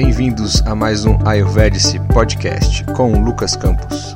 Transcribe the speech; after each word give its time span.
Bem-vindos 0.00 0.62
a 0.62 0.76
mais 0.76 1.04
um 1.04 1.18
Ayurvedic 1.26 1.98
Podcast 2.14 2.84
com 2.96 3.20
Lucas 3.20 3.56
Campos. 3.56 4.14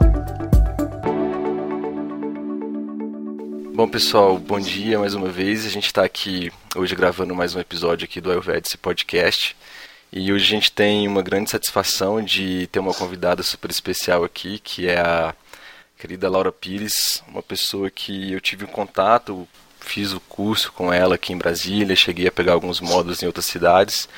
Bom 3.75 3.89
pessoal, 3.89 4.39
bom 4.39 4.61
dia 4.61 4.97
mais 4.97 5.15
uma 5.15 5.29
vez. 5.29 5.67
A 5.67 5.69
gente 5.69 5.87
está 5.87 6.05
aqui 6.05 6.53
hoje 6.77 6.95
gravando 6.95 7.35
mais 7.35 7.57
um 7.57 7.59
episódio 7.59 8.05
aqui 8.05 8.21
do 8.21 8.31
Ayurvedic 8.31 8.79
Podcast. 8.79 9.57
E 10.13 10.33
hoje 10.33 10.45
a 10.45 10.49
gente 10.51 10.71
tem 10.71 11.09
uma 11.09 11.21
grande 11.21 11.51
satisfação 11.51 12.23
de 12.23 12.69
ter 12.69 12.79
uma 12.79 12.95
convidada 12.95 13.43
super 13.43 13.69
especial 13.69 14.23
aqui, 14.23 14.61
que 14.61 14.87
é 14.87 15.01
a 15.01 15.35
querida 15.99 16.31
Laura 16.31 16.53
Pires, 16.53 17.25
uma 17.27 17.43
pessoa 17.43 17.91
que 17.91 18.31
eu 18.31 18.41
tive 18.41 18.65
um 18.65 18.69
contato, 18.69 19.49
fiz 19.81 20.13
o 20.13 20.21
curso 20.21 20.71
com 20.71 20.93
ela 20.93 21.17
aqui 21.17 21.33
em 21.33 21.39
Brasília, 21.39 21.97
cheguei 21.97 22.29
a 22.29 22.33
pegar 22.33 22.53
alguns 22.53 22.81
módulos 22.81 23.21
em 23.21 23.27
outras 23.27 23.47
cidades 23.47 24.09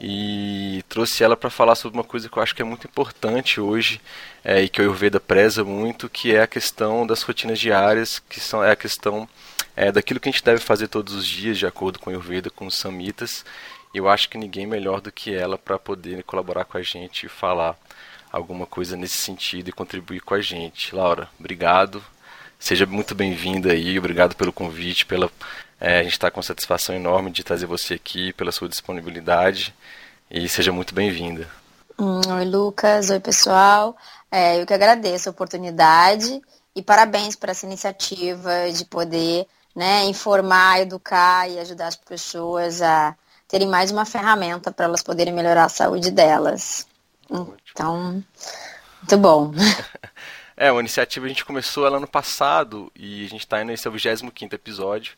e 0.00 0.84
trouxe 0.88 1.24
ela 1.24 1.36
para 1.36 1.50
falar 1.50 1.74
sobre 1.74 1.98
uma 1.98 2.04
coisa 2.04 2.28
que 2.28 2.36
eu 2.36 2.42
acho 2.42 2.54
que 2.54 2.62
é 2.62 2.64
muito 2.64 2.86
importante 2.86 3.60
hoje 3.60 4.00
é, 4.44 4.62
e 4.62 4.68
que 4.68 4.80
o 4.80 4.84
Ayurveda 4.84 5.18
preza 5.18 5.64
muito, 5.64 6.08
que 6.08 6.34
é 6.34 6.42
a 6.42 6.46
questão 6.46 7.06
das 7.06 7.22
rotinas 7.22 7.58
diárias, 7.58 8.18
que 8.18 8.38
são, 8.38 8.62
é 8.62 8.70
a 8.70 8.76
questão 8.76 9.28
é, 9.74 9.90
daquilo 9.90 10.20
que 10.20 10.28
a 10.28 10.32
gente 10.32 10.44
deve 10.44 10.60
fazer 10.60 10.88
todos 10.88 11.14
os 11.14 11.26
dias, 11.26 11.58
de 11.58 11.66
acordo 11.66 11.98
com 11.98 12.10
o 12.10 12.12
Ayurveda, 12.12 12.50
com 12.50 12.66
os 12.66 12.76
samitas. 12.76 13.44
E 13.92 13.98
eu 13.98 14.08
acho 14.08 14.28
que 14.28 14.38
ninguém 14.38 14.66
melhor 14.66 15.00
do 15.00 15.10
que 15.10 15.34
ela 15.34 15.58
para 15.58 15.78
poder 15.78 16.22
colaborar 16.22 16.64
com 16.64 16.78
a 16.78 16.82
gente 16.82 17.26
e 17.26 17.28
falar 17.28 17.76
alguma 18.30 18.66
coisa 18.66 18.96
nesse 18.96 19.18
sentido 19.18 19.68
e 19.68 19.72
contribuir 19.72 20.20
com 20.20 20.34
a 20.34 20.40
gente. 20.40 20.94
Laura, 20.94 21.28
obrigado. 21.38 22.04
Seja 22.58 22.86
muito 22.86 23.14
bem-vinda 23.14 23.72
aí, 23.72 23.98
obrigado 23.98 24.34
pelo 24.34 24.52
convite, 24.52 25.06
pela 25.06 25.30
é, 25.80 26.00
a 26.00 26.02
gente 26.02 26.12
está 26.12 26.30
com 26.30 26.42
satisfação 26.42 26.94
enorme 26.94 27.30
de 27.30 27.44
trazer 27.44 27.66
você 27.66 27.94
aqui, 27.94 28.32
pela 28.32 28.52
sua 28.52 28.68
disponibilidade 28.68 29.74
e 30.30 30.48
seja 30.48 30.72
muito 30.72 30.94
bem-vinda. 30.94 31.48
Hum, 31.98 32.20
oi, 32.28 32.44
Lucas. 32.44 33.10
Oi, 33.10 33.20
pessoal. 33.20 33.96
É, 34.30 34.60
eu 34.60 34.66
que 34.66 34.74
agradeço 34.74 35.28
a 35.28 35.32
oportunidade 35.32 36.40
e 36.74 36.82
parabéns 36.82 37.34
por 37.34 37.48
essa 37.48 37.66
iniciativa 37.66 38.70
de 38.72 38.84
poder 38.84 39.46
né, 39.74 40.04
informar, 40.04 40.80
educar 40.80 41.48
e 41.48 41.58
ajudar 41.58 41.86
as 41.86 41.96
pessoas 41.96 42.82
a 42.82 43.16
terem 43.46 43.68
mais 43.68 43.90
uma 43.90 44.04
ferramenta 44.04 44.70
para 44.70 44.84
elas 44.84 45.02
poderem 45.02 45.32
melhorar 45.32 45.64
a 45.64 45.68
saúde 45.68 46.10
delas. 46.10 46.86
Então, 47.72 48.22
muito 49.02 49.18
bom. 49.18 49.52
É, 50.60 50.72
uma 50.72 50.80
iniciativa 50.80 51.24
a 51.24 51.28
gente 51.28 51.44
começou 51.44 51.86
ela 51.86 51.98
ano 51.98 52.08
passado 52.08 52.90
e 52.96 53.24
a 53.24 53.28
gente 53.28 53.42
está 53.42 53.62
indo 53.62 53.68
nesse 53.68 53.86
é 53.86 53.90
o 53.90 53.92
25 53.92 54.32
episódio. 54.56 55.12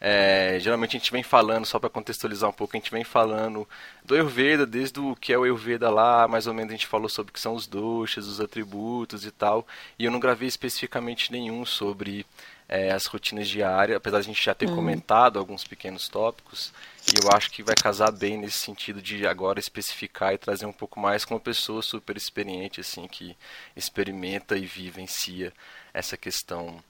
É, 0.00 0.58
geralmente 0.60 0.96
a 0.96 0.98
gente 0.98 1.10
vem 1.10 1.22
falando, 1.22 1.64
só 1.64 1.78
para 1.78 1.88
contextualizar 1.88 2.50
um 2.50 2.52
pouco, 2.52 2.76
a 2.76 2.78
gente 2.78 2.90
vem 2.90 3.04
falando 3.04 3.66
do 4.04 4.14
Ayurveda, 4.14 4.66
desde 4.66 5.00
o 5.00 5.16
que 5.16 5.32
é 5.32 5.38
o 5.38 5.44
Ayurveda 5.44 5.88
lá, 5.88 6.28
mais 6.28 6.46
ou 6.46 6.52
menos 6.52 6.70
a 6.70 6.76
gente 6.76 6.86
falou 6.86 7.08
sobre 7.08 7.30
o 7.30 7.32
que 7.32 7.40
são 7.40 7.54
os 7.54 7.66
doshas, 7.66 8.26
os 8.26 8.40
atributos 8.40 9.24
e 9.24 9.30
tal, 9.30 9.66
e 9.98 10.04
eu 10.04 10.10
não 10.10 10.20
gravei 10.20 10.48
especificamente 10.48 11.32
nenhum 11.32 11.64
sobre 11.64 12.26
é, 12.68 12.90
as 12.92 13.06
rotinas 13.06 13.48
diárias, 13.48 13.96
apesar 13.96 14.18
de 14.18 14.26
a 14.26 14.32
gente 14.32 14.44
já 14.44 14.54
ter 14.54 14.68
hum. 14.68 14.74
comentado 14.74 15.38
alguns 15.38 15.64
pequenos 15.64 16.08
tópicos, 16.08 16.72
e 17.08 17.24
eu 17.24 17.30
acho 17.32 17.50
que 17.50 17.62
vai 17.62 17.74
casar 17.74 18.10
bem 18.10 18.36
nesse 18.36 18.58
sentido 18.58 19.00
de 19.00 19.26
agora 19.26 19.60
especificar 19.60 20.34
e 20.34 20.38
trazer 20.38 20.66
um 20.66 20.72
pouco 20.72 21.00
mais 21.00 21.24
com 21.24 21.34
uma 21.34 21.40
pessoa 21.40 21.80
super 21.80 22.16
experiente, 22.16 22.80
assim, 22.80 23.06
que 23.06 23.36
experimenta 23.74 24.58
e 24.58 24.66
vivencia 24.66 25.52
essa 25.94 26.16
questão 26.16 26.82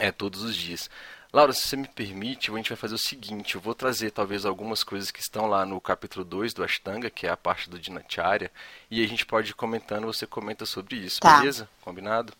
é, 0.00 0.10
todos 0.10 0.42
os 0.42 0.56
dias. 0.56 0.90
Laura, 1.34 1.52
se 1.52 1.62
você 1.62 1.76
me 1.76 1.88
permite, 1.88 2.48
a 2.48 2.54
gente 2.54 2.68
vai 2.68 2.76
fazer 2.76 2.94
o 2.94 2.98
seguinte: 2.98 3.56
eu 3.56 3.60
vou 3.60 3.74
trazer 3.74 4.12
talvez 4.12 4.46
algumas 4.46 4.84
coisas 4.84 5.10
que 5.10 5.18
estão 5.18 5.48
lá 5.48 5.66
no 5.66 5.80
capítulo 5.80 6.24
2 6.24 6.54
do 6.54 6.62
Ashtanga, 6.62 7.10
que 7.10 7.26
é 7.26 7.30
a 7.30 7.36
parte 7.36 7.68
do 7.68 7.76
Dinacharya, 7.76 8.52
e 8.88 9.02
a 9.02 9.08
gente 9.08 9.26
pode 9.26 9.50
ir 9.50 9.54
comentando, 9.54 10.06
você 10.06 10.28
comenta 10.28 10.64
sobre 10.64 10.94
isso, 10.94 11.20
tá. 11.20 11.38
beleza? 11.38 11.68
Combinado? 11.80 12.32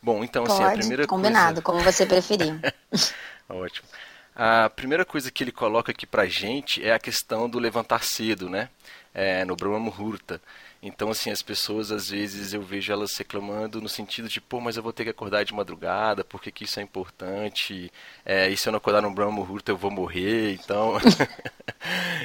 Bom, 0.00 0.22
então 0.22 0.44
pode, 0.44 0.62
assim, 0.62 0.64
a 0.64 0.78
primeira 0.78 1.06
combinado, 1.08 1.60
coisa... 1.60 1.62
como 1.62 1.80
você 1.80 2.06
preferir. 2.06 2.54
Ótimo. 3.50 3.88
A 4.36 4.70
primeira 4.70 5.04
coisa 5.04 5.28
que 5.32 5.42
ele 5.42 5.50
coloca 5.50 5.90
aqui 5.90 6.06
pra 6.06 6.24
gente 6.26 6.86
é 6.86 6.92
a 6.92 7.00
questão 7.00 7.50
do 7.50 7.58
levantar 7.58 8.04
cedo, 8.04 8.48
né? 8.48 8.68
É, 9.12 9.44
no 9.44 9.56
Brahma 9.56 9.80
Muhurta. 9.80 10.40
Então, 10.82 11.10
assim, 11.10 11.30
as 11.30 11.42
pessoas, 11.42 11.92
às 11.92 12.08
vezes, 12.08 12.54
eu 12.54 12.62
vejo 12.62 12.90
elas 12.90 13.14
reclamando 13.16 13.82
no 13.82 13.88
sentido 13.88 14.28
de, 14.28 14.40
pô, 14.40 14.60
mas 14.60 14.76
eu 14.76 14.82
vou 14.82 14.92
ter 14.92 15.04
que 15.04 15.10
acordar 15.10 15.44
de 15.44 15.52
madrugada, 15.52 16.24
porque 16.24 16.50
que 16.50 16.64
isso 16.64 16.80
é 16.80 16.82
importante, 16.82 17.92
é, 18.24 18.48
e 18.48 18.56
se 18.56 18.66
eu 18.66 18.72
não 18.72 18.78
acordar 18.78 19.02
no 19.02 19.10
Brahma 19.10 19.32
Muhurta 19.32 19.70
eu 19.70 19.76
vou 19.76 19.90
morrer, 19.90 20.54
então... 20.54 20.94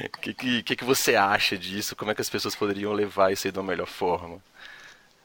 O 0.04 0.20
que, 0.20 0.64
que, 0.64 0.76
que 0.76 0.84
você 0.84 1.16
acha 1.16 1.58
disso? 1.58 1.96
Como 1.96 2.12
é 2.12 2.16
que 2.16 2.22
as 2.22 2.30
pessoas 2.30 2.56
poderiam 2.56 2.92
levar 2.92 3.32
isso 3.32 3.48
aí 3.48 3.52
de 3.52 3.60
uma 3.60 3.66
melhor 3.66 3.88
forma? 3.88 4.42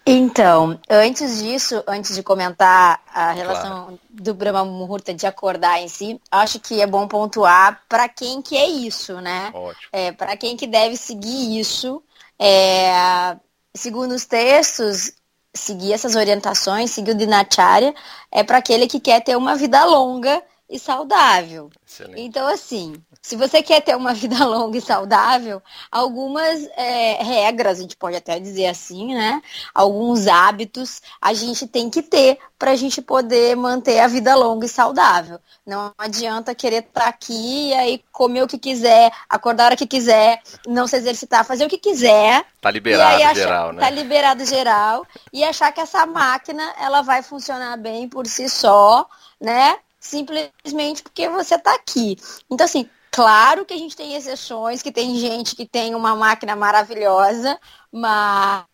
Então, 0.07 0.79
antes 0.89 1.43
disso, 1.43 1.83
antes 1.87 2.15
de 2.15 2.23
comentar 2.23 3.03
a 3.13 3.33
relação 3.33 3.85
claro. 3.85 4.01
do 4.09 4.35
Brahma 4.35 4.65
Muhurta 4.65 5.13
de 5.13 5.27
acordar 5.27 5.81
em 5.81 5.89
si, 5.89 6.21
acho 6.31 6.59
que 6.59 6.81
é 6.81 6.87
bom 6.87 7.07
pontuar 7.07 7.83
para 7.89 8.09
quem 8.09 8.41
que 8.41 8.57
é 8.57 8.67
isso, 8.67 9.21
né? 9.21 9.51
Ótimo. 9.53 9.89
É, 9.93 10.11
para 10.11 10.37
quem 10.37 10.57
que 10.57 10.67
deve 10.67 10.97
seguir 10.97 11.59
isso, 11.59 12.03
é, 12.41 13.37
segundo 13.75 14.13
os 14.13 14.25
textos, 14.25 15.13
seguir 15.55 15.93
essas 15.93 16.17
orientações, 16.17 16.91
seguir 16.91 17.11
o 17.11 17.15
Dinacharya, 17.15 17.95
é 18.33 18.43
para 18.43 18.59
aquele 18.59 18.87
que 18.87 18.99
quer 18.99 19.23
ter 19.23 19.37
uma 19.37 19.55
vida 19.55 19.85
longa 19.85 20.43
e 20.71 20.79
saudável. 20.79 21.69
Excelente. 21.85 22.21
Então, 22.21 22.47
assim, 22.47 22.95
se 23.21 23.35
você 23.35 23.61
quer 23.61 23.83
ter 23.83 23.97
uma 23.97 24.15
vida 24.15 24.45
longa 24.47 24.79
e 24.79 24.81
saudável, 24.81 25.61
algumas 25.91 26.65
é, 26.77 27.23
regras, 27.23 27.79
a 27.79 27.83
gente 27.83 27.97
pode 27.97 28.17
até 28.17 28.39
dizer 28.39 28.69
assim, 28.69 29.15
né? 29.15 29.43
Alguns 29.75 30.29
hábitos 30.29 31.03
a 31.21 31.35
gente 31.35 31.67
tem 31.67 31.91
que 31.91 32.03
ter 32.03 32.39
para 32.57 32.71
a 32.71 32.77
gente 32.77 33.03
poder 33.03 33.57
manter 33.57 33.99
a 33.99 34.07
vida 34.07 34.35
longa 34.37 34.67
e 34.67 34.69
saudável. 34.69 35.41
Não 35.67 35.93
adianta 35.99 36.55
querer 36.55 36.85
estar 36.85 37.03
tá 37.03 37.09
aqui 37.09 37.71
e 37.71 37.75
aí 37.75 38.05
comer 38.13 38.43
o 38.43 38.47
que 38.47 38.59
quiser, 38.59 39.11
acordar 39.29 39.65
a 39.65 39.67
hora 39.67 39.77
que 39.77 39.87
quiser, 39.87 40.41
não 40.69 40.87
se 40.87 40.97
exercitar, 40.97 41.45
fazer 41.45 41.65
o 41.65 41.69
que 41.69 41.79
quiser. 41.79 42.45
Tá 42.61 42.71
liberado 42.71 43.17
achar, 43.17 43.35
geral, 43.35 43.73
né? 43.73 43.81
Tá 43.81 43.91
liberado 43.91 44.45
geral 44.45 45.07
e 45.33 45.43
achar 45.43 45.73
que 45.73 45.81
essa 45.81 46.07
máquina 46.07 46.63
ela 46.79 47.03
vai 47.03 47.23
funcionar 47.23 47.77
bem 47.77 48.09
por 48.09 48.27
si 48.27 48.49
só, 48.49 49.09
né? 49.41 49.77
Simplesmente 50.01 51.03
porque 51.03 51.29
você 51.29 51.57
está 51.57 51.75
aqui. 51.75 52.17
Então, 52.51 52.65
assim, 52.65 52.89
claro 53.11 53.67
que 53.67 53.75
a 53.75 53.77
gente 53.77 53.95
tem 53.95 54.15
exceções, 54.15 54.83
que 54.83 54.91
tem 54.91 55.17
gente 55.17 55.55
que 55.55 55.67
tem 55.67 55.95
uma 55.95 56.17
máquina 56.17 56.57
maravilhosa, 56.57 57.61
mas 57.93 58.65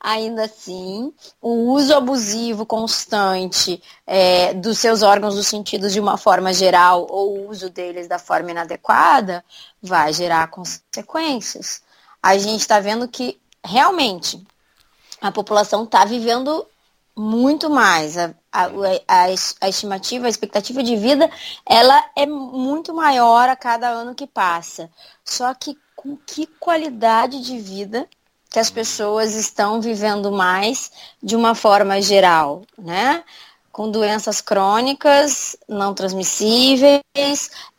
ainda 0.00 0.44
assim, 0.44 1.12
o 1.40 1.72
uso 1.72 1.94
abusivo 1.94 2.64
constante 2.64 3.80
é, 4.06 4.54
dos 4.54 4.78
seus 4.78 5.02
órgãos 5.02 5.34
dos 5.34 5.46
sentidos 5.46 5.92
de 5.92 6.00
uma 6.00 6.16
forma 6.16 6.52
geral 6.54 7.06
ou 7.08 7.36
o 7.36 7.50
uso 7.50 7.68
deles 7.68 8.08
da 8.08 8.18
forma 8.18 8.50
inadequada 8.50 9.44
vai 9.82 10.12
gerar 10.12 10.48
consequências. 10.48 11.82
A 12.22 12.36
gente 12.38 12.60
está 12.60 12.80
vendo 12.80 13.06
que 13.06 13.38
realmente 13.62 14.42
a 15.20 15.30
população 15.30 15.84
está 15.84 16.04
vivendo 16.04 16.66
muito 17.20 17.68
mais. 17.68 18.16
A, 18.16 18.34
a, 18.50 18.64
a, 19.06 19.24
a, 19.60 19.68
estimativa, 19.68 20.26
a 20.26 20.30
expectativa 20.30 20.82
de 20.82 20.96
vida, 20.96 21.30
ela 21.66 22.02
é 22.16 22.24
muito 22.24 22.94
maior 22.94 23.48
a 23.48 23.56
cada 23.56 23.88
ano 23.88 24.14
que 24.14 24.26
passa. 24.26 24.90
Só 25.24 25.52
que 25.54 25.76
com 25.94 26.16
que 26.16 26.46
qualidade 26.58 27.42
de 27.42 27.58
vida 27.58 28.08
que 28.48 28.58
as 28.58 28.70
pessoas 28.70 29.34
estão 29.34 29.80
vivendo 29.80 30.32
mais 30.32 30.90
de 31.22 31.36
uma 31.36 31.54
forma 31.54 32.00
geral, 32.00 32.62
né? 32.76 33.22
Com 33.70 33.90
doenças 33.90 34.40
crônicas, 34.40 35.56
não 35.68 35.94
transmissíveis, 35.94 37.02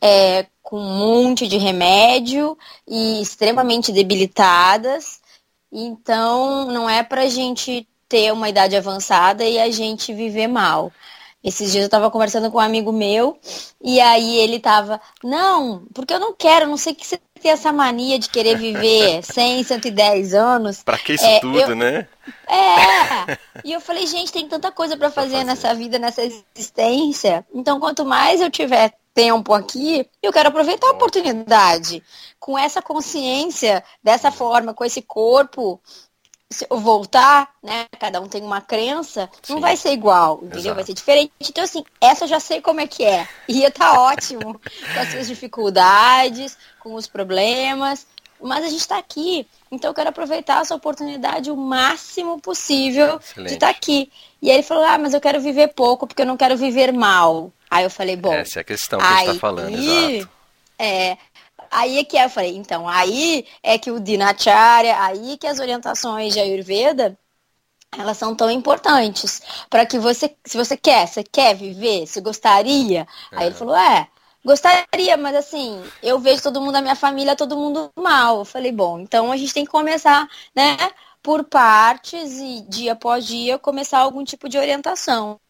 é, 0.00 0.46
com 0.62 0.78
um 0.78 0.98
monte 0.98 1.46
de 1.46 1.58
remédio 1.58 2.56
e 2.88 3.20
extremamente 3.20 3.92
debilitadas. 3.92 5.20
Então, 5.70 6.66
não 6.66 6.88
é 6.88 7.02
para 7.02 7.22
a 7.22 7.28
gente 7.28 7.86
ter 8.12 8.30
uma 8.30 8.50
idade 8.50 8.76
avançada 8.76 9.42
e 9.42 9.58
a 9.58 9.70
gente 9.70 10.12
viver 10.12 10.46
mal. 10.46 10.92
Esses 11.42 11.72
dias 11.72 11.82
eu 11.82 11.86
estava 11.86 12.10
conversando 12.10 12.50
com 12.50 12.58
um 12.58 12.60
amigo 12.60 12.92
meu 12.92 13.38
e 13.82 13.98
aí 13.98 14.36
ele 14.36 14.60
tava, 14.60 15.00
não, 15.24 15.86
porque 15.94 16.12
eu 16.12 16.20
não 16.20 16.34
quero, 16.34 16.68
não 16.68 16.76
sei 16.76 16.94
que 16.94 17.06
você 17.06 17.18
tem 17.40 17.50
essa 17.50 17.72
mania 17.72 18.18
de 18.18 18.28
querer 18.28 18.58
viver 18.58 19.22
100, 19.24 19.64
110 19.64 20.34
anos. 20.34 20.82
Pra 20.82 20.98
que 20.98 21.14
isso 21.14 21.24
é, 21.24 21.40
tudo, 21.40 21.58
eu... 21.58 21.74
né? 21.74 22.06
É. 22.46 23.38
E 23.64 23.72
eu 23.72 23.80
falei, 23.80 24.06
gente, 24.06 24.32
tem 24.32 24.48
tanta 24.48 24.72
coisa 24.72 24.96
para 24.96 25.10
fazer, 25.10 25.36
fazer 25.36 25.44
nessa 25.44 25.74
vida, 25.74 25.98
nessa 25.98 26.22
existência. 26.22 27.46
Então, 27.54 27.78
quanto 27.78 28.04
mais 28.04 28.40
eu 28.40 28.50
tiver 28.50 28.92
tempo 29.14 29.54
aqui, 29.54 30.08
eu 30.22 30.32
quero 30.32 30.48
aproveitar 30.48 30.88
a 30.88 30.92
oportunidade. 30.92 32.02
Com 32.40 32.58
essa 32.58 32.82
consciência, 32.82 33.84
dessa 34.02 34.32
forma, 34.32 34.74
com 34.74 34.84
esse 34.84 35.00
corpo, 35.00 35.80
voltar, 36.70 37.50
né? 37.62 37.86
Cada 37.98 38.20
um 38.20 38.28
tem 38.28 38.42
uma 38.42 38.60
crença, 38.60 39.28
Sim. 39.42 39.54
não 39.54 39.60
vai 39.60 39.76
ser 39.76 39.92
igual, 39.92 40.38
entendeu? 40.38 40.58
Exato. 40.58 40.74
Vai 40.74 40.84
ser 40.84 40.94
diferente. 40.94 41.32
Então, 41.40 41.64
assim, 41.64 41.84
essa 42.00 42.24
eu 42.24 42.28
já 42.28 42.40
sei 42.40 42.60
como 42.60 42.80
é 42.80 42.86
que 42.86 43.04
é. 43.04 43.26
Ia 43.48 43.70
tá 43.70 44.00
ótimo 44.00 44.60
com 44.60 45.00
as 45.00 45.10
suas 45.10 45.26
dificuldades, 45.26 46.56
com 46.80 46.94
os 46.94 47.06
problemas. 47.06 48.06
mas 48.40 48.64
a 48.64 48.68
gente 48.68 48.80
está 48.80 48.98
aqui, 48.98 49.46
então 49.70 49.90
eu 49.90 49.94
quero 49.94 50.08
aproveitar 50.08 50.62
essa 50.62 50.74
oportunidade 50.74 51.50
o 51.50 51.56
máximo 51.56 52.40
possível 52.40 53.18
Excelente. 53.18 53.48
de 53.48 53.54
estar 53.54 53.66
tá 53.66 53.70
aqui. 53.70 54.10
E 54.40 54.50
aí 54.50 54.56
ele 54.56 54.62
falou, 54.62 54.84
ah, 54.84 54.98
mas 54.98 55.14
eu 55.14 55.20
quero 55.20 55.40
viver 55.40 55.68
pouco 55.68 56.06
porque 56.06 56.22
eu 56.22 56.26
não 56.26 56.36
quero 56.36 56.56
viver 56.56 56.92
mal. 56.92 57.52
Aí 57.70 57.84
eu 57.84 57.90
falei, 57.90 58.16
bom. 58.16 58.32
Essa 58.32 58.58
é 58.58 58.62
a 58.62 58.64
questão 58.64 58.98
que 58.98 59.04
aí, 59.04 59.12
a 59.12 59.18
gente 59.18 59.28
está 59.28 59.40
falando, 59.40 59.74
exato. 59.74 60.28
É, 60.78 61.16
aí 61.72 61.98
é 61.98 62.04
que 62.04 62.16
é, 62.18 62.26
eu 62.26 62.30
falei, 62.30 62.56
então, 62.56 62.88
aí 62.88 63.46
é 63.62 63.78
que 63.78 63.90
o 63.90 63.98
Dinacharya, 63.98 65.00
aí 65.00 65.36
que 65.38 65.46
as 65.46 65.58
orientações 65.58 66.32
de 66.32 66.40
Ayurveda, 66.40 67.18
elas 67.98 68.16
são 68.16 68.34
tão 68.34 68.50
importantes 68.50 69.42
para 69.68 69.84
que 69.84 69.98
você, 69.98 70.34
se 70.44 70.56
você 70.56 70.76
quer, 70.76 71.06
você 71.06 71.22
quer 71.24 71.54
viver, 71.54 72.06
se 72.06 72.20
gostaria. 72.20 73.06
É. 73.32 73.36
Aí 73.36 73.46
ele 73.46 73.54
é. 73.54 73.58
falou, 73.58 73.76
é, 73.76 74.08
gostaria, 74.44 75.16
mas 75.16 75.34
assim, 75.36 75.82
eu 76.02 76.18
vejo 76.18 76.42
todo 76.42 76.60
mundo 76.60 76.72
da 76.72 76.82
minha 76.82 76.96
família, 76.96 77.36
todo 77.36 77.56
mundo 77.56 77.90
mal. 77.96 78.40
Eu 78.40 78.44
falei, 78.44 78.72
bom, 78.72 79.00
então 79.00 79.32
a 79.32 79.36
gente 79.36 79.54
tem 79.54 79.64
que 79.64 79.70
começar, 79.70 80.28
né, 80.54 80.76
por 81.22 81.44
partes 81.44 82.38
e 82.38 82.62
dia 82.68 82.92
após 82.92 83.26
dia 83.26 83.58
começar 83.58 83.98
algum 83.98 84.24
tipo 84.24 84.48
de 84.48 84.58
orientação. 84.58 85.40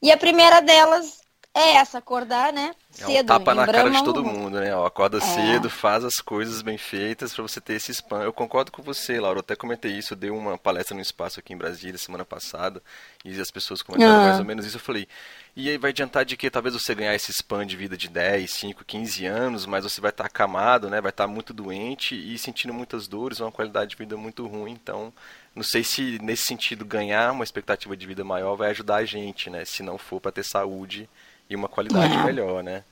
E 0.00 0.12
a 0.12 0.16
primeira 0.16 0.60
delas 0.60 1.20
é 1.58 1.74
essa, 1.76 1.98
acordar, 1.98 2.52
né? 2.52 2.74
Cedo. 2.90 3.10
É 3.10 3.22
um 3.22 3.26
tapa 3.26 3.54
na 3.54 3.66
cara 3.66 3.90
de 3.90 4.04
todo 4.04 4.24
mundo, 4.24 4.60
né? 4.60 4.74
Ó, 4.74 4.86
acorda 4.86 5.18
é. 5.18 5.20
cedo, 5.20 5.68
faz 5.68 6.04
as 6.04 6.16
coisas 6.16 6.62
bem 6.62 6.78
feitas 6.78 7.34
para 7.34 7.42
você 7.42 7.60
ter 7.60 7.74
esse 7.74 7.92
spam. 7.92 8.22
Eu 8.22 8.32
concordo 8.32 8.72
com 8.72 8.82
você, 8.82 9.20
Laura. 9.20 9.38
Eu 9.38 9.40
até 9.40 9.54
comentei 9.54 9.92
isso. 9.92 10.14
Eu 10.14 10.16
dei 10.16 10.30
uma 10.30 10.56
palestra 10.56 10.94
no 10.94 11.00
espaço 11.00 11.38
aqui 11.38 11.52
em 11.52 11.56
Brasília 11.56 11.98
semana 11.98 12.24
passada 12.24 12.82
e 13.24 13.38
as 13.40 13.50
pessoas 13.50 13.82
comentaram 13.82 14.22
ah. 14.22 14.26
mais 14.26 14.38
ou 14.38 14.44
menos 14.44 14.64
isso. 14.64 14.76
Eu 14.76 14.80
falei, 14.80 15.06
e 15.54 15.68
aí 15.68 15.76
vai 15.76 15.90
adiantar 15.90 16.24
de 16.24 16.36
que 16.36 16.50
talvez 16.50 16.74
você 16.74 16.94
ganhar 16.94 17.14
esse 17.14 17.30
spam 17.32 17.66
de 17.66 17.76
vida 17.76 17.96
de 17.96 18.08
10, 18.08 18.50
5, 18.50 18.84
15 18.84 19.26
anos, 19.26 19.66
mas 19.66 19.84
você 19.84 20.00
vai 20.00 20.10
estar 20.10 20.24
acamado, 20.24 20.88
né? 20.88 21.00
Vai 21.00 21.10
estar 21.10 21.26
muito 21.26 21.52
doente 21.52 22.14
e 22.14 22.38
sentindo 22.38 22.72
muitas 22.72 23.08
dores, 23.08 23.40
uma 23.40 23.52
qualidade 23.52 23.90
de 23.90 23.96
vida 23.96 24.16
muito 24.16 24.46
ruim. 24.46 24.72
Então, 24.72 25.12
não 25.54 25.62
sei 25.62 25.82
se 25.82 26.18
nesse 26.22 26.46
sentido 26.46 26.84
ganhar 26.84 27.32
uma 27.32 27.42
expectativa 27.44 27.96
de 27.96 28.06
vida 28.06 28.22
maior 28.24 28.54
vai 28.54 28.70
ajudar 28.70 28.96
a 28.96 29.04
gente, 29.04 29.50
né? 29.50 29.64
Se 29.64 29.82
não 29.82 29.98
for 29.98 30.20
para 30.20 30.30
ter 30.30 30.44
saúde 30.44 31.08
e 31.48 31.56
uma 31.56 31.68
qualidade 31.68 32.14
é. 32.14 32.24
melhor, 32.24 32.62
né? 32.62 32.84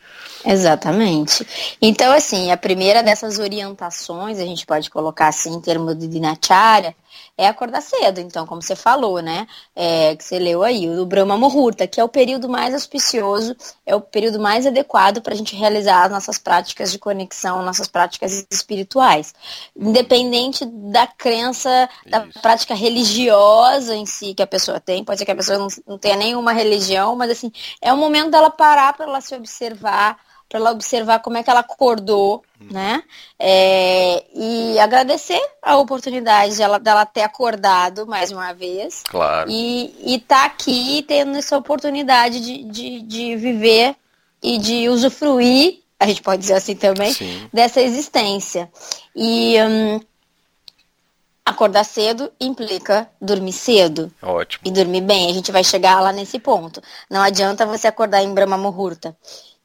Exatamente. 0.44 1.46
Então, 1.80 2.12
assim, 2.12 2.50
a 2.50 2.56
primeira 2.56 3.02
dessas 3.02 3.38
orientações, 3.38 4.38
a 4.38 4.44
gente 4.44 4.64
pode 4.64 4.90
colocar 4.90 5.28
assim 5.28 5.54
em 5.54 5.60
termos 5.60 5.98
de 5.98 6.08
dinacharya, 6.08 6.94
é 7.36 7.46
acordar 7.46 7.80
cedo. 7.80 8.20
Então, 8.20 8.46
como 8.46 8.62
você 8.62 8.74
falou, 8.74 9.20
né? 9.20 9.46
É, 9.74 10.16
que 10.16 10.24
você 10.24 10.38
leu 10.38 10.62
aí, 10.62 10.88
o 10.88 11.04
Brahma 11.06 11.36
Muhurta, 11.36 11.86
que 11.86 12.00
é 12.00 12.04
o 12.04 12.08
período 12.08 12.48
mais 12.48 12.74
auspicioso, 12.74 13.56
é 13.84 13.94
o 13.94 14.00
período 14.00 14.38
mais 14.40 14.66
adequado 14.66 15.20
para 15.20 15.34
a 15.34 15.36
gente 15.36 15.54
realizar 15.54 16.04
as 16.04 16.10
nossas 16.10 16.38
práticas 16.38 16.90
de 16.90 16.98
conexão, 16.98 17.62
nossas 17.62 17.88
práticas 17.88 18.46
espirituais. 18.50 19.34
Independente 19.76 20.64
da 20.64 21.06
crença, 21.06 21.88
da 22.06 22.26
Isso. 22.26 22.40
prática 22.40 22.74
religiosa 22.74 23.94
em 23.94 24.06
si 24.06 24.34
que 24.34 24.42
a 24.42 24.46
pessoa 24.46 24.80
tem, 24.80 25.04
pode 25.04 25.18
ser 25.18 25.24
que 25.24 25.32
a 25.32 25.36
pessoa 25.36 25.58
não, 25.58 25.68
não 25.86 25.98
tenha 25.98 26.16
nenhuma 26.16 26.52
religião, 26.52 27.14
mas 27.16 27.30
assim, 27.30 27.52
é 27.80 27.92
o 27.92 27.96
momento 27.96 28.30
dela 28.30 28.50
parar 28.50 28.92
para 28.92 29.06
ela 29.06 29.20
se 29.20 29.34
observar, 29.34 30.18
para 30.48 30.60
ela 30.60 30.70
observar 30.70 31.20
como 31.20 31.36
é 31.36 31.42
que 31.42 31.50
ela 31.50 31.60
acordou, 31.60 32.42
hum. 32.60 32.68
né? 32.70 33.02
É, 33.38 34.24
e 34.34 34.78
agradecer 34.78 35.40
a 35.60 35.76
oportunidade 35.76 36.56
dela, 36.56 36.78
dela 36.78 37.04
ter 37.04 37.22
acordado 37.22 38.06
mais 38.06 38.30
uma 38.30 38.52
vez. 38.52 39.02
Claro. 39.08 39.50
E 39.50 40.14
estar 40.14 40.40
tá 40.40 40.44
aqui 40.46 41.04
tendo 41.06 41.36
essa 41.36 41.56
oportunidade 41.56 42.40
de, 42.40 42.62
de, 42.64 43.00
de 43.02 43.36
viver 43.36 43.96
e 44.42 44.58
de 44.58 44.88
usufruir, 44.88 45.80
a 45.98 46.06
gente 46.06 46.22
pode 46.22 46.42
dizer 46.42 46.54
assim 46.54 46.76
também, 46.76 47.12
Sim. 47.12 47.48
dessa 47.52 47.80
existência. 47.80 48.70
E 49.14 49.56
hum, 49.60 50.00
acordar 51.44 51.84
cedo 51.84 52.30
implica 52.40 53.10
dormir 53.20 53.52
cedo. 53.52 54.12
Ótimo. 54.22 54.62
E 54.64 54.70
dormir 54.70 55.00
bem. 55.00 55.28
A 55.28 55.34
gente 55.34 55.50
vai 55.50 55.64
chegar 55.64 56.00
lá 56.00 56.12
nesse 56.12 56.38
ponto. 56.38 56.80
Não 57.10 57.20
adianta 57.20 57.66
você 57.66 57.88
acordar 57.88 58.22
em 58.22 58.32
Brahma 58.32 58.56
Muhurta 58.56 59.16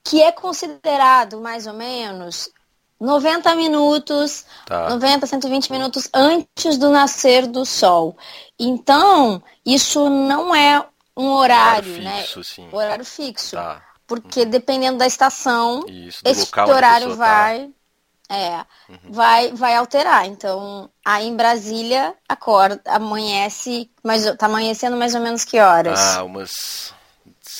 que 0.03 0.21
é 0.21 0.31
considerado 0.31 1.39
mais 1.39 1.67
ou 1.67 1.73
menos 1.73 2.49
90 3.01 3.55
minutos, 3.55 4.45
tá. 4.67 4.89
90, 4.89 5.25
120 5.25 5.71
minutos 5.71 6.07
antes 6.13 6.77
do 6.77 6.91
nascer 6.91 7.47
do 7.47 7.65
sol. 7.65 8.15
Então, 8.59 9.41
isso 9.65 10.07
não 10.07 10.53
é 10.53 10.85
um 11.17 11.31
horário, 11.31 11.89
horário 11.89 12.03
né? 12.03 12.21
fixo, 12.21 12.43
Sim. 12.43 12.69
Horário 12.71 13.03
fixo. 13.03 13.55
Tá. 13.55 13.81
Porque 14.05 14.45
dependendo 14.45 14.99
da 14.99 15.07
estação, 15.07 15.83
isso, 15.87 16.21
esse 16.23 16.47
horário 16.59 17.15
vai. 17.15 17.67
Tá. 17.67 17.81
É, 18.33 18.65
uhum. 18.87 19.11
vai, 19.11 19.51
vai 19.51 19.75
alterar. 19.75 20.25
Então, 20.25 20.89
aí 21.03 21.27
em 21.27 21.35
Brasília, 21.35 22.13
acorda, 22.29 22.81
amanhece, 22.85 23.91
mas 24.01 24.23
tá 24.37 24.45
amanhecendo 24.45 24.95
mais 24.95 25.13
ou 25.13 25.19
menos 25.19 25.43
que 25.43 25.59
horas? 25.59 25.99
Ah, 25.99 26.23
umas 26.23 26.93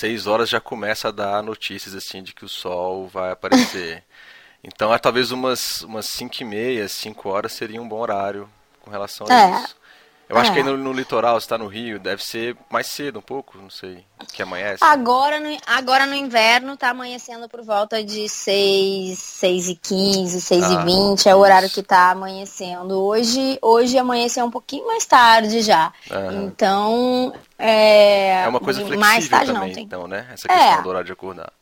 6 0.02 0.26
horas 0.26 0.48
já 0.48 0.60
começa 0.60 1.08
a 1.08 1.12
dar 1.12 1.44
notícias 1.44 1.94
assim 1.94 2.24
de 2.24 2.34
que 2.34 2.44
o 2.44 2.48
sol 2.48 3.06
vai 3.06 3.30
aparecer. 3.30 4.02
então, 4.64 4.92
é, 4.92 4.98
talvez 4.98 5.30
umas 5.30 5.82
umas 5.82 6.06
5 6.06 6.42
e 6.42 6.44
meia, 6.44 6.88
5 6.88 7.28
horas 7.28 7.52
seria 7.52 7.80
um 7.80 7.88
bom 7.88 8.00
horário 8.00 8.50
com 8.80 8.90
relação 8.90 9.28
a 9.30 9.32
é. 9.32 9.62
isso. 9.62 9.76
Eu 10.32 10.38
acho 10.38 10.50
é. 10.50 10.54
que 10.54 10.60
aí 10.60 10.64
no, 10.64 10.78
no 10.78 10.94
litoral, 10.94 11.36
está 11.36 11.58
no 11.58 11.66
Rio, 11.66 11.98
deve 11.98 12.24
ser 12.24 12.56
mais 12.70 12.86
cedo 12.86 13.18
um 13.18 13.22
pouco, 13.22 13.58
não 13.58 13.68
sei, 13.68 14.02
que 14.32 14.42
amanhece. 14.42 14.82
Agora 14.82 15.38
no, 15.38 15.54
agora 15.66 16.06
no 16.06 16.14
inverno 16.14 16.74
tá 16.74 16.88
amanhecendo 16.88 17.50
por 17.50 17.62
volta 17.62 18.02
de 18.02 18.26
6, 18.30 19.18
6 19.18 19.68
e 19.68 19.74
15, 19.74 20.40
6 20.40 20.62
ah, 20.62 20.72
e 20.72 20.84
20, 20.86 21.28
é 21.28 21.34
o 21.34 21.38
horário 21.38 21.68
que 21.68 21.82
tá 21.82 22.12
amanhecendo. 22.12 22.98
Hoje, 22.98 23.58
hoje 23.60 23.98
amanheceu 23.98 24.46
um 24.46 24.50
pouquinho 24.50 24.86
mais 24.86 25.04
tarde 25.04 25.60
já. 25.60 25.92
Então, 26.46 27.34
é... 27.58 28.44
É 28.44 28.48
uma 28.48 28.58
coisa 28.58 28.80
flexível 28.80 29.00
mais 29.00 29.28
tarde, 29.28 29.52
também, 29.52 29.68
não, 29.68 29.74
tem... 29.74 29.84
então, 29.84 30.08
né? 30.08 30.26
Essa 30.32 30.48
questão 30.48 30.78
é. 30.78 30.82
do 30.82 30.88
horário 30.88 31.06
de 31.06 31.12
acordar. 31.12 31.52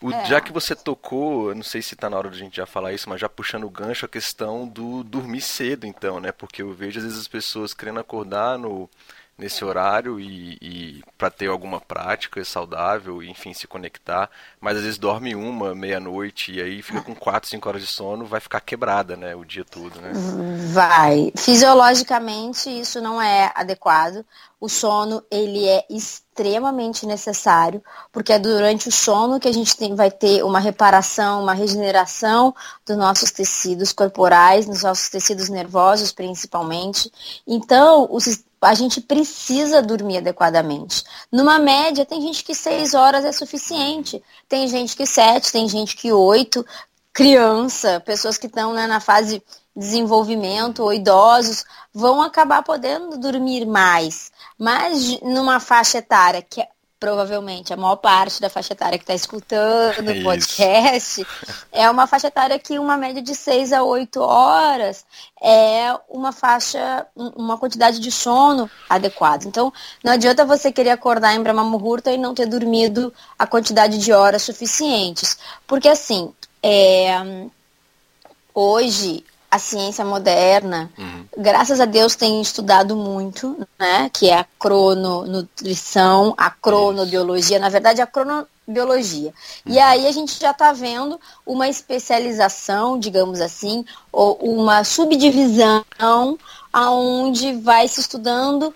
O, 0.00 0.10
é. 0.12 0.24
Já 0.26 0.40
que 0.40 0.52
você 0.52 0.74
tocou, 0.74 1.54
não 1.54 1.62
sei 1.62 1.80
se 1.82 1.94
está 1.94 2.10
na 2.10 2.16
hora 2.16 2.30
de 2.30 2.36
a 2.36 2.38
gente 2.38 2.56
já 2.56 2.66
falar 2.66 2.92
isso, 2.92 3.08
mas 3.08 3.20
já 3.20 3.28
puxando 3.28 3.64
o 3.64 3.70
gancho 3.70 4.06
a 4.06 4.08
questão 4.08 4.66
do 4.66 5.02
dormir 5.02 5.40
cedo, 5.40 5.86
então, 5.86 6.20
né? 6.20 6.32
Porque 6.32 6.62
eu 6.62 6.72
vejo 6.72 6.98
às 6.98 7.04
vezes 7.04 7.20
as 7.20 7.28
pessoas 7.28 7.72
querendo 7.72 8.00
acordar 8.00 8.58
no, 8.58 8.90
nesse 9.38 9.64
horário 9.64 10.18
e, 10.18 10.56
e 10.62 11.04
para 11.18 11.30
ter 11.30 11.48
alguma 11.48 11.80
prática 11.80 12.42
saudável, 12.44 13.22
enfim, 13.22 13.52
se 13.52 13.66
conectar, 13.66 14.30
mas 14.60 14.76
às 14.76 14.82
vezes 14.82 14.98
dorme 14.98 15.34
uma, 15.34 15.74
meia-noite 15.74 16.52
e 16.52 16.60
aí 16.60 16.82
fica 16.82 17.02
com 17.02 17.14
quatro, 17.14 17.48
cinco 17.48 17.68
horas 17.68 17.82
de 17.82 17.88
sono, 17.88 18.24
vai 18.24 18.40
ficar 18.40 18.60
quebrada, 18.60 19.16
né, 19.16 19.34
o 19.34 19.44
dia 19.44 19.64
todo, 19.64 20.00
né? 20.00 20.12
Vai. 20.72 21.32
Fisiologicamente 21.36 22.70
isso 22.70 23.00
não 23.00 23.20
é 23.20 23.52
adequado. 23.54 24.24
O 24.58 24.68
sono, 24.70 25.22
ele 25.30 25.66
é 25.66 25.84
extremamente 25.90 27.04
necessário, 27.04 27.82
porque 28.10 28.32
é 28.32 28.38
durante 28.38 28.88
o 28.88 28.92
sono 28.92 29.38
que 29.38 29.48
a 29.48 29.52
gente 29.52 29.76
tem, 29.76 29.94
vai 29.94 30.10
ter 30.10 30.42
uma 30.42 30.58
reparação, 30.58 31.42
uma 31.42 31.52
regeneração 31.52 32.54
dos 32.86 32.96
nossos 32.96 33.30
tecidos 33.30 33.92
corporais, 33.92 34.64
dos 34.64 34.82
nossos 34.82 35.10
tecidos 35.10 35.50
nervosos, 35.50 36.10
principalmente. 36.10 37.12
Então, 37.46 38.08
a 38.62 38.72
gente 38.72 39.00
precisa 39.00 39.82
dormir 39.82 40.18
adequadamente. 40.18 41.04
Numa 41.30 41.58
média, 41.58 42.06
tem 42.06 42.22
gente 42.22 42.42
que 42.42 42.54
seis 42.54 42.94
horas 42.94 43.26
é 43.26 43.32
suficiente, 43.32 44.22
tem 44.48 44.66
gente 44.68 44.96
que 44.96 45.06
sete, 45.06 45.52
tem 45.52 45.68
gente 45.68 45.94
que 45.96 46.10
oito, 46.12 46.64
criança, 47.12 48.00
pessoas 48.00 48.38
que 48.38 48.46
estão 48.46 48.72
né, 48.72 48.86
na 48.86 49.00
fase 49.00 49.42
desenvolvimento 49.76 50.82
ou 50.82 50.92
idosos 50.92 51.64
vão 51.92 52.22
acabar 52.22 52.62
podendo 52.62 53.18
dormir 53.18 53.66
mais. 53.66 54.32
Mas 54.58 55.20
numa 55.20 55.60
faixa 55.60 55.98
etária 55.98 56.40
que 56.42 56.60
é 56.60 56.68
provavelmente 56.98 57.72
a 57.72 57.76
maior 57.76 57.96
parte 57.96 58.40
da 58.40 58.48
faixa 58.48 58.72
etária 58.72 58.98
que 58.98 59.04
está 59.04 59.14
escutando 59.14 60.10
o 60.10 60.22
podcast, 60.22 61.26
é 61.70 61.88
uma 61.90 62.06
faixa 62.06 62.28
etária 62.28 62.58
que 62.58 62.78
uma 62.78 62.96
média 62.96 63.20
de 63.20 63.34
6 63.34 63.72
a 63.72 63.82
8 63.82 64.20
horas 64.20 65.04
é 65.42 65.94
uma 66.08 66.32
faixa, 66.32 67.06
uma 67.14 67.58
quantidade 67.58 68.00
de 68.00 68.10
sono 68.10 68.70
adequada. 68.88 69.46
Então, 69.46 69.72
não 70.02 70.12
adianta 70.12 70.44
você 70.44 70.72
querer 70.72 70.90
acordar 70.90 71.34
em 71.34 71.42
Brahma 71.42 71.64
Muhurta 71.64 72.10
e 72.10 72.18
não 72.18 72.34
ter 72.34 72.46
dormido 72.46 73.12
a 73.38 73.46
quantidade 73.46 73.98
de 73.98 74.12
horas 74.12 74.42
suficientes. 74.42 75.36
Porque 75.66 75.88
assim, 75.88 76.32
é, 76.62 77.14
hoje 78.54 79.22
a 79.56 79.58
ciência 79.58 80.04
moderna, 80.04 80.90
uhum. 80.96 81.26
graças 81.36 81.80
a 81.80 81.84
Deus, 81.84 82.14
tem 82.14 82.40
estudado 82.40 82.94
muito, 82.94 83.66
né? 83.78 84.10
Que 84.12 84.28
é 84.28 84.38
a 84.38 84.46
crononutrição, 84.58 86.34
a 86.36 86.50
cronobiologia, 86.50 87.58
na 87.58 87.68
verdade, 87.68 88.00
a 88.00 88.06
cronobiologia. 88.06 89.32
Uhum. 89.64 89.72
E 89.72 89.78
aí 89.78 90.06
a 90.06 90.12
gente 90.12 90.38
já 90.38 90.50
está 90.50 90.72
vendo 90.72 91.20
uma 91.44 91.68
especialização, 91.68 92.98
digamos 92.98 93.40
assim, 93.40 93.84
ou 94.12 94.34
uma 94.36 94.84
subdivisão 94.84 95.84
aonde 96.72 97.54
vai 97.54 97.88
se 97.88 98.00
estudando 98.00 98.74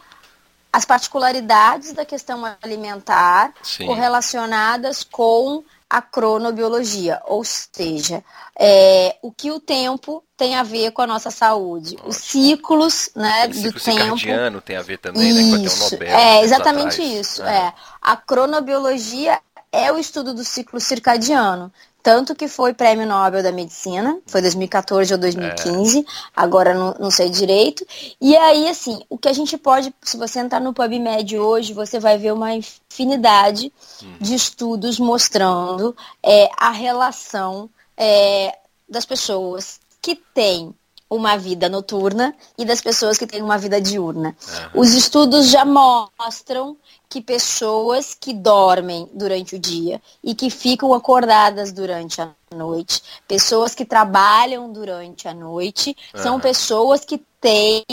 as 0.73 0.85
particularidades 0.85 1.93
da 1.93 2.05
questão 2.05 2.43
alimentar 2.63 3.53
Sim. 3.63 3.87
correlacionadas 3.87 5.05
com 5.05 5.65
a 5.91 6.01
cronobiologia, 6.01 7.21
ou 7.27 7.43
seja, 7.45 8.23
é, 8.57 9.17
o 9.21 9.33
que 9.33 9.51
o 9.51 9.59
tempo 9.59 10.23
tem 10.41 10.55
a 10.55 10.63
ver 10.63 10.91
com 10.93 11.03
a 11.03 11.07
nossa 11.07 11.31
saúde. 11.31 11.97
Ótimo. 11.97 12.09
Os 12.09 12.17
ciclos 12.17 13.11
né, 13.15 13.45
o 13.45 13.49
do 13.51 13.79
tempo. 13.79 14.17
tem 14.63 14.77
a 14.77 14.83
ver 14.83 14.97
também, 14.97 15.29
isso, 15.29 15.59
né? 15.59 15.69
Que 15.69 15.69
um 15.69 15.91
Nobel, 15.91 16.17
é, 16.17 16.43
exatamente 16.43 17.03
isso. 17.03 17.43
É. 17.43 17.75
A 18.01 18.17
cronobiologia 18.17 19.39
é 19.71 19.93
o 19.93 19.99
estudo 19.99 20.33
do 20.33 20.43
ciclo 20.43 20.81
circadiano. 20.81 21.71
Tanto 22.03 22.35
que 22.35 22.49
foi 22.49 22.73
prêmio 22.73 23.07
Nobel 23.07 23.43
da 23.43 23.53
Medicina, 23.53 24.19
foi 24.27 24.41
2014 24.41 25.13
ou 25.13 25.21
2015, 25.21 25.99
é. 25.99 26.05
agora 26.35 26.73
não, 26.73 26.97
não 26.99 27.11
sei 27.11 27.29
direito. 27.29 27.87
E 28.19 28.35
aí, 28.35 28.67
assim, 28.67 29.03
o 29.11 29.19
que 29.19 29.29
a 29.29 29.35
gente 29.35 29.59
pode, 29.59 29.95
se 30.01 30.17
você 30.17 30.41
entrar 30.41 30.61
no 30.61 30.73
PubMed 30.73 31.39
hoje, 31.39 31.75
você 31.75 32.01
vai 32.01 32.17
ver 32.17 32.33
uma 32.33 32.55
infinidade 32.55 33.71
hum. 34.03 34.15
de 34.19 34.35
estudos 34.35 34.99
mostrando 34.99 35.95
é, 36.23 36.49
a 36.57 36.71
relação 36.71 37.69
é, 37.95 38.57
das 38.89 39.05
pessoas 39.05 39.79
que 40.01 40.17
têm 40.17 40.75
uma 41.11 41.37
vida 41.37 41.69
noturna 41.69 42.33
e 42.57 42.65
das 42.65 42.81
pessoas 42.81 43.19
que 43.19 43.27
têm 43.27 43.43
uma 43.43 43.59
vida 43.59 43.81
diurna. 43.81 44.37
Uhum. 44.75 44.83
Os 44.83 44.95
estudos 44.95 45.51
já 45.51 45.65
mostram 45.65 46.77
que 47.09 47.21
pessoas 47.21 48.15
que 48.15 48.33
dormem 48.33 49.11
durante 49.13 49.57
o 49.57 49.59
dia 49.59 50.01
e 50.23 50.37
que 50.37 50.49
ficam 50.49 50.95
acordadas 50.95 51.73
durante 51.73 52.23
a 52.23 52.31
noite, 52.55 53.03
pessoas 53.27 53.75
que 53.75 53.85
trabalham 53.85 54.73
durante 54.73 55.27
a 55.27 55.35
noite, 55.35 55.97
uhum. 56.15 56.23
são 56.23 56.41
pessoas 56.41 57.05
que 57.05 57.19
têm 57.41 57.85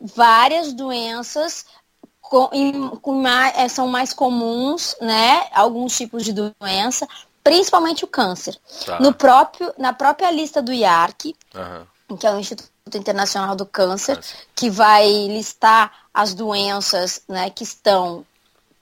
várias 0.00 0.72
doenças 0.72 1.66
com, 2.22 2.48
com 3.02 3.12
mais, 3.12 3.54
é, 3.58 3.68
são 3.68 3.86
mais 3.86 4.14
comuns, 4.14 4.96
né? 5.02 5.46
Alguns 5.52 5.94
tipos 5.94 6.24
de 6.24 6.32
doença, 6.32 7.06
principalmente 7.44 8.04
o 8.04 8.08
câncer. 8.08 8.58
Tá. 8.84 8.98
No 8.98 9.14
próprio, 9.14 9.72
na 9.78 9.92
própria 9.92 10.30
lista 10.32 10.60
do 10.60 10.72
IARC, 10.72 11.36
uhum 11.54 11.86
que 12.18 12.26
é 12.26 12.30
o 12.32 12.38
Instituto 12.38 12.70
Internacional 12.94 13.56
do 13.56 13.64
Câncer, 13.64 14.20
que 14.54 14.68
vai 14.68 15.08
listar 15.28 15.92
as 16.12 16.34
doenças 16.34 17.22
né, 17.28 17.50
que 17.50 17.64
estão 17.64 18.24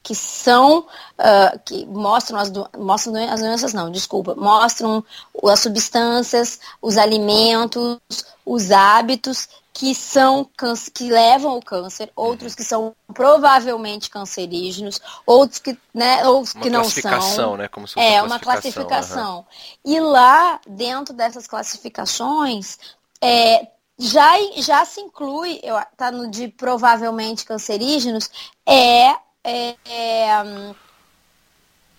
que 0.05 0.17
são 0.17 0.81
uh, 0.81 1.59
que 1.65 1.87
mostram 1.87 2.37
as, 2.37 2.51
do, 2.51 2.69
mostram 2.77 3.15
as 3.33 3.41
doenças 3.41 3.73
não 3.73 3.89
desculpa 3.89 4.35
mostram 4.35 5.05
as 5.45 5.61
substâncias 5.61 6.59
os 6.83 6.99
alimentos 6.99 8.01
os 8.45 8.73
hábitos 8.73 9.49
que 9.73 9.95
são 9.95 10.49
que 10.95 11.11
levam 11.11 11.53
ao 11.53 11.63
câncer 11.63 12.11
outros 12.15 12.55
que 12.55 12.63
são 12.63 12.95
provavelmente 13.13 14.11
cancerígenos 14.11 15.01
outros 15.25 15.59
que 15.59 15.79
né 15.95 16.27
ou 16.27 16.45
que 16.45 16.69
não 16.69 16.85
são 16.85 17.57
né 17.57 17.69
como 17.69 17.89
se 17.89 17.99
é 17.99 18.23
uma 18.23 18.39
classificação 18.39 19.39
uhum. 19.39 19.45
e 19.85 20.01
lá 20.01 20.61
dentro 20.67 21.15
dessas 21.15 21.47
classificações 21.47 22.79
é, 23.23 23.69
já, 23.99 24.33
já 24.57 24.85
se 24.85 25.01
inclui, 25.01 25.61
está 25.93 26.11
no 26.11 26.29
de 26.29 26.49
provavelmente 26.49 27.45
cancerígenos, 27.45 28.29
é, 28.67 29.11
é, 29.45 29.77
é 29.87 30.43
hum, 30.45 30.75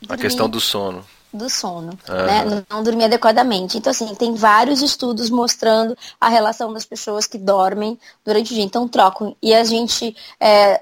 a 0.10 0.18
questão 0.18 0.50
do 0.50 0.60
sono. 0.60 1.06
Do 1.33 1.49
sono, 1.49 1.97
uhum. 2.07 2.25
né? 2.25 2.65
Não 2.69 2.83
dormir 2.83 3.05
adequadamente. 3.05 3.77
Então, 3.77 3.89
assim, 3.89 4.13
tem 4.13 4.35
vários 4.35 4.83
estudos 4.83 5.31
mostrando 5.31 5.97
a 6.21 6.29
relação 6.29 6.71
das 6.71 6.85
pessoas 6.85 7.25
que 7.25 7.39
dormem 7.39 7.99
durante 8.23 8.51
o 8.51 8.55
dia. 8.55 8.63
Então, 8.63 8.87
trocam. 8.87 9.35
E 9.41 9.53
a 9.53 9.63
gente. 9.63 10.15
É, 10.39 10.79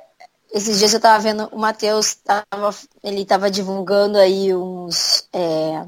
esses 0.53 0.79
dias 0.79 0.91
eu 0.91 0.97
estava 0.97 1.17
vendo 1.23 1.47
o 1.53 1.57
Matheus, 1.57 2.17
ele 3.01 3.21
estava 3.21 3.49
divulgando 3.49 4.17
aí 4.17 4.53
uns. 4.53 5.25
É, 5.31 5.85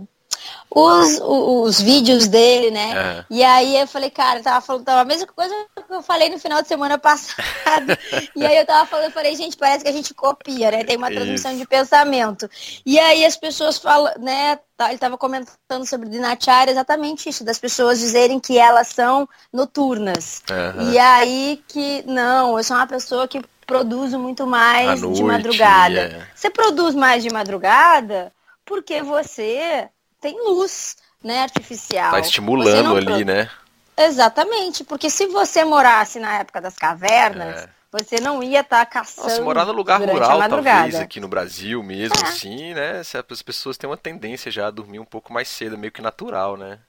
os, 0.70 1.20
os, 1.22 1.82
vídeos 1.82 2.28
dele, 2.28 2.72
né? 2.72 2.92
É. 2.96 3.26
E 3.30 3.44
aí 3.44 3.80
eu 3.80 3.88
falei, 3.88 4.10
cara, 4.10 4.40
eu 4.40 4.44
tava 4.44 4.62
falando, 4.62 4.86
tava 4.86 5.02
a 5.02 5.06
mesma 5.06 5.28
coisa 5.28 5.54
que 5.76 5.94
eu 5.94 6.02
falei 6.02 6.30
no 6.30 6.40
final 6.40 6.62
de 6.62 6.68
semana 6.68 6.98
passado. 7.00 7.98
e 8.36 8.46
aí 8.46 8.58
eu 8.58 8.66
tava 8.66 8.86
falando, 8.88 9.06
eu 9.06 9.12
falei, 9.12 9.36
gente, 9.36 9.56
parece 9.56 9.84
que 9.84 9.90
a 9.90 9.94
gente 9.94 10.14
copia, 10.14 10.72
né? 10.72 10.84
Tem 10.84 10.98
uma 10.98 11.12
transmissão 11.12 11.52
Isso. 11.52 11.62
de 11.62 11.68
pensamento. 11.68 12.50
E 12.86 13.00
aí 13.00 13.24
as 13.24 13.38
pessoas 13.38 13.78
falam, 13.78 14.12
né? 14.20 14.60
Tá, 14.76 14.90
ele 14.90 14.98
tava 14.98 15.18
comentando 15.20 15.86
sobre 15.86 16.10
Dinacharya, 16.10 16.72
exatamente 16.72 17.30
isso, 17.30 17.44
das 17.44 17.60
pessoas 17.60 18.00
dizerem 18.00 18.40
que 18.40 18.58
elas 18.58 18.88
são 18.88 19.30
noturnas. 19.52 20.42
Uhum. 20.50 20.92
E 20.92 20.98
aí 20.98 21.64
que, 21.68 22.04
não, 22.08 22.58
eu 22.58 22.64
sou 22.64 22.76
uma 22.76 22.88
pessoa 22.88 23.28
que 23.28 23.40
produzo 23.68 24.18
muito 24.20 24.48
mais 24.48 25.02
noite, 25.02 25.18
de 25.18 25.24
madrugada. 25.24 26.00
É. 26.00 26.28
Você 26.34 26.50
produz 26.50 26.96
mais 26.96 27.22
de 27.22 27.32
madrugada 27.32 28.32
porque 28.66 29.02
você 29.02 29.90
tem 30.24 30.42
luz, 30.42 30.96
né, 31.22 31.42
artificial. 31.42 32.12
Tá 32.12 32.20
estimulando 32.20 32.96
ali, 32.96 33.26
né? 33.26 33.50
Exatamente, 33.96 34.84
porque 34.84 35.10
se 35.10 35.28
você 35.28 35.64
morasse 35.64 36.18
na 36.20 36.40
época 36.40 36.60
das 36.60 36.76
cavernas, 36.76 37.64
é. 37.64 37.70
você 37.92 38.20
não 38.20 38.42
ia 38.42 38.62
estar 38.62 38.86
tá 38.86 38.86
caçando. 38.86 39.28
Nossa, 39.28 39.42
morar 39.42 39.66
no 39.66 39.74
lugar 39.74 40.02
rural, 40.02 40.50
talvez, 40.50 40.96
aqui 40.96 41.20
no 41.20 41.28
Brasil 41.28 41.84
mesmo, 41.84 42.16
é. 42.18 42.24
assim, 42.24 42.74
né? 42.74 43.02
As 43.30 43.42
pessoas 43.42 43.78
têm 43.78 43.88
uma 43.88 43.98
tendência 43.98 44.50
já 44.50 44.68
a 44.68 44.72
dormir 44.72 45.00
um 45.00 45.06
pouco 45.06 45.32
mais 45.32 45.48
cedo, 45.48 45.78
meio 45.78 45.92
que 45.92 46.02
natural, 46.02 46.58
né? 46.58 46.80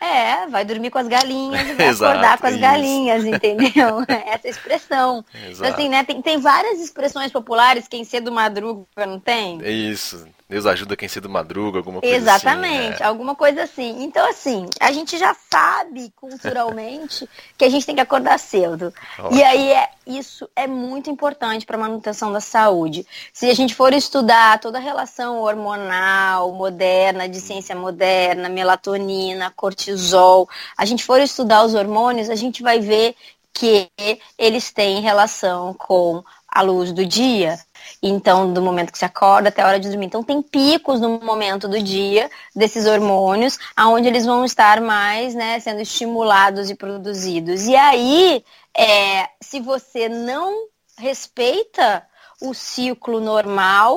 É, 0.00 0.46
vai 0.46 0.64
dormir 0.64 0.90
com 0.90 0.98
as 0.98 1.06
galinhas 1.06 1.68
e 1.68 1.74
vai 1.76 1.88
Exato, 1.88 2.12
acordar 2.12 2.38
com 2.38 2.46
as 2.46 2.52
isso. 2.54 2.62
galinhas, 2.62 3.24
entendeu? 3.24 4.02
Essa 4.26 4.48
expressão. 4.48 5.22
Exato. 5.46 5.72
Assim, 5.72 5.88
né, 5.90 6.02
tem, 6.02 6.22
tem 6.22 6.40
várias 6.40 6.80
expressões 6.80 7.30
populares, 7.30 7.86
quem 7.86 8.02
cedo 8.02 8.32
madruga, 8.32 8.86
não 9.06 9.20
tem? 9.20 9.60
É 9.62 9.70
isso. 9.70 10.26
Deus 10.50 10.66
ajuda 10.66 10.96
quem 10.96 11.08
cedo 11.08 11.30
madruga, 11.30 11.78
alguma 11.78 12.00
coisa 12.00 12.16
Exatamente, 12.16 12.66
assim. 12.66 12.74
Exatamente, 12.74 13.02
é. 13.02 13.06
alguma 13.06 13.34
coisa 13.36 13.62
assim. 13.62 14.02
Então, 14.02 14.28
assim, 14.28 14.68
a 14.80 14.90
gente 14.90 15.16
já 15.16 15.32
sabe 15.48 16.12
culturalmente 16.16 17.28
que 17.56 17.64
a 17.64 17.68
gente 17.68 17.86
tem 17.86 17.94
que 17.94 18.00
acordar 18.00 18.36
cedo. 18.36 18.92
Ótimo. 19.16 19.38
E 19.38 19.44
aí, 19.44 19.72
é, 19.72 19.88
isso 20.04 20.50
é 20.56 20.66
muito 20.66 21.08
importante 21.08 21.64
para 21.64 21.76
a 21.76 21.80
manutenção 21.80 22.32
da 22.32 22.40
saúde. 22.40 23.06
Se 23.32 23.48
a 23.48 23.54
gente 23.54 23.76
for 23.76 23.92
estudar 23.92 24.58
toda 24.58 24.78
a 24.78 24.80
relação 24.80 25.40
hormonal, 25.40 26.52
moderna, 26.52 27.28
de 27.28 27.40
ciência 27.40 27.76
moderna, 27.76 28.48
melatonina, 28.48 29.52
cortisol, 29.54 30.48
a 30.76 30.84
gente 30.84 31.04
for 31.04 31.20
estudar 31.20 31.64
os 31.64 31.74
hormônios, 31.74 32.28
a 32.28 32.34
gente 32.34 32.60
vai 32.60 32.80
ver 32.80 33.14
que 33.52 33.88
eles 34.36 34.72
têm 34.72 35.00
relação 35.00 35.74
com 35.74 36.24
a 36.48 36.60
luz 36.62 36.92
do 36.92 37.06
dia, 37.06 37.56
então, 38.02 38.52
do 38.52 38.62
momento 38.62 38.92
que 38.92 38.98
se 38.98 39.04
acorda 39.04 39.48
até 39.48 39.62
a 39.62 39.66
hora 39.66 39.80
de 39.80 39.88
dormir. 39.88 40.06
Então, 40.06 40.22
tem 40.22 40.42
picos 40.42 41.00
no 41.00 41.20
momento 41.20 41.68
do 41.68 41.82
dia 41.82 42.30
desses 42.54 42.86
hormônios, 42.86 43.58
aonde 43.76 44.08
eles 44.08 44.26
vão 44.26 44.44
estar 44.44 44.80
mais, 44.80 45.34
né, 45.34 45.58
sendo 45.60 45.80
estimulados 45.80 46.70
e 46.70 46.74
produzidos. 46.74 47.66
E 47.66 47.76
aí, 47.76 48.44
é, 48.76 49.28
se 49.40 49.60
você 49.60 50.08
não 50.08 50.66
respeita 50.98 52.06
o 52.40 52.54
ciclo 52.54 53.20
normal, 53.20 53.96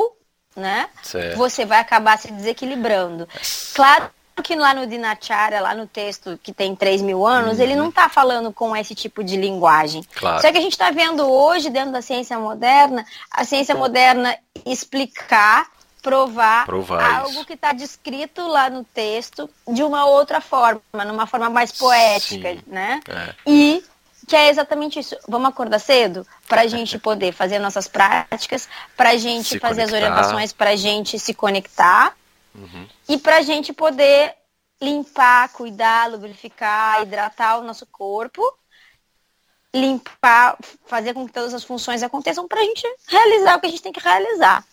né, 0.55 0.89
certo. 1.01 1.37
você 1.37 1.65
vai 1.65 1.79
acabar 1.79 2.17
se 2.17 2.31
desequilibrando. 2.31 3.27
Claro 3.73 4.09
que 4.41 4.55
lá 4.55 4.73
no 4.73 4.87
Dinacharya, 4.87 5.61
lá 5.61 5.75
no 5.75 5.85
texto 5.85 6.39
que 6.41 6.51
tem 6.51 6.75
3 6.75 7.01
mil 7.01 7.25
anos, 7.25 7.57
uhum. 7.57 7.63
ele 7.63 7.75
não 7.75 7.89
está 7.89 8.09
falando 8.09 8.51
com 8.51 8.75
esse 8.75 8.95
tipo 8.95 9.23
de 9.23 9.37
linguagem. 9.37 10.03
Claro. 10.15 10.41
Só 10.41 10.51
que 10.51 10.57
a 10.57 10.61
gente 10.61 10.73
está 10.73 10.89
vendo 10.89 11.29
hoje, 11.29 11.69
dentro 11.69 11.91
da 11.91 12.01
ciência 12.01 12.39
moderna, 12.39 13.05
a 13.29 13.45
ciência 13.45 13.75
moderna 13.75 14.35
explicar, 14.65 15.67
provar, 16.01 16.65
provar 16.65 17.19
algo 17.19 17.31
isso. 17.31 17.45
que 17.45 17.53
está 17.53 17.73
descrito 17.73 18.47
lá 18.47 18.69
no 18.69 18.83
texto 18.83 19.49
de 19.67 19.83
uma 19.83 20.05
outra 20.05 20.41
forma, 20.41 20.81
numa 21.05 21.27
forma 21.27 21.49
mais 21.49 21.71
poética, 21.71 22.53
Sim. 22.53 22.63
né? 22.65 23.01
É. 23.07 23.35
E 23.45 23.83
que 24.27 24.35
é 24.35 24.49
exatamente 24.49 24.99
isso. 24.99 25.15
Vamos 25.27 25.49
acordar 25.49 25.79
cedo 25.79 26.25
para 26.47 26.61
a 26.61 26.67
gente 26.67 26.97
poder 26.97 27.33
fazer 27.33 27.59
nossas 27.59 27.87
práticas, 27.87 28.67
para 28.95 29.11
a 29.11 29.17
gente 29.17 29.49
se 29.49 29.59
fazer 29.59 29.85
conectar. 29.85 29.97
as 29.97 30.03
orientações, 30.03 30.53
para 30.53 30.71
a 30.71 30.75
gente 30.75 31.19
se 31.19 31.33
conectar 31.33 32.15
Uhum. 32.55 32.87
E 33.09 33.17
para 33.17 33.37
a 33.37 33.41
gente 33.41 33.73
poder 33.73 34.35
limpar, 34.81 35.49
cuidar, 35.49 36.09
lubrificar, 36.09 37.01
hidratar 37.01 37.59
o 37.59 37.63
nosso 37.63 37.85
corpo, 37.85 38.41
limpar, 39.73 40.57
fazer 40.85 41.13
com 41.13 41.25
que 41.25 41.33
todas 41.33 41.53
as 41.53 41.63
funções 41.63 42.03
aconteçam 42.03 42.47
para 42.47 42.59
a 42.59 42.63
gente 42.63 42.87
realizar 43.07 43.57
o 43.57 43.59
que 43.59 43.67
a 43.67 43.69
gente 43.69 43.81
tem 43.81 43.93
que 43.93 43.99
realizar. 43.99 44.63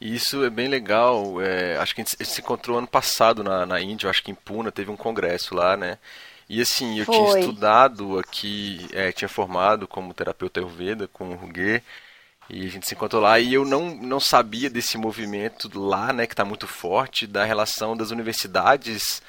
Isso 0.00 0.44
é 0.44 0.50
bem 0.50 0.68
legal. 0.68 1.40
É, 1.40 1.76
acho 1.78 1.94
que 1.94 2.02
a 2.02 2.04
gente 2.04 2.24
se 2.24 2.40
encontrou 2.40 2.78
ano 2.78 2.86
passado 2.86 3.42
na, 3.42 3.64
na 3.64 3.80
Índia, 3.80 4.10
acho 4.10 4.22
que 4.22 4.30
em 4.30 4.34
Puna, 4.34 4.70
teve 4.70 4.90
um 4.90 4.96
congresso 4.96 5.54
lá, 5.54 5.76
né? 5.76 5.98
E 6.48 6.60
assim, 6.60 6.98
eu 6.98 7.06
Foi. 7.06 7.14
tinha 7.14 7.38
estudado 7.40 8.18
aqui, 8.18 8.86
é, 8.92 9.12
tinha 9.12 9.28
formado 9.28 9.88
como 9.88 10.12
terapeuta 10.12 10.60
Ayurveda 10.60 11.08
com 11.08 11.30
o 11.30 11.36
Ruguer, 11.36 11.82
e 12.48 12.66
a 12.66 12.70
gente 12.70 12.86
se 12.86 12.94
encontrou 12.94 13.22
lá 13.22 13.38
e 13.38 13.54
eu 13.54 13.64
não, 13.64 13.94
não 13.94 14.20
sabia 14.20 14.68
desse 14.68 14.98
movimento 14.98 15.70
lá, 15.78 16.12
né, 16.12 16.26
que 16.26 16.34
está 16.34 16.44
muito 16.44 16.66
forte, 16.66 17.26
da 17.26 17.44
relação 17.44 17.96
das 17.96 18.10
universidades 18.10 19.22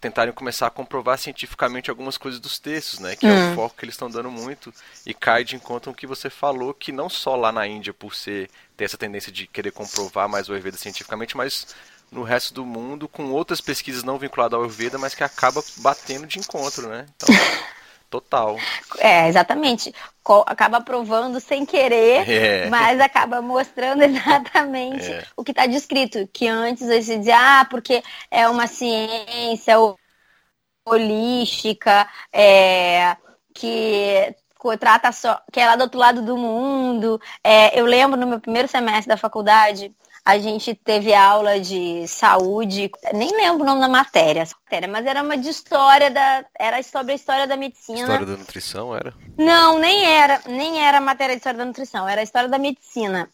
tentarem 0.00 0.32
começar 0.32 0.66
a 0.66 0.70
comprovar 0.70 1.18
cientificamente 1.18 1.90
algumas 1.90 2.16
coisas 2.16 2.40
dos 2.40 2.58
textos, 2.58 2.98
né, 3.00 3.16
que 3.16 3.26
hum. 3.26 3.30
é 3.30 3.34
o 3.34 3.52
hum. 3.52 3.54
foco 3.54 3.76
que 3.76 3.84
eles 3.84 3.94
estão 3.94 4.10
dando 4.10 4.30
muito 4.30 4.72
e 5.04 5.12
cai 5.12 5.44
de 5.44 5.56
encontro 5.56 5.92
o 5.92 5.94
que 5.94 6.06
você 6.06 6.30
falou, 6.30 6.72
que 6.72 6.90
não 6.90 7.08
só 7.08 7.36
lá 7.36 7.52
na 7.52 7.66
Índia 7.66 7.92
por 7.92 8.14
ser 8.14 8.48
ter 8.76 8.84
essa 8.84 8.96
tendência 8.96 9.30
de 9.30 9.46
querer 9.46 9.72
comprovar 9.72 10.28
mais 10.28 10.48
o 10.48 10.52
Ayurveda 10.52 10.78
cientificamente, 10.78 11.36
mas 11.36 11.66
no 12.10 12.22
resto 12.22 12.54
do 12.54 12.64
mundo 12.64 13.06
com 13.06 13.30
outras 13.30 13.60
pesquisas 13.60 14.02
não 14.02 14.18
vinculadas 14.18 14.54
ao 14.54 14.62
Ayurveda, 14.62 14.98
mas 14.98 15.14
que 15.14 15.22
acaba 15.22 15.62
batendo 15.76 16.26
de 16.26 16.38
encontro, 16.38 16.88
né? 16.88 17.06
Então, 17.16 17.28
total. 18.10 18.58
É, 18.98 19.28
exatamente. 19.28 19.94
Acaba 20.46 20.80
provando 20.80 21.40
sem 21.40 21.64
querer, 21.64 22.28
é. 22.28 22.68
mas 22.68 23.00
acaba 23.00 23.40
mostrando 23.40 24.02
exatamente 24.04 25.10
é. 25.10 25.24
o 25.36 25.42
que 25.42 25.52
está 25.52 25.66
descrito. 25.66 26.28
Que 26.32 26.46
antes 26.46 26.86
você 26.86 27.16
dizia, 27.16 27.60
ah, 27.60 27.64
porque 27.64 28.02
é 28.30 28.48
uma 28.48 28.66
ciência 28.66 29.76
holística, 30.84 32.08
é, 32.32 33.16
que 33.54 34.34
trata 34.78 35.10
só, 35.12 35.40
que 35.52 35.60
é 35.60 35.66
lá 35.66 35.76
do 35.76 35.82
outro 35.82 35.98
lado 35.98 36.22
do 36.22 36.36
mundo. 36.36 37.20
É, 37.42 37.78
eu 37.78 37.86
lembro 37.86 38.18
no 38.18 38.26
meu 38.26 38.40
primeiro 38.40 38.68
semestre 38.68 39.08
da 39.08 39.16
faculdade, 39.16 39.94
a 40.30 40.38
gente 40.38 40.74
teve 40.76 41.12
aula 41.12 41.58
de 41.58 42.06
saúde, 42.06 42.88
nem 43.12 43.36
lembro 43.36 43.62
o 43.62 43.66
nome 43.66 43.80
da 43.80 43.88
matéria, 43.88 44.44
mas 44.88 45.04
era 45.04 45.22
uma 45.22 45.36
de 45.36 45.48
história 45.48 46.08
da. 46.08 46.44
Era 46.56 46.80
sobre 46.84 47.12
a 47.12 47.14
história 47.16 47.46
da 47.48 47.56
medicina. 47.56 47.98
História 47.98 48.26
da 48.26 48.36
nutrição 48.36 48.94
era? 48.94 49.12
Não, 49.36 49.78
nem 49.80 50.04
era, 50.06 50.40
nem 50.46 50.80
era 50.80 51.00
matéria 51.00 51.34
de 51.34 51.38
história 51.38 51.58
da 51.58 51.64
nutrição, 51.64 52.08
era 52.08 52.20
a 52.20 52.24
história 52.24 52.48
da 52.48 52.58
medicina. 52.58 53.28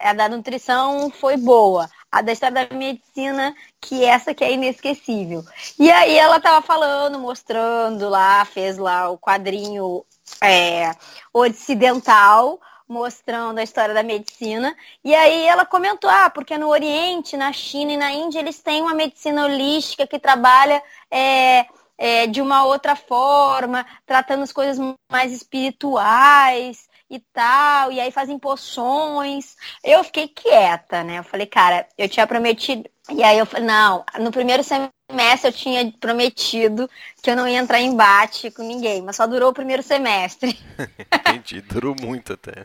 A 0.00 0.14
da 0.14 0.28
nutrição 0.28 1.10
foi 1.10 1.36
boa. 1.36 1.90
A 2.10 2.22
da 2.22 2.32
história 2.32 2.66
da 2.66 2.74
medicina, 2.74 3.54
que 3.78 4.02
essa 4.02 4.32
que 4.32 4.42
é 4.42 4.52
inesquecível. 4.52 5.44
E 5.78 5.90
aí 5.90 6.16
ela 6.16 6.40
tava 6.40 6.64
falando, 6.64 7.18
mostrando 7.18 8.08
lá, 8.08 8.42
fez 8.46 8.78
lá 8.78 9.10
o 9.10 9.18
quadrinho 9.18 10.02
é, 10.40 10.92
ocidental 11.34 12.58
mostrando 12.88 13.58
a 13.58 13.62
história 13.62 13.94
da 13.94 14.02
medicina. 14.02 14.74
E 15.04 15.14
aí 15.14 15.46
ela 15.46 15.66
comentou, 15.66 16.08
ah, 16.08 16.30
porque 16.30 16.56
no 16.56 16.68
Oriente, 16.68 17.36
na 17.36 17.52
China 17.52 17.92
e 17.92 17.96
na 17.96 18.10
Índia, 18.10 18.40
eles 18.40 18.60
têm 18.62 18.80
uma 18.80 18.94
medicina 18.94 19.44
holística 19.44 20.06
que 20.06 20.18
trabalha 20.18 20.82
é, 21.10 21.66
é, 21.98 22.26
de 22.26 22.40
uma 22.40 22.64
outra 22.64 22.96
forma, 22.96 23.84
tratando 24.06 24.42
as 24.44 24.52
coisas 24.52 24.78
mais 25.10 25.32
espirituais 25.32 26.88
e 27.10 27.18
tal, 27.32 27.90
e 27.90 28.00
aí 28.00 28.10
fazem 28.10 28.38
poções. 28.38 29.56
Eu 29.82 30.04
fiquei 30.04 30.28
quieta, 30.28 31.02
né? 31.02 31.18
Eu 31.18 31.24
falei, 31.24 31.46
cara, 31.46 31.86
eu 31.96 32.08
tinha 32.08 32.26
prometido. 32.26 32.88
E 33.10 33.22
aí 33.22 33.38
eu 33.38 33.46
falei, 33.46 33.66
não, 33.66 34.04
no 34.20 34.30
primeiro 34.30 34.62
semestre 34.62 35.48
eu 35.48 35.52
tinha 35.52 35.92
prometido 35.98 36.88
que 37.22 37.30
eu 37.30 37.36
não 37.36 37.48
ia 37.48 37.58
entrar 37.58 37.80
em 37.80 37.88
embate 37.90 38.50
com 38.50 38.62
ninguém, 38.62 39.02
mas 39.02 39.16
só 39.16 39.26
durou 39.26 39.50
o 39.50 39.54
primeiro 39.54 39.82
semestre. 39.82 40.58
Entendi, 41.12 41.60
durou 41.62 41.94
muito 42.00 42.34
até. 42.34 42.62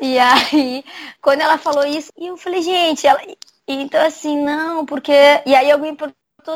E 0.00 0.18
aí, 0.18 0.84
quando 1.20 1.42
ela 1.42 1.56
falou 1.56 1.84
isso, 1.86 2.12
eu 2.16 2.36
falei, 2.36 2.62
gente, 2.62 3.06
ela. 3.06 3.20
Então 3.66 4.04
assim, 4.04 4.36
não, 4.42 4.84
porque. 4.84 5.12
E 5.46 5.54
aí 5.54 5.70
alguém 5.70 5.96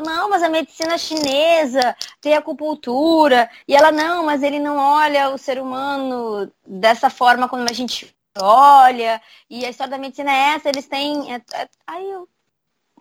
não, 0.01 0.31
mas 0.31 0.43
a 0.43 0.49
medicina 0.49 0.97
chinesa 0.97 1.95
tem 2.21 2.35
acupuntura. 2.35 3.51
E 3.67 3.75
ela, 3.75 3.93
não, 3.93 4.25
mas 4.25 4.43
ele 4.43 4.59
não 4.59 4.77
olha 4.77 5.31
o 5.31 5.39
ser 5.39 5.61
humano 5.61 6.51
dessa 6.67 7.11
forma 7.11 7.49
como 7.49 7.65
a 7.69 7.73
gente 7.73 8.15
olha. 8.41 9.21
E 9.51 9.65
a 9.65 9.71
história 9.71 9.91
da 9.91 9.99
medicina 9.99 10.31
é 10.31 10.55
essa, 10.55 10.69
eles 10.69 10.87
têm. 10.87 11.35
É, 11.35 11.43
é... 11.53 11.69
Aí 11.87 12.11
eu, 12.11 12.29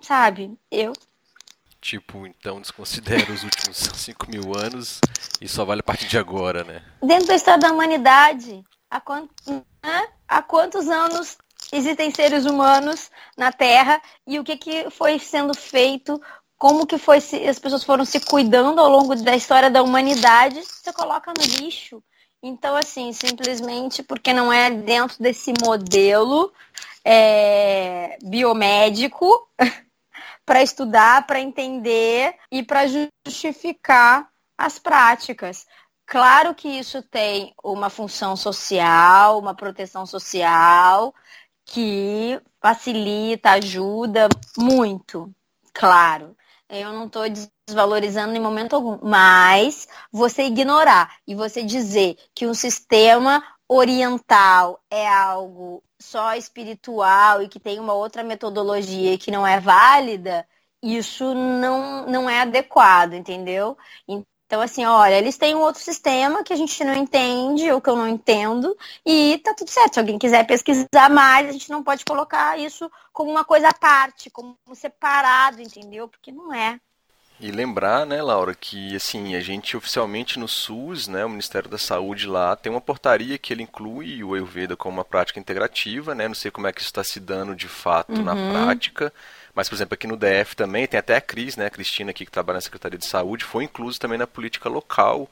sabe, 0.01 0.58
eu. 0.70 0.93
Tipo, 1.79 2.27
então 2.27 2.62
desconsidera 2.62 3.31
os 3.31 3.43
últimos 3.43 3.77
5 3.96 4.29
mil 4.29 4.55
anos 4.55 5.00
e 5.41 5.48
só 5.48 5.65
vale 5.65 5.81
a 5.81 5.84
partir 5.84 6.08
de 6.08 6.17
agora, 6.17 6.63
né? 6.63 6.84
Dentro 7.01 7.27
da 7.27 7.36
história 7.36 7.60
da 7.60 7.72
humanidade, 7.72 8.63
há, 8.89 9.01
quant... 9.01 9.29
né? 9.48 10.08
há 10.27 10.41
quantos 10.43 10.88
anos 10.88 11.38
existem 11.72 12.12
seres 12.13 12.46
humanos 12.46 13.10
na 13.36 13.51
Terra 13.51 14.01
e 14.27 14.38
o 14.38 14.43
que, 14.43 14.58
que 14.58 14.89
foi 14.91 15.17
sendo 15.17 15.55
feito 15.55 16.22
como 16.58 16.86
que 16.86 17.00
foi 17.00 17.20
se 17.20 17.48
as 17.48 17.58
pessoas 17.58 17.84
foram 17.84 18.05
se 18.05 18.20
cuidando 18.20 18.79
ao 18.79 18.88
longo 18.88 19.15
da 19.15 19.36
história 19.36 19.72
da 19.72 19.81
humanidade, 19.81 20.62
você 20.63 20.93
coloca 20.93 21.34
no 21.36 21.43
lixo. 21.43 22.03
Então, 22.43 22.75
assim, 22.75 23.12
simplesmente 23.13 24.03
porque 24.03 24.31
não 24.31 24.53
é 24.53 24.70
dentro 24.70 25.18
desse 25.20 25.51
modelo 25.59 26.53
é, 27.03 28.16
biomédico 28.24 29.48
para 30.51 30.61
estudar, 30.61 31.25
para 31.25 31.40
entender 31.40 32.35
e 32.51 32.61
para 32.61 32.85
justificar 32.85 34.29
as 34.57 34.77
práticas. 34.77 35.66
Claro 36.05 36.53
que 36.53 36.68
isso 36.68 37.01
tem 37.03 37.53
uma 37.64 37.90
função 37.90 38.35
social, 38.35 39.40
uma 39.40 39.55
proteção 39.55 40.05
social 40.05 41.16
que 41.64 42.37
facilita, 42.61 43.51
ajuda 43.51 44.27
muito, 44.57 45.33
claro. 45.74 46.35
Eu 46.68 46.92
não 46.92 47.05
estou 47.05 47.24
desvalorizando 47.66 48.35
em 48.35 48.42
momento 48.42 48.75
algum, 48.75 49.00
mas 49.01 49.87
você 50.11 50.44
ignorar 50.44 51.16
e 51.25 51.33
você 51.33 51.64
dizer 51.64 52.18
que 52.35 52.46
um 52.46 52.53
sistema 52.53 53.42
oriental 53.70 54.83
é 54.92 55.07
algo 55.07 55.81
só 56.01 56.35
espiritual 56.35 57.42
e 57.42 57.48
que 57.48 57.59
tem 57.59 57.79
uma 57.79 57.94
outra 57.94 58.24
metodologia 58.24 59.18
que 59.18 59.31
não 59.31 59.46
é 59.46 59.59
válida, 59.59 60.48
isso 60.81 61.33
não, 61.33 62.05
não 62.07 62.29
é 62.29 62.42
adequado, 62.42 63.14
entendeu? 63.14 63.77
Então, 64.07 64.61
assim, 64.61 64.85
olha, 64.85 65.16
eles 65.18 65.37
têm 65.37 65.55
um 65.55 65.61
outro 65.61 65.81
sistema 65.81 66.44
que 66.44 66.51
a 66.51 66.55
gente 66.55 66.83
não 66.83 66.94
entende 66.94 67.72
ou 67.72 67.79
que 67.81 67.90
eu 67.90 67.96
não 67.96 68.07
entendo 68.07 68.75
e 69.05 69.37
tá 69.40 69.53
tudo 69.53 69.70
certo. 69.70 69.94
Se 69.94 70.00
alguém 70.00 70.20
quiser 70.20 70.46
pesquisar 70.46 71.09
mais, 71.09 71.48
a 71.48 71.51
gente 71.53 71.70
não 71.70 71.83
pode 71.83 72.03
colocar 72.03 72.59
isso 72.59 72.92
como 73.14 73.31
uma 73.31 73.46
coisa 73.46 73.70
à 73.70 73.74
parte, 73.74 74.29
como 74.29 74.57
separado, 74.74 75.61
entendeu? 75.61 76.07
Porque 76.09 76.31
não 76.31 76.53
é. 76.53 76.79
E 77.42 77.50
lembrar, 77.50 78.06
né, 78.06 78.22
Laura, 78.22 78.54
que 78.54 78.96
assim, 78.96 79.36
a 79.36 79.42
gente 79.42 79.75
oficialmente 79.75 80.38
no 80.38 80.48
SUS, 80.48 81.08
né, 81.08 81.25
o 81.25 81.30
Ministério 81.30 81.68
da 81.68 81.77
Saúde 81.77 82.27
lá, 82.27 82.56
tem 82.56 82.72
uma 82.72 82.80
portaria 82.80 83.36
que 83.40 83.51
ele 83.51 83.64
inclui 83.64 84.24
o 84.24 84.36
Ayurveda 84.36 84.77
como 84.77 84.98
uma 84.98 85.04
prática 85.04 85.40
integrativa, 85.40 86.14
né? 86.14 86.27
Não 86.27 86.36
sei 86.36 86.51
como 86.51 86.68
é 86.68 86.72
que 86.72 86.82
isso 86.82 86.90
está 86.90 87.04
se 87.04 87.20
dando 87.20 87.56
de 87.56 87.68
fato 87.68 88.14
uhum. 88.14 88.24
na 88.24 88.36
prática. 88.36 89.12
Mas, 89.56 89.68
por 89.68 89.75
exemplo, 89.75 89.96
aqui 89.96 90.06
no 90.06 90.16
DF 90.16 90.56
também 90.56 90.86
tem 90.86 91.00
até 91.00 91.16
a 91.16 91.22
Cris, 91.22 91.58
né, 91.58 91.66
a 91.66 91.72
Cristina 91.72 92.12
aqui 92.12 92.25
que 92.25 92.32
trabalha 92.32 92.58
na 92.58 92.62
Secretaria 92.62 93.00
de 93.00 93.08
Saúde, 93.08 93.44
foi 93.44 93.64
incluso 93.64 94.00
também 94.00 94.20
na 94.20 94.27
política 94.27 94.70
local 94.70 95.27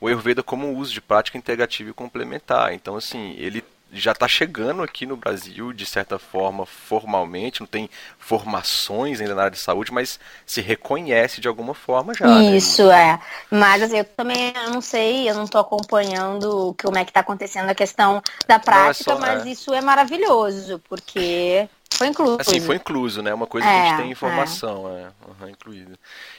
o 0.00 0.06
Ayurveda 0.06 0.42
como 0.42 0.76
uso 0.76 0.92
de 0.92 1.00
prática 1.00 1.38
integrativa 1.38 1.88
e 1.88 1.94
complementar. 1.94 2.74
Então, 2.74 2.94
assim, 2.94 3.34
ele 3.38 3.64
já 3.94 4.12
está 4.12 4.26
chegando 4.28 4.82
aqui 4.82 5.06
no 5.06 5.16
Brasil, 5.16 5.72
de 5.72 5.86
certa 5.86 6.18
forma, 6.18 6.66
formalmente, 6.66 7.60
não 7.60 7.66
tem 7.66 7.88
formações 8.18 9.20
ainda 9.20 9.34
na 9.34 9.42
área 9.42 9.52
de 9.52 9.58
saúde, 9.58 9.92
mas 9.92 10.18
se 10.46 10.60
reconhece 10.60 11.40
de 11.40 11.48
alguma 11.48 11.74
forma 11.74 12.14
já. 12.14 12.26
Né? 12.26 12.56
Isso, 12.56 12.86
né? 12.86 13.20
é. 13.20 13.54
Mas 13.54 13.82
assim, 13.82 13.98
eu 13.98 14.04
também 14.04 14.52
eu 14.54 14.70
não 14.70 14.80
sei, 14.80 15.28
eu 15.28 15.34
não 15.34 15.44
estou 15.44 15.60
acompanhando 15.60 16.74
como 16.82 16.98
é 16.98 17.04
que 17.04 17.10
está 17.10 17.20
acontecendo 17.20 17.68
a 17.68 17.74
questão 17.74 18.22
da 18.46 18.58
prática, 18.58 19.10
é 19.10 19.14
só, 19.14 19.18
mas 19.18 19.46
é. 19.46 19.50
isso 19.50 19.72
é 19.72 19.80
maravilhoso, 19.80 20.80
porque 20.88 21.68
foi 21.94 22.08
incluso. 22.08 22.38
Assim, 22.40 22.60
foi 22.60 22.76
incluso, 22.76 23.22
né? 23.22 23.32
Uma 23.32 23.46
coisa 23.46 23.66
é, 23.66 23.70
que 23.70 23.76
a 23.76 23.84
gente 23.84 23.94
é, 23.94 24.02
tem 24.02 24.10
informação, 24.10 24.88
é, 24.88 25.02
é 25.02 25.44
uhum, 25.44 25.48
incluído. 25.48 25.98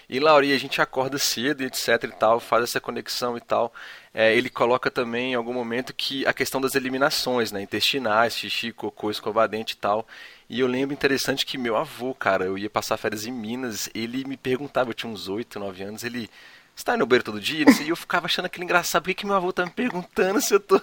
E 0.10 0.20
Lauri, 0.20 0.54
a 0.54 0.58
gente 0.58 0.82
acorda 0.82 1.18
cedo 1.18 1.62
etc 1.62 2.04
e 2.04 2.08
tal, 2.08 2.39
faz 2.39 2.63
essa 2.63 2.80
conexão 2.80 3.38
e 3.38 3.41
tal. 3.41 3.74
É, 4.13 4.36
ele 4.36 4.50
coloca 4.50 4.89
também 4.89 5.34
em 5.34 5.36
algum 5.36 5.54
momento 5.54 5.94
que 5.94 6.26
a 6.26 6.34
questão 6.34 6.62
das 6.62 6.76
eliminações, 6.76 7.52
né? 7.52 7.62
Intestinais, 7.62 8.36
xixi, 8.36 8.72
cocô, 8.72 9.12
escovar 9.12 9.48
dente 9.48 9.74
e 9.74 9.78
tal. 9.78 10.08
E 10.50 10.60
eu 10.60 10.68
lembro 10.68 10.94
interessante 10.94 11.46
que 11.46 11.58
meu 11.58 11.76
avô, 11.76 12.13
cara, 12.13 12.46
eu 12.46 12.58
ia 12.58 12.70
passar 12.70 12.98
férias 12.98 13.26
em 13.26 13.32
Minas, 13.32 13.89
ele 13.94 14.24
me 14.26 14.38
perguntava, 14.38 14.91
eu 14.91 14.94
tinha 14.94 15.12
uns 15.12 15.28
8, 15.28 15.60
9 15.60 15.84
anos, 15.84 16.04
ele 16.04 16.30
você 16.76 16.84
tá 16.84 16.98
no 16.98 17.06
banheiro 17.06 17.24
todo 17.24 17.39
dia? 17.39 17.65
E 17.82 17.89
eu 17.89 17.96
ficava 17.96 18.26
achando 18.26 18.46
aquilo 18.46 18.65
engraçado. 18.65 19.04
Por 19.04 19.10
que, 19.10 19.15
que 19.15 19.26
meu 19.26 19.36
avô 19.36 19.54
tá 19.54 19.65
me 19.65 19.72
perguntando 19.72 20.41
se 20.41 20.54
eu 20.54 20.60
tô, 20.60 20.82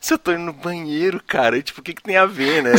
se 0.00 0.14
eu 0.14 0.18
tô 0.18 0.32
indo 0.32 0.42
no 0.42 0.52
banheiro, 0.52 1.22
cara? 1.26 1.62
Tipo, 1.62 1.80
o 1.80 1.84
que, 1.84 1.94
que 1.94 2.02
tem 2.02 2.16
a 2.16 2.26
ver, 2.26 2.62
né? 2.62 2.72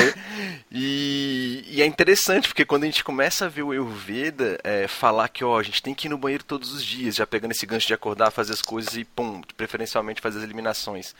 E, 0.71 1.63
e, 1.67 1.81
é 1.81 1.85
interessante, 1.85 2.47
porque 2.49 2.65
quando 2.65 2.83
a 2.83 2.85
gente 2.87 3.03
começa 3.03 3.45
a 3.45 3.47
ver 3.47 3.63
o 3.63 3.71
Ayurveda 3.71 4.59
é, 4.63 4.87
falar 4.87 5.29
que, 5.29 5.43
ó, 5.43 5.57
a 5.57 5.63
gente 5.63 5.81
tem 5.81 5.93
que 5.93 6.07
ir 6.07 6.09
no 6.09 6.17
banheiro 6.17 6.43
todos 6.43 6.73
os 6.73 6.83
dias, 6.83 7.15
já 7.15 7.25
pegando 7.25 7.51
esse 7.51 7.65
gancho 7.65 7.87
de 7.87 7.93
acordar, 7.93 8.31
fazer 8.31 8.53
as 8.53 8.61
coisas 8.61 8.95
e, 8.97 9.05
pum, 9.05 9.41
preferencialmente 9.55 10.21
fazer 10.21 10.39
as 10.39 10.43
eliminações. 10.43 11.15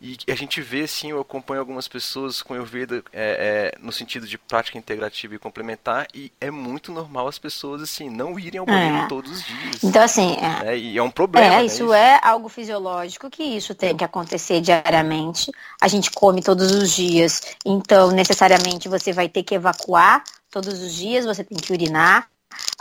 E 0.00 0.16
a 0.28 0.34
gente 0.34 0.60
vê, 0.60 0.86
sim, 0.86 1.10
eu 1.10 1.20
acompanho 1.20 1.60
algumas 1.60 1.88
pessoas 1.88 2.40
com 2.40 2.54
Ayurveda 2.54 3.02
é, 3.12 3.72
é, 3.74 3.78
no 3.80 3.90
sentido 3.90 4.26
de 4.26 4.38
prática 4.38 4.78
integrativa 4.78 5.34
e 5.34 5.38
complementar, 5.38 6.06
e 6.14 6.32
é 6.40 6.50
muito 6.50 6.92
normal 6.92 7.26
as 7.26 7.38
pessoas, 7.38 7.82
assim, 7.82 8.08
não 8.08 8.38
irem 8.38 8.60
ao 8.60 8.66
banheiro 8.66 9.04
é. 9.04 9.08
todos 9.08 9.30
os 9.32 9.44
dias. 9.44 9.82
Então, 9.82 10.02
assim... 10.02 10.36
É, 10.36 10.64
né? 10.64 10.78
E 10.78 10.96
é 10.96 11.02
um 11.02 11.10
problema, 11.10 11.56
É, 11.56 11.64
isso, 11.64 11.88
né? 11.88 11.98
é 11.98 12.20
algo 12.22 12.48
fisiológico, 12.48 13.28
que 13.28 13.42
isso 13.42 13.74
tem 13.74 13.96
que 13.96 14.04
acontecer 14.04 14.60
diariamente. 14.60 15.50
A 15.80 15.88
gente 15.88 16.10
come 16.12 16.42
todos 16.42 16.70
os 16.70 16.92
dias, 16.92 17.42
então, 17.66 18.12
necessariamente, 18.12 18.88
você 18.88 19.12
vai 19.12 19.28
ter 19.28 19.42
que 19.42 19.54
evacuar 19.54 20.22
todos 20.50 20.80
os 20.80 20.94
dias, 20.94 21.24
você 21.24 21.42
tem 21.42 21.58
que 21.58 21.72
urinar, 21.72 22.28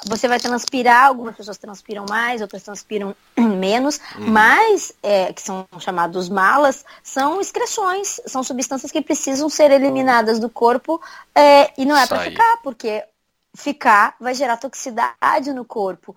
você 0.05 0.27
vai 0.27 0.39
transpirar, 0.39 1.05
algumas 1.05 1.35
pessoas 1.35 1.57
transpiram 1.57 2.05
mais, 2.07 2.41
outras 2.41 2.63
transpiram 2.63 3.15
menos, 3.37 3.99
uhum. 4.17 4.27
mas, 4.27 4.93
é, 5.01 5.33
que 5.33 5.41
são 5.41 5.67
chamados 5.79 6.29
malas, 6.29 6.85
são 7.03 7.41
excreções, 7.41 8.21
são 8.25 8.43
substâncias 8.43 8.91
que 8.91 9.01
precisam 9.01 9.49
ser 9.49 9.71
eliminadas 9.71 10.39
do 10.39 10.49
corpo 10.49 11.01
é, 11.35 11.71
e 11.77 11.85
não 11.85 11.97
é 11.97 12.05
para 12.07 12.19
ficar, 12.19 12.57
porque 12.63 13.03
ficar, 13.55 14.15
vai 14.19 14.33
gerar 14.33 14.57
toxicidade 14.57 15.51
no 15.53 15.65
corpo. 15.65 16.15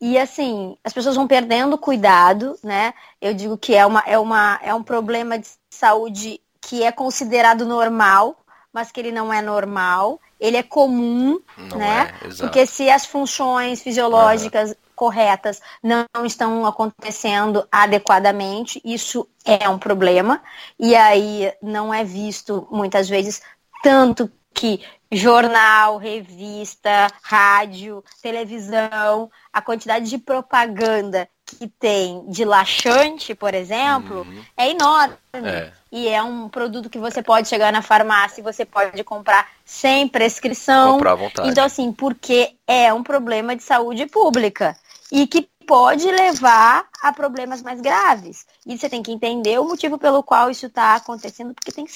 E 0.00 0.18
assim, 0.18 0.76
as 0.82 0.92
pessoas 0.92 1.14
vão 1.14 1.28
perdendo 1.28 1.78
cuidado, 1.78 2.58
né? 2.62 2.92
Eu 3.20 3.32
digo 3.32 3.56
que 3.56 3.74
é, 3.74 3.86
uma, 3.86 4.02
é, 4.04 4.18
uma, 4.18 4.58
é 4.62 4.74
um 4.74 4.82
problema 4.82 5.38
de 5.38 5.48
saúde 5.70 6.40
que 6.60 6.82
é 6.82 6.90
considerado 6.90 7.64
normal, 7.64 8.36
mas 8.72 8.90
que 8.90 8.98
ele 8.98 9.12
não 9.12 9.32
é 9.32 9.40
normal. 9.40 10.20
Ele 10.42 10.56
é 10.56 10.62
comum, 10.62 11.40
não 11.56 11.78
né? 11.78 12.12
É, 12.20 12.28
Porque 12.40 12.66
se 12.66 12.90
as 12.90 13.06
funções 13.06 13.80
fisiológicas 13.80 14.70
uhum. 14.70 14.76
corretas 14.96 15.62
não 15.80 16.04
estão 16.24 16.66
acontecendo 16.66 17.64
adequadamente, 17.70 18.82
isso 18.84 19.28
é 19.44 19.68
um 19.68 19.78
problema. 19.78 20.42
E 20.80 20.96
aí 20.96 21.52
não 21.62 21.94
é 21.94 22.02
visto 22.02 22.66
muitas 22.72 23.08
vezes 23.08 23.40
tanto 23.84 24.28
que 24.52 24.84
jornal, 25.12 25.96
revista, 25.96 27.06
rádio, 27.22 28.02
televisão, 28.20 29.30
a 29.52 29.62
quantidade 29.62 30.10
de 30.10 30.18
propaganda 30.18 31.28
que 31.52 31.68
tem 31.68 32.24
de 32.28 32.44
laxante, 32.44 33.34
por 33.34 33.54
exemplo, 33.54 34.22
uhum. 34.22 34.42
é 34.56 34.70
enorme. 34.70 35.14
É. 35.34 35.70
E 35.90 36.08
é 36.08 36.22
um 36.22 36.48
produto 36.48 36.88
que 36.88 36.98
você 36.98 37.22
pode 37.22 37.48
chegar 37.48 37.72
na 37.72 37.82
farmácia 37.82 38.40
e 38.40 38.44
você 38.44 38.64
pode 38.64 39.02
comprar 39.04 39.48
sem 39.64 40.08
prescrição. 40.08 40.92
Comprar 40.92 41.12
à 41.12 41.16
vontade. 41.16 41.48
Então, 41.48 41.64
assim, 41.64 41.92
porque 41.92 42.54
é 42.66 42.92
um 42.92 43.02
problema 43.02 43.54
de 43.54 43.62
saúde 43.62 44.06
pública. 44.06 44.76
E 45.10 45.26
que 45.26 45.48
pode 45.72 46.06
levar 46.10 46.86
a 47.00 47.14
problemas 47.14 47.62
mais 47.62 47.80
graves. 47.80 48.44
E 48.66 48.76
você 48.76 48.90
tem 48.90 49.02
que 49.02 49.10
entender 49.10 49.58
o 49.58 49.64
motivo 49.64 49.96
pelo 49.96 50.22
qual 50.22 50.50
isso 50.50 50.66
está 50.66 50.96
acontecendo, 50.96 51.54
porque 51.54 51.72
tem 51.72 51.86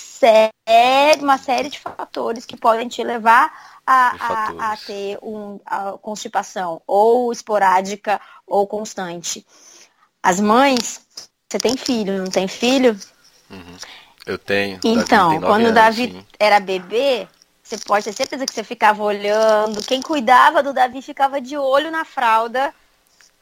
uma 1.21 1.37
série 1.37 1.69
de 1.69 1.79
fatores 1.79 2.47
que 2.47 2.57
podem 2.57 2.89
te 2.89 3.05
levar 3.05 3.53
a, 3.87 4.17
a, 4.19 4.73
a 4.73 4.77
ter 4.79 5.19
um, 5.23 5.61
a 5.67 5.93
constipação, 6.01 6.81
ou 6.87 7.31
esporádica 7.31 8.19
ou 8.47 8.67
constante. 8.67 9.47
As 10.23 10.41
mães, 10.41 11.03
você 11.47 11.59
tem 11.59 11.77
filho, 11.77 12.17
não 12.17 12.31
tem 12.31 12.49
filho? 12.49 12.99
Uhum. 13.51 13.77
Eu 14.25 14.39
tenho. 14.39 14.81
Então, 14.83 15.39
quando 15.43 15.67
o 15.67 15.73
Davi 15.73 16.27
era 16.41 16.59
bebê, 16.61 17.29
você 17.63 17.77
pode 17.77 18.07
ter 18.07 18.15
certeza 18.15 18.47
que 18.47 18.55
você 18.55 18.65
ficava 18.65 19.03
olhando. 19.03 19.85
Quem 19.85 20.01
cuidava 20.01 20.63
do 20.63 20.73
Davi 20.73 21.03
ficava 21.03 21.43
de 21.43 21.59
olho 21.59 21.91
na 21.91 22.07
fralda 22.07 22.73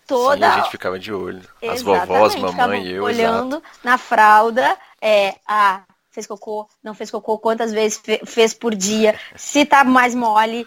toda. 0.06 0.36
Sim, 0.46 0.52
a 0.52 0.62
gente 0.62 0.70
ficava 0.70 0.98
de 0.98 1.12
olho. 1.12 1.42
As 1.62 1.82
vovós, 1.82 2.34
mamãe 2.34 2.84
e 2.84 2.92
eu. 2.92 3.04
Olhando 3.04 3.56
exato. 3.56 3.78
na 3.82 3.98
fralda, 3.98 4.76
é, 5.00 5.34
ah, 5.46 5.82
fez 6.10 6.26
cocô, 6.26 6.68
não 6.82 6.94
fez 6.94 7.10
cocô, 7.10 7.38
quantas 7.38 7.72
vezes 7.72 8.00
fez 8.24 8.54
por 8.54 8.74
dia, 8.74 9.18
se 9.34 9.64
tá 9.64 9.82
mais 9.82 10.14
mole, 10.14 10.66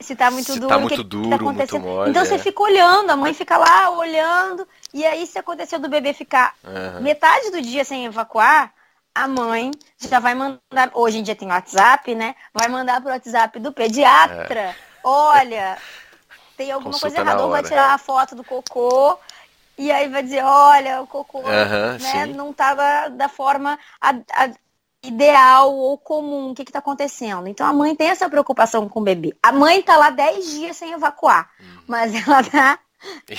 se 0.00 0.14
tá 0.14 0.30
muito 0.30 0.52
se 0.52 0.60
duro, 0.60 0.68
tá 0.68 0.78
muito 0.78 0.96
que, 0.96 1.02
duro, 1.02 1.30
que 1.30 1.38
tá 1.38 1.44
muito 1.44 1.80
mole, 1.80 2.10
Então 2.10 2.22
é. 2.22 2.24
você 2.24 2.38
fica 2.38 2.62
olhando, 2.62 3.10
a 3.10 3.16
mãe 3.16 3.34
fica 3.34 3.56
lá 3.56 3.90
olhando, 3.90 4.66
e 4.94 5.04
aí 5.04 5.26
se 5.26 5.38
aconteceu 5.38 5.78
do 5.78 5.88
bebê 5.88 6.12
ficar 6.12 6.54
uhum. 6.64 7.02
metade 7.02 7.50
do 7.50 7.60
dia 7.60 7.84
sem 7.84 8.06
evacuar, 8.06 8.72
a 9.14 9.26
mãe 9.26 9.72
já 9.98 10.20
vai 10.20 10.34
mandar, 10.34 10.92
hoje 10.94 11.18
em 11.18 11.22
dia 11.24 11.34
tem 11.34 11.48
WhatsApp, 11.48 12.14
né? 12.14 12.36
Vai 12.54 12.68
mandar 12.68 13.00
pro 13.00 13.10
WhatsApp 13.10 13.58
do 13.58 13.72
pediatra. 13.72 14.60
É. 14.60 14.74
Olha, 15.02 15.76
tem 16.58 16.72
alguma 16.72 16.92
Consulta 16.92 17.14
coisa 17.14 17.30
errada. 17.30 17.44
Ou 17.44 17.50
vai 17.50 17.62
tirar 17.62 17.94
a 17.94 17.98
foto 17.98 18.34
do 18.34 18.42
cocô 18.42 19.16
e 19.78 19.92
aí 19.92 20.08
vai 20.08 20.24
dizer, 20.24 20.42
olha, 20.44 21.00
o 21.00 21.06
cocô 21.06 21.40
né, 21.42 22.26
não 22.26 22.50
estava 22.50 23.08
da 23.08 23.28
forma 23.28 23.78
a, 24.00 24.10
a, 24.10 24.50
ideal 25.04 25.72
ou 25.72 25.96
comum, 25.96 26.50
o 26.50 26.54
que 26.54 26.62
está 26.62 26.80
acontecendo? 26.80 27.46
Então 27.46 27.64
a 27.64 27.72
mãe 27.72 27.94
tem 27.94 28.08
essa 28.08 28.28
preocupação 28.28 28.88
com 28.88 28.98
o 28.98 29.04
bebê. 29.04 29.36
A 29.40 29.52
mãe 29.52 29.78
está 29.78 29.96
lá 29.96 30.10
10 30.10 30.50
dias 30.50 30.76
sem 30.76 30.92
evacuar, 30.92 31.48
hum. 31.60 31.82
mas 31.86 32.12
ela 32.12 32.42
tá. 32.42 32.78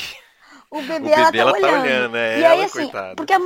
O 0.71 0.83
bebê, 0.83 0.93
o 0.93 0.99
bebê 0.99 1.11
ela 1.13 1.31
tá 1.31 1.37
ela 1.39 1.51
olhando. 1.51 1.71
Tá 1.71 1.81
olhando 1.81 2.11
né? 2.11 2.39
E 2.39 2.45
aí, 2.45 2.57
ela, 2.57 2.65
assim, 2.65 2.83
coitada. 2.83 3.15
porque 3.15 3.33
a 3.33 3.39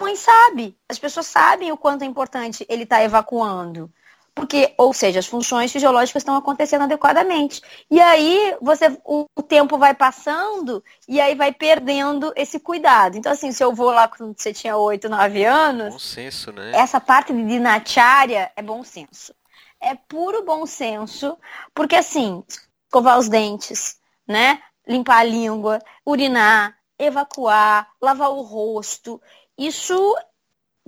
mãe 0.00 0.16
sabe, 0.16 0.74
as 0.88 0.98
pessoas 0.98 1.26
sabem 1.26 1.70
o 1.70 1.76
quanto 1.76 2.00
é 2.00 2.06
importante 2.06 2.64
ele 2.66 2.84
estar 2.84 2.96
tá 2.96 3.04
evacuando. 3.04 3.92
Porque, 4.34 4.74
ou 4.78 4.94
seja, 4.94 5.18
as 5.18 5.26
funções 5.26 5.70
fisiológicas 5.70 6.22
estão 6.22 6.36
acontecendo 6.36 6.82
adequadamente. 6.82 7.60
E 7.90 8.00
aí 8.00 8.56
você 8.62 8.98
o, 9.04 9.26
o, 9.36 9.42
tempo 9.42 9.76
vai 9.76 9.94
passando 9.94 10.82
e 11.06 11.20
aí 11.20 11.34
vai 11.34 11.52
perdendo 11.52 12.32
esse 12.34 12.58
cuidado. 12.58 13.16
Então, 13.18 13.30
assim, 13.30 13.52
se 13.52 13.62
eu 13.62 13.74
vou 13.74 13.90
lá 13.90 14.08
quando 14.08 14.34
você 14.34 14.52
tinha 14.52 14.76
8, 14.76 15.08
9 15.08 15.44
anos. 15.44 15.92
Bom 15.92 15.98
senso, 15.98 16.50
né? 16.50 16.72
Essa 16.74 16.98
parte 16.98 17.32
de 17.32 17.44
dinatiária 17.44 18.50
é 18.56 18.62
bom 18.62 18.82
senso. 18.82 19.34
É 19.78 19.94
puro 19.94 20.44
bom 20.44 20.64
senso, 20.64 21.36
porque 21.74 21.96
assim, 21.96 22.42
escovar 22.86 23.18
os 23.18 23.28
dentes, 23.28 23.98
né? 24.26 24.62
Limpar 24.86 25.18
a 25.18 25.24
língua, 25.24 25.78
urinar, 26.06 26.76
evacuar, 26.98 27.88
lavar 28.00 28.30
o 28.30 28.42
rosto. 28.42 29.20
Isso 29.58 30.16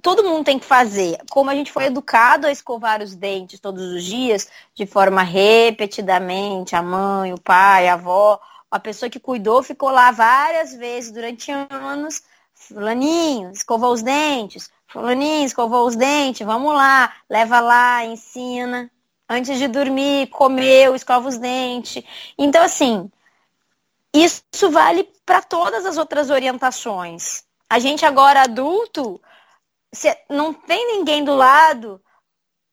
todo 0.05 0.23
mundo 0.23 0.45
tem 0.45 0.59
que 0.59 0.67
fazer. 0.67 1.17
Como 1.31 1.49
a 1.49 1.55
gente 1.55 1.73
foi 1.73 1.85
educado 1.85 2.47
a 2.47 2.53
escovar 2.53 3.03
os 3.03 3.15
dentes 3.15 3.59
todos 3.59 3.83
os 3.83 4.05
dias, 4.05 4.47
de 4.75 4.85
forma 4.85 5.23
repetidamente, 5.23 6.77
a 6.77 6.83
mãe, 6.83 7.33
o 7.33 7.41
pai, 7.41 7.89
a 7.89 7.95
avó, 7.95 8.39
a 8.71 8.79
pessoa 8.79 9.09
que 9.09 9.19
cuidou 9.19 9.63
ficou 9.63 9.91
lá 9.91 10.11
várias 10.11 10.75
vezes 10.75 11.11
durante 11.11 11.51
anos. 11.51 12.23
Fulaninho, 12.53 13.51
escovou 13.51 13.95
os 13.95 14.03
dentes. 14.03 14.71
Fulaninho, 14.89 15.47
escovou 15.47 15.87
os 15.87 15.97
dentes. 15.97 16.47
Vamos 16.47 16.75
lá, 16.75 17.11
leva 17.29 17.61
lá, 17.61 18.05
ensina. 18.05 18.91
Antes 19.27 19.59
de 19.59 19.69
dormir, 19.69 20.27
comeu, 20.27 20.95
escova 20.95 21.31
os 21.31 21.39
dentes. 21.39 22.05
Então, 22.37 22.63
assim, 22.63 23.11
isso 24.13 24.71
vale 24.71 25.09
para 25.25 25.41
todas 25.41 25.87
as 25.87 25.97
outras 25.97 26.29
orientações. 26.29 27.43
A 27.71 27.79
gente 27.79 28.05
agora 28.05 28.43
adulto 28.43 29.19
você 29.95 30.17
não 30.29 30.53
tem 30.53 30.99
ninguém 30.99 31.25
do 31.25 31.35
lado, 31.35 32.01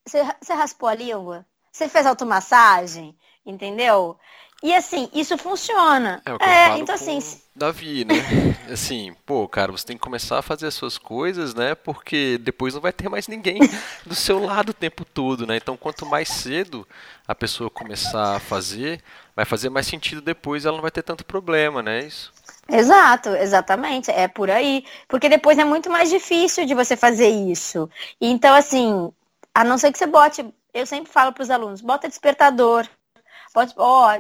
você, 0.05 0.53
raspou 0.53 0.89
a 0.89 0.95
língua, 0.95 1.45
você 1.71 1.87
fez 1.87 2.05
automassagem, 2.05 3.15
entendeu? 3.45 4.17
E 4.63 4.73
assim, 4.73 5.09
isso 5.13 5.37
funciona. 5.37 6.21
É, 6.25 6.33
o 6.33 6.37
que 6.37 6.45
é, 6.45 6.65
eu 6.65 6.69
falo 6.69 6.81
então 6.81 6.95
assim. 6.95 7.19
Davi, 7.55 8.05
né? 8.05 8.13
Assim, 8.71 9.13
pô, 9.25 9.45
cara, 9.45 9.71
você 9.71 9.85
tem 9.85 9.97
que 9.97 10.03
começar 10.03 10.39
a 10.39 10.41
fazer 10.41 10.67
as 10.67 10.73
suas 10.73 10.97
coisas, 10.97 11.53
né? 11.53 11.75
Porque 11.75 12.37
depois 12.37 12.73
não 12.73 12.79
vai 12.79 12.93
ter 12.93 13.09
mais 13.09 13.27
ninguém 13.27 13.59
do 14.05 14.15
seu 14.15 14.39
lado 14.39 14.69
o 14.69 14.73
tempo 14.73 15.03
todo, 15.03 15.45
né? 15.45 15.57
Então, 15.57 15.75
quanto 15.75 16.05
mais 16.05 16.29
cedo 16.29 16.87
a 17.27 17.35
pessoa 17.35 17.69
começar 17.69 18.37
a 18.37 18.39
fazer, 18.39 19.03
vai 19.35 19.43
fazer 19.43 19.69
mais 19.69 19.87
sentido 19.87 20.21
depois, 20.21 20.63
ela 20.63 20.77
não 20.77 20.81
vai 20.81 20.91
ter 20.91 21.03
tanto 21.03 21.25
problema, 21.25 21.83
né? 21.83 22.05
Isso. 22.05 22.31
Exato, 22.71 23.29
exatamente. 23.29 24.09
É 24.11 24.27
por 24.27 24.49
aí. 24.49 24.85
Porque 25.07 25.27
depois 25.29 25.57
é 25.57 25.65
muito 25.65 25.89
mais 25.89 26.09
difícil 26.09 26.65
de 26.65 26.73
você 26.73 26.95
fazer 26.95 27.29
isso. 27.29 27.89
Então, 28.19 28.55
assim, 28.55 29.11
a 29.53 29.63
não 29.63 29.77
ser 29.77 29.91
que 29.91 29.97
você 29.97 30.07
bote, 30.07 30.53
eu 30.73 30.85
sempre 30.85 31.11
falo 31.11 31.33
para 31.33 31.43
os 31.43 31.49
alunos, 31.51 31.81
bota 31.81 32.07
despertador, 32.07 32.87
bote, 33.53 33.73
ó, 33.77 34.19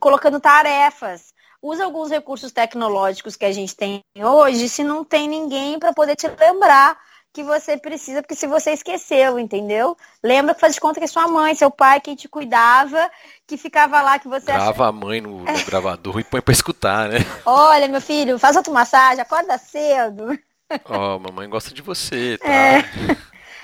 colocando 0.00 0.40
tarefas. 0.40 1.34
Usa 1.60 1.84
alguns 1.84 2.10
recursos 2.10 2.50
tecnológicos 2.50 3.36
que 3.36 3.44
a 3.44 3.52
gente 3.52 3.76
tem 3.76 4.02
hoje, 4.18 4.68
se 4.68 4.82
não 4.82 5.04
tem 5.04 5.28
ninguém 5.28 5.78
para 5.78 5.92
poder 5.92 6.16
te 6.16 6.26
lembrar 6.26 6.98
que 7.32 7.42
você 7.42 7.78
precisa, 7.78 8.20
porque 8.20 8.34
se 8.34 8.46
você 8.46 8.72
esqueceu, 8.72 9.38
entendeu? 9.38 9.96
Lembra 10.22 10.54
que 10.54 10.60
faz 10.60 10.74
de 10.74 10.80
conta 10.80 11.00
que 11.00 11.04
é 11.04 11.08
sua 11.08 11.26
mãe, 11.26 11.54
seu 11.54 11.70
pai, 11.70 12.00
quem 12.00 12.14
te 12.14 12.28
cuidava, 12.28 13.10
que 13.46 13.56
ficava 13.56 14.02
lá, 14.02 14.18
que 14.18 14.28
você... 14.28 14.46
Grava 14.52 14.88
a 14.88 14.92
mãe 14.92 15.20
no, 15.20 15.38
no 15.40 15.64
gravador 15.64 16.20
e 16.20 16.24
põe 16.24 16.42
pra 16.42 16.52
escutar, 16.52 17.08
né? 17.08 17.18
Olha, 17.46 17.88
meu 17.88 18.00
filho, 18.00 18.38
faz 18.38 18.56
automassagem, 18.56 19.22
acorda 19.22 19.56
cedo. 19.56 20.38
Ó, 20.84 21.16
oh, 21.16 21.18
mamãe 21.18 21.48
gosta 21.48 21.72
de 21.72 21.80
você, 21.80 22.36
tá? 22.38 22.48
É. 22.48 22.84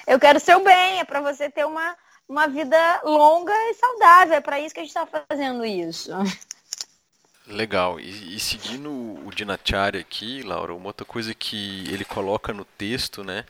Eu 0.07 0.19
quero 0.19 0.41
seu 0.41 0.65
bem, 0.65 1.01
é 1.01 1.05
pra 1.05 1.21
você 1.21 1.51
ter 1.51 1.67
uma, 1.67 1.95
uma 2.27 2.49
vida 2.49 3.01
longa 3.05 3.53
e 3.53 3.75
saudável, 3.75 4.37
é 4.37 4.41
pra 4.41 4.59
isso 4.59 4.75
que 4.75 4.81
a 4.81 4.85
gente 4.85 4.95
tá 4.95 5.07
fazendo 5.07 5.65
isso. 5.67 6.11
Legal. 7.49 7.99
E, 7.99 8.37
e, 8.37 8.41
seguindo 8.41 8.91
o 8.91 9.31
Dinacharya 9.35 10.01
aqui, 10.01 10.43
Laura, 10.43 10.75
uma 10.75 10.89
outra 10.89 11.05
coisa 11.05 11.35
que 11.35 11.85
ele 11.91 12.05
coloca 12.05 12.53
no 12.53 12.65
texto, 12.65 13.25
né, 13.25 13.45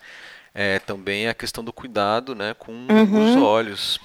é 0.54 0.78
também 0.78 1.28
a 1.28 1.34
questão 1.34 1.64
do 1.64 1.72
cuidado, 1.72 2.34
né, 2.34 2.54
com 2.58 2.72
uhum. 2.72 3.34
os 3.34 3.42
olhos. 3.42 3.98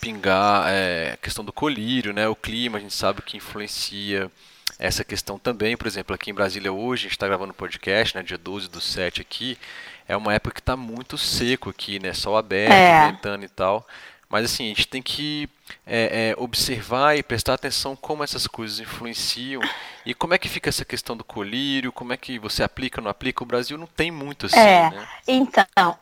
Pingar, 0.00 0.66
é, 0.68 1.12
a 1.14 1.16
questão 1.16 1.44
do 1.44 1.52
colírio, 1.52 2.12
né, 2.12 2.28
o 2.28 2.36
clima, 2.36 2.78
a 2.78 2.80
gente 2.80 2.94
sabe 2.94 3.22
que 3.22 3.36
influencia 3.36 4.30
essa 4.78 5.02
questão 5.02 5.38
também. 5.38 5.76
Por 5.76 5.86
exemplo, 5.86 6.14
aqui 6.14 6.30
em 6.30 6.34
Brasília 6.34 6.72
hoje, 6.72 7.02
a 7.02 7.08
gente 7.08 7.12
está 7.12 7.26
gravando 7.26 7.52
um 7.52 7.56
podcast, 7.56 8.14
né, 8.14 8.22
dia 8.22 8.38
12 8.38 8.68
do 8.68 8.80
7 8.80 9.22
aqui, 9.22 9.58
é 10.06 10.16
uma 10.16 10.34
época 10.34 10.54
que 10.54 10.60
está 10.60 10.76
muito 10.76 11.18
seco 11.18 11.70
aqui, 11.70 11.98
né, 11.98 12.12
sol 12.12 12.36
aberto, 12.36 12.72
é. 12.72 13.10
ventando 13.10 13.44
e 13.44 13.48
tal. 13.48 13.86
Mas 14.28 14.44
assim, 14.44 14.64
a 14.64 14.68
gente 14.68 14.88
tem 14.88 15.00
que 15.00 15.48
é, 15.86 16.30
é, 16.30 16.42
observar 16.42 17.16
e 17.16 17.22
prestar 17.22 17.54
atenção 17.54 17.94
como 17.94 18.24
essas 18.24 18.46
coisas 18.46 18.80
influenciam 18.80 19.62
e 20.04 20.14
como 20.14 20.34
é 20.34 20.38
que 20.38 20.48
fica 20.48 20.68
essa 20.68 20.84
questão 20.84 21.16
do 21.16 21.24
colírio, 21.24 21.92
como 21.92 22.12
é 22.12 22.16
que 22.16 22.38
você 22.38 22.62
aplica 22.62 23.00
ou 23.00 23.04
não 23.04 23.10
aplica. 23.10 23.42
O 23.42 23.46
Brasil 23.46 23.78
não 23.78 23.86
tem 23.86 24.10
muito 24.10 24.46
assim, 24.46 24.58
é, 24.58 24.90
né? 24.90 25.08
Então, 25.28 25.96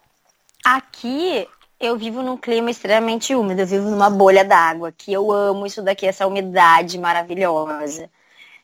aqui 0.64 1.46
eu 1.78 1.98
vivo 1.98 2.22
num 2.22 2.37
clima 2.37 2.70
extremamente 2.70 3.34
úmido, 3.34 3.60
eu 3.60 3.66
vivo 3.66 3.90
numa 3.90 4.08
bolha 4.08 4.44
d'água, 4.44 4.92
que 4.92 5.12
eu 5.12 5.30
amo 5.30 5.66
isso 5.66 5.82
daqui, 5.82 6.06
essa 6.06 6.26
umidade 6.26 6.98
maravilhosa. 6.98 8.08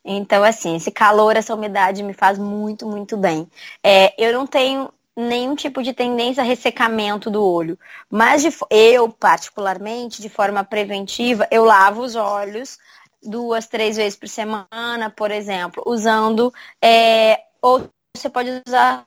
Então, 0.02 0.42
assim, 0.42 0.76
esse 0.76 0.90
calor, 0.90 1.36
essa 1.36 1.54
umidade 1.54 2.02
me 2.02 2.14
faz 2.14 2.38
muito, 2.38 2.86
muito 2.86 3.16
bem. 3.16 3.46
É, 3.84 4.14
eu 4.16 4.32
não 4.32 4.46
tenho 4.46 4.90
nenhum 5.16 5.54
tipo 5.54 5.82
de 5.82 5.92
tendência 5.92 6.42
a 6.42 6.46
ressecamento 6.46 7.30
do 7.30 7.44
olho. 7.44 7.78
Mas 8.08 8.42
de, 8.42 8.50
eu, 8.70 9.08
particularmente, 9.10 10.22
de 10.22 10.28
forma 10.28 10.64
preventiva, 10.64 11.46
eu 11.50 11.64
lavo 11.64 12.02
os 12.02 12.16
olhos 12.16 12.78
duas, 13.22 13.66
três 13.66 13.96
vezes 13.96 14.18
por 14.18 14.28
semana, 14.28 15.10
por 15.14 15.30
exemplo, 15.30 15.82
usando. 15.86 16.52
É, 16.82 17.44
ou 17.60 17.88
você 18.16 18.28
pode 18.30 18.62
usar 18.66 19.06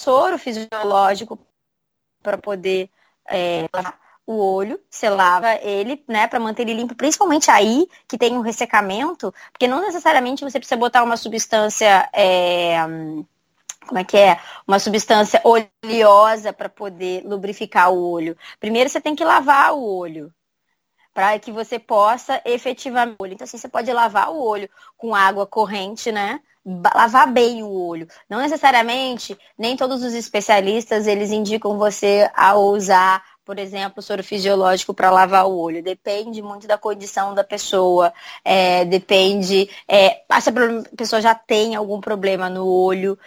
soro 0.00 0.38
fisiológico 0.38 1.38
para 2.22 2.38
poder 2.38 2.90
é, 3.28 3.66
lavar 3.74 3.98
o 4.26 4.34
olho, 4.38 4.80
você 4.90 5.08
lava 5.08 5.54
ele, 5.62 6.02
né, 6.08 6.26
para 6.26 6.40
manter 6.40 6.62
ele 6.62 6.74
limpo, 6.74 6.96
principalmente 6.96 7.48
aí 7.48 7.86
que 8.08 8.18
tem 8.18 8.36
um 8.36 8.40
ressecamento, 8.40 9.32
porque 9.52 9.68
não 9.68 9.80
necessariamente 9.80 10.42
você 10.42 10.58
precisa 10.58 10.76
botar 10.76 11.04
uma 11.04 11.16
substância. 11.16 12.08
É, 12.12 12.76
como 13.86 13.98
é 13.98 14.04
que 14.04 14.16
é? 14.16 14.38
Uma 14.66 14.78
substância 14.78 15.40
oleosa 15.44 16.52
para 16.52 16.68
poder 16.68 17.22
lubrificar 17.24 17.92
o 17.92 18.10
olho. 18.10 18.36
Primeiro 18.60 18.90
você 18.90 19.00
tem 19.00 19.14
que 19.14 19.24
lavar 19.24 19.74
o 19.74 19.82
olho 19.82 20.32
para 21.16 21.38
que 21.38 21.50
você 21.50 21.78
possa 21.78 22.42
efetivamente. 22.44 23.16
Então, 23.32 23.44
assim, 23.46 23.56
você 23.56 23.68
pode 23.68 23.90
lavar 23.90 24.30
o 24.30 24.38
olho 24.38 24.68
com 24.98 25.14
água 25.14 25.46
corrente, 25.46 26.12
né? 26.12 26.40
Lavar 26.94 27.32
bem 27.32 27.62
o 27.62 27.72
olho. 27.72 28.06
Não 28.28 28.38
necessariamente, 28.38 29.34
nem 29.56 29.78
todos 29.78 30.02
os 30.02 30.12
especialistas 30.12 31.06
eles 31.06 31.30
indicam 31.30 31.78
você 31.78 32.30
a 32.34 32.54
usar, 32.56 33.24
por 33.46 33.58
exemplo, 33.58 34.02
soro 34.02 34.22
fisiológico 34.22 34.92
para 34.92 35.10
lavar 35.10 35.46
o 35.46 35.56
olho. 35.56 35.82
Depende 35.82 36.42
muito 36.42 36.66
da 36.66 36.76
condição 36.76 37.34
da 37.34 37.42
pessoa. 37.42 38.12
É, 38.44 38.84
depende. 38.84 39.70
É, 39.88 40.22
se 40.38 40.50
a 40.50 40.52
pessoa 40.94 41.22
já 41.22 41.34
tem 41.34 41.74
algum 41.74 41.98
problema 41.98 42.50
no 42.50 42.66
olho. 42.66 43.18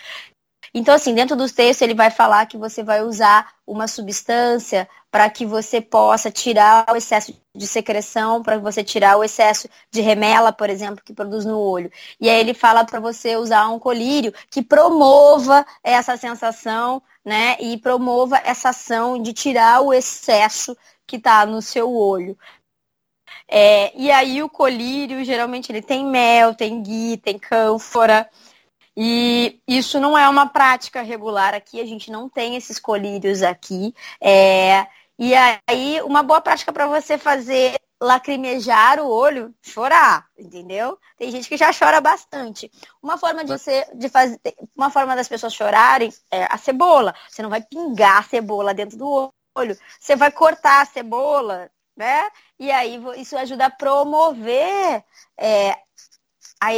Então, 0.74 0.94
assim, 0.94 1.14
dentro 1.14 1.36
dos 1.36 1.52
textos 1.52 1.82
ele 1.82 1.94
vai 1.94 2.12
falar 2.12 2.46
que 2.46 2.58
você 2.58 2.84
vai 2.84 3.02
usar 3.02 3.52
uma 3.66 3.88
substância 3.88 4.88
para 5.12 5.30
que 5.30 5.46
você 5.46 5.82
possa 5.82 6.30
tirar 6.30 6.86
o 6.92 6.96
excesso 6.96 7.34
de 7.56 7.68
secreção, 7.68 8.44
para 8.44 8.58
você 8.60 8.84
tirar 8.84 9.18
o 9.18 9.24
excesso 9.24 9.68
de 9.92 10.02
remela, 10.02 10.52
por 10.52 10.70
exemplo, 10.70 11.04
que 11.04 11.14
produz 11.14 11.46
no 11.46 11.60
olho. 11.60 11.92
E 12.20 12.30
aí 12.30 12.40
ele 12.40 12.54
fala 12.54 12.86
para 12.86 13.00
você 13.00 13.36
usar 13.36 13.68
um 13.70 13.80
colírio 13.80 14.34
que 14.50 14.62
promova 14.62 15.66
essa 15.84 16.16
sensação, 16.16 17.02
né? 17.26 17.58
E 17.60 17.78
promova 17.78 18.38
essa 18.44 18.70
ação 18.70 19.22
de 19.22 19.34
tirar 19.34 19.82
o 19.82 19.94
excesso 19.94 20.78
que 21.08 21.16
está 21.16 21.46
no 21.46 21.62
seu 21.62 21.92
olho. 21.92 22.38
É, 23.48 23.92
e 23.96 24.12
aí 24.12 24.44
o 24.44 24.50
colírio, 24.50 25.24
geralmente 25.26 25.72
ele 25.72 25.82
tem 25.82 26.06
mel, 26.06 26.54
tem 26.54 26.82
gui, 26.84 27.18
tem 27.18 27.38
cânfora. 27.40 28.30
E 29.02 29.62
isso 29.66 29.98
não 29.98 30.18
é 30.18 30.28
uma 30.28 30.50
prática 30.50 31.02
regular 31.02 31.54
aqui, 31.54 31.80
a 31.80 31.86
gente 31.86 32.12
não 32.12 32.28
tem 32.28 32.58
esses 32.58 32.78
colírios 32.78 33.42
aqui. 33.42 33.96
É... 34.22 34.86
E 35.18 35.34
aí, 35.66 36.02
uma 36.04 36.22
boa 36.22 36.42
prática 36.42 36.74
para 36.74 36.86
você 36.86 37.18
fazer 37.18 37.80
lacrimejar 38.02 39.00
o 39.00 39.08
olho, 39.08 39.56
chorar, 39.62 40.26
entendeu? 40.38 41.00
Tem 41.18 41.32
gente 41.32 41.48
que 41.48 41.56
já 41.56 41.72
chora 41.74 42.02
bastante. 42.02 42.70
Uma 43.02 43.18
forma 43.18 43.44
de 43.46 43.52
você 43.52 43.88
de 43.96 44.10
fazer, 44.10 44.38
uma 44.76 44.90
forma 44.90 45.16
das 45.16 45.30
pessoas 45.30 45.54
chorarem 45.54 46.12
é 46.30 46.44
a 46.50 46.58
cebola. 46.58 47.16
Você 47.30 47.42
não 47.42 47.50
vai 47.50 47.62
pingar 47.62 48.20
a 48.20 48.24
cebola 48.24 48.74
dentro 48.74 48.98
do 48.98 49.32
olho. 49.58 49.78
Você 49.98 50.16
vai 50.16 50.32
cortar 50.32 50.82
a 50.82 50.86
cebola, 50.86 51.72
né? 51.96 52.30
E 52.60 52.70
aí 52.70 53.02
isso 53.18 53.38
ajuda 53.38 53.68
a 53.68 53.70
promover 53.70 55.04
é, 55.38 55.78
a 56.60 56.74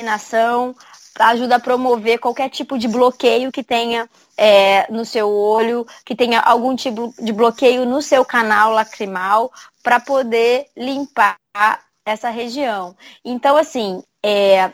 eliminação 0.00 0.74
ajuda 1.18 1.56
a 1.56 1.60
promover 1.60 2.18
qualquer 2.18 2.48
tipo 2.48 2.78
de 2.78 2.88
bloqueio 2.88 3.52
que 3.52 3.62
tenha 3.62 4.08
é, 4.36 4.90
no 4.90 5.04
seu 5.04 5.28
olho, 5.28 5.86
que 6.04 6.14
tenha 6.14 6.40
algum 6.40 6.74
tipo 6.74 7.12
de 7.18 7.32
bloqueio 7.32 7.84
no 7.84 8.00
seu 8.00 8.24
canal 8.24 8.72
lacrimal, 8.72 9.52
para 9.82 10.00
poder 10.00 10.66
limpar 10.74 11.36
essa 12.06 12.30
região. 12.30 12.96
Então, 13.22 13.56
assim, 13.56 14.02
é, 14.22 14.72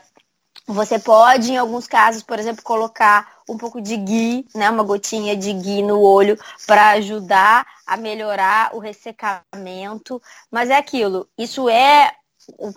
você 0.69 1.01
pode, 1.01 1.53
em 1.53 1.57
alguns 1.57 1.89
casos, 1.89 2.23
por 2.23 2.39
exemplo, 2.39 2.62
colocar 2.62 3.37
um 3.49 3.57
pouco 3.57 3.81
de 3.81 3.97
ghee, 3.97 4.47
né, 4.55 4.71
uma 4.71 4.85
gotinha 4.85 5.37
de 5.37 5.53
ghee 5.53 5.83
no 5.83 6.01
olho 6.01 6.39
para 6.67 6.91
ajudar 6.91 7.67
a 7.85 7.97
melhorar 7.97 8.75
o 8.75 8.79
ressecamento. 8.79 10.23
Mas 10.51 10.71
é 10.71 10.77
aquilo, 10.77 11.29
isso 11.37 11.69
é 11.69 12.12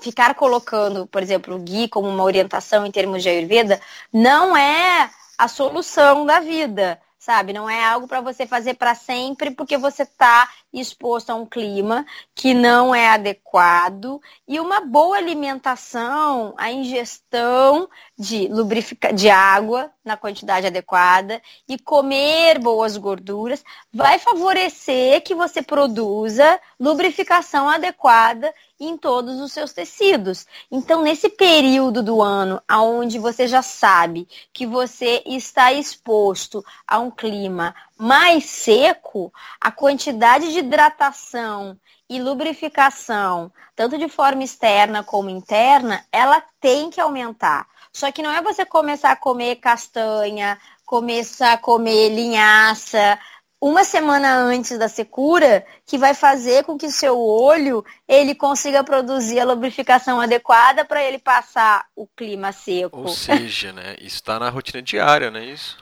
ficar 0.02 0.36
colocando, 0.36 1.08
por 1.08 1.22
exemplo, 1.22 1.56
o 1.56 1.60
Gui 1.60 1.88
como 1.88 2.08
uma 2.08 2.24
orientação 2.24 2.86
em 2.86 2.92
termos 2.92 3.24
de 3.24 3.30
Ayurveda 3.30 3.80
não 4.12 4.56
é 4.56 5.10
a 5.38 5.48
solução 5.48 6.26
da 6.26 6.40
vida 6.40 7.00
sabe? 7.20 7.52
Não 7.52 7.70
é 7.70 7.84
algo 7.84 8.08
para 8.08 8.22
você 8.22 8.48
fazer 8.48 8.76
para 8.76 8.96
sempre, 8.96 9.52
porque 9.52 9.78
você 9.78 10.04
está 10.04 10.50
exposto 10.72 11.30
a 11.30 11.36
um 11.36 11.46
clima 11.46 12.06
que 12.34 12.54
não 12.54 12.96
é 12.96 13.10
adequado 13.10 14.22
e 14.48 14.60
uma 14.60 14.80
boa 14.82 15.18
alimentação, 15.18 16.56
a 16.58 16.72
ingestão 16.72 17.90
de 18.18 18.48
lubrifica 18.48 19.12
de 19.14 19.30
água 19.30 19.92
na 20.10 20.18
quantidade 20.18 20.66
adequada 20.66 21.40
e 21.68 21.78
comer 21.78 22.58
boas 22.58 22.98
gorduras 22.98 23.64
vai 23.94 24.18
favorecer 24.18 25.22
que 25.22 25.36
você 25.36 25.62
produza 25.62 26.60
lubrificação 26.80 27.70
adequada 27.70 28.52
em 28.80 28.98
todos 28.98 29.40
os 29.40 29.52
seus 29.52 29.72
tecidos. 29.72 30.48
Então, 30.72 31.04
nesse 31.04 31.30
período 31.30 32.02
do 32.02 32.24
ano 32.24 32.60
onde 32.72 33.20
você 33.20 33.48
já 33.48 33.62
sabe 33.62 34.28
que 34.52 34.66
você 34.66 35.22
está 35.28 35.72
exposto 35.72 36.66
a 36.88 36.98
um 36.98 37.12
clima 37.12 37.76
mais 37.96 38.46
seco, 38.46 39.32
a 39.62 39.72
quantidade 39.72 40.52
de 40.52 40.60
hidratação 40.60 41.78
e 42.10 42.20
lubrificação, 42.20 43.52
tanto 43.76 43.96
de 43.96 44.10
forma 44.10 44.44
externa 44.44 45.04
como 45.04 45.30
interna, 45.30 46.04
ela 46.12 46.42
tem 46.60 46.90
que 46.90 47.00
aumentar. 47.00 47.68
Só 47.92 48.12
que 48.12 48.22
não 48.22 48.32
é 48.32 48.42
você 48.42 48.66
começar 48.66 49.12
a 49.12 49.16
comer 49.16 49.58
castanha, 49.58 50.60
começar 50.86 51.54
a 51.54 51.58
comer 51.58 52.10
linhaça, 52.10 53.20
uma 53.62 53.84
semana 53.84 54.38
antes 54.38 54.78
da 54.78 54.88
secura 54.88 55.66
que 55.86 55.98
vai 55.98 56.14
fazer 56.14 56.64
com 56.64 56.78
que 56.78 56.90
seu 56.90 57.20
olho 57.20 57.84
ele 58.08 58.34
consiga 58.34 58.84
produzir 58.84 59.40
a 59.40 59.46
lubrificação 59.46 60.22
adequada 60.22 60.86
para 60.86 61.04
ele 61.04 61.20
passar 61.20 61.86
o 61.96 62.08
clima 62.08 62.54
seco. 62.54 63.02
Ou 63.02 63.10
seja, 63.10 63.74
né, 63.74 63.96
isso 64.00 64.16
está 64.16 64.40
na 64.40 64.50
rotina 64.50 64.82
diária, 64.82 65.30
não 65.30 65.40
é 65.40 65.46
isso? 65.46 65.78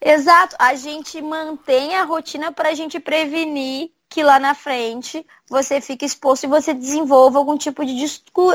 Exato, 0.00 0.56
a 0.58 0.74
gente 0.74 1.20
mantém 1.20 1.96
a 1.96 2.04
rotina 2.04 2.52
para 2.52 2.70
a 2.70 2.74
gente 2.74 2.98
prevenir 2.98 3.90
que 4.12 4.22
lá 4.22 4.38
na 4.38 4.54
frente 4.54 5.26
você 5.48 5.80
fique 5.80 6.04
exposto 6.04 6.44
e 6.44 6.46
você 6.46 6.74
desenvolva 6.74 7.38
algum 7.38 7.56
tipo 7.56 7.82
de 7.82 7.94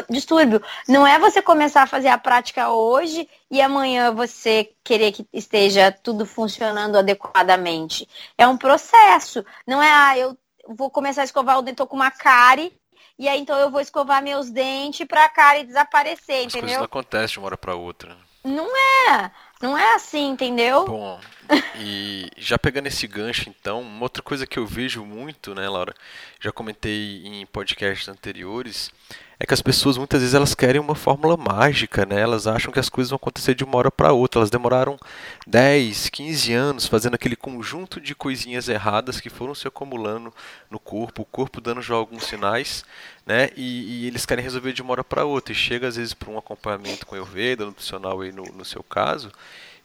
distúrbio. 0.07 0.61
Não 0.87 1.05
é 1.05 1.17
você 1.17 1.41
começar 1.41 1.81
a 1.81 1.87
fazer 1.87 2.09
a 2.09 2.17
prática 2.17 2.69
hoje 2.69 3.27
e 3.49 3.59
amanhã 3.59 4.13
você 4.13 4.71
querer 4.83 5.11
que 5.11 5.27
esteja 5.33 5.91
tudo 5.91 6.27
funcionando 6.27 6.97
adequadamente. 6.97 8.07
É 8.37 8.47
um 8.47 8.55
processo. 8.55 9.43
Não 9.65 9.81
é, 9.81 9.89
ah, 9.89 10.17
eu 10.17 10.37
vou 10.67 10.91
começar 10.91 11.21
a 11.21 11.25
escovar 11.25 11.57
o 11.57 11.63
dente, 11.63 11.83
com 11.83 11.95
uma 11.95 12.11
cárie, 12.11 12.71
e 13.17 13.27
aí 13.27 13.39
então 13.39 13.57
eu 13.57 13.71
vou 13.71 13.81
escovar 13.81 14.21
meus 14.21 14.51
dentes 14.51 15.07
para 15.07 15.25
a 15.25 15.29
cárie 15.29 15.63
desaparecer, 15.63 16.45
As 16.45 16.45
entendeu? 16.45 16.61
Coisas 16.61 16.77
não 16.77 16.85
acontecem 16.85 17.33
de 17.33 17.39
uma 17.39 17.47
hora 17.47 17.57
para 17.57 17.73
outra. 17.73 18.15
Não 18.43 18.67
é. 19.09 19.31
Não 19.61 19.77
é 19.77 19.95
assim, 19.95 20.29
entendeu? 20.29 20.85
Bom, 20.85 21.19
e 21.79 22.29
já 22.37 22.57
pegando 22.59 22.87
esse 22.87 23.07
gancho, 23.07 23.49
então, 23.49 23.81
uma 23.81 24.03
outra 24.03 24.21
coisa 24.21 24.45
que 24.45 24.59
eu 24.59 24.65
vejo 24.65 25.03
muito, 25.03 25.55
né, 25.55 25.67
Laura? 25.67 25.95
Já 26.39 26.51
comentei 26.51 27.25
em 27.25 27.45
podcasts 27.45 28.07
anteriores, 28.07 28.91
é 29.39 29.45
que 29.45 29.53
as 29.53 29.61
pessoas 29.61 29.97
muitas 29.97 30.21
vezes 30.21 30.33
elas 30.33 30.55
querem 30.55 30.81
uma 30.81 30.95
fórmula 30.95 31.37
mágica, 31.37 32.05
né? 32.07 32.19
Elas 32.19 32.47
acham 32.47 32.71
que 32.71 32.79
as 32.79 32.89
coisas 32.89 33.11
vão 33.11 33.17
acontecer 33.17 33.53
de 33.53 33.63
uma 33.63 33.77
hora 33.77 33.91
para 33.91 34.11
outra. 34.11 34.39
Elas 34.39 34.49
demoraram 34.49 34.97
10, 35.45 36.09
15 36.09 36.53
anos 36.53 36.87
fazendo 36.87 37.13
aquele 37.13 37.35
conjunto 37.35 38.01
de 38.01 38.15
coisinhas 38.15 38.67
erradas 38.67 39.19
que 39.21 39.29
foram 39.29 39.53
se 39.53 39.67
acumulando 39.67 40.33
no 40.71 40.79
corpo, 40.79 41.21
o 41.21 41.25
corpo 41.25 41.61
dando 41.61 41.83
já 41.83 41.93
alguns 41.93 42.23
sinais, 42.23 42.83
né? 43.27 43.49
E, 43.55 44.03
e 44.03 44.07
eles 44.07 44.25
querem 44.25 44.43
resolver 44.43 44.73
de 44.73 44.81
uma 44.81 44.93
hora 44.93 45.03
para 45.03 45.23
outra. 45.23 45.51
E 45.53 45.55
chega 45.55 45.87
às 45.87 45.97
vezes 45.97 46.15
para 46.15 46.31
um 46.31 46.37
acompanhamento 46.37 47.05
com 47.05 47.13
Ayurveda, 47.13 47.65
nutricional 47.65 48.21
aí 48.21 48.31
no, 48.31 48.43
no 48.43 48.65
seu 48.65 48.81
caso, 48.81 49.31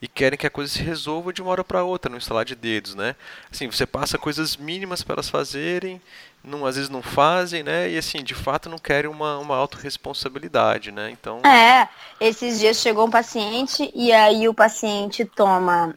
e 0.01 0.09
querem 0.09 0.39
que 0.39 0.47
a 0.47 0.51
coisa 0.51 0.73
se 0.73 0.83
resolva 0.83 1.33
de 1.33 1.43
uma 1.43 1.51
hora 1.51 1.63
para 1.63 1.85
outra, 1.85 2.11
no 2.11 2.17
instalar 2.17 2.45
de 2.45 2.57
dedos, 2.57 2.95
né? 2.95 3.15
Assim, 3.51 3.71
você 3.71 3.87
passa 3.87 4.19
coisas 4.19 4.57
mínimas 4.57 5.03
para 5.03 5.15
elas 5.15 5.29
fazerem, 5.29 6.01
não, 6.45 6.67
às 6.67 6.77
vezes 6.77 6.91
não 6.91 7.03
fazem, 7.03 7.63
né? 7.63 7.89
E 7.91 7.97
assim, 7.97 8.23
de 8.23 8.35
fato 8.35 8.69
não 8.69 8.79
querem 8.79 9.11
uma, 9.11 9.39
uma 9.39 9.57
autorresponsabilidade, 9.57 10.91
né? 10.91 11.11
Então. 11.11 11.41
É, 11.41 11.89
esses 12.21 12.59
dias 12.59 12.79
chegou 12.79 13.07
um 13.07 13.11
paciente 13.11 13.91
e 13.95 14.13
aí 14.13 14.49
o 14.49 14.55
paciente 14.55 15.25
toma 15.25 15.95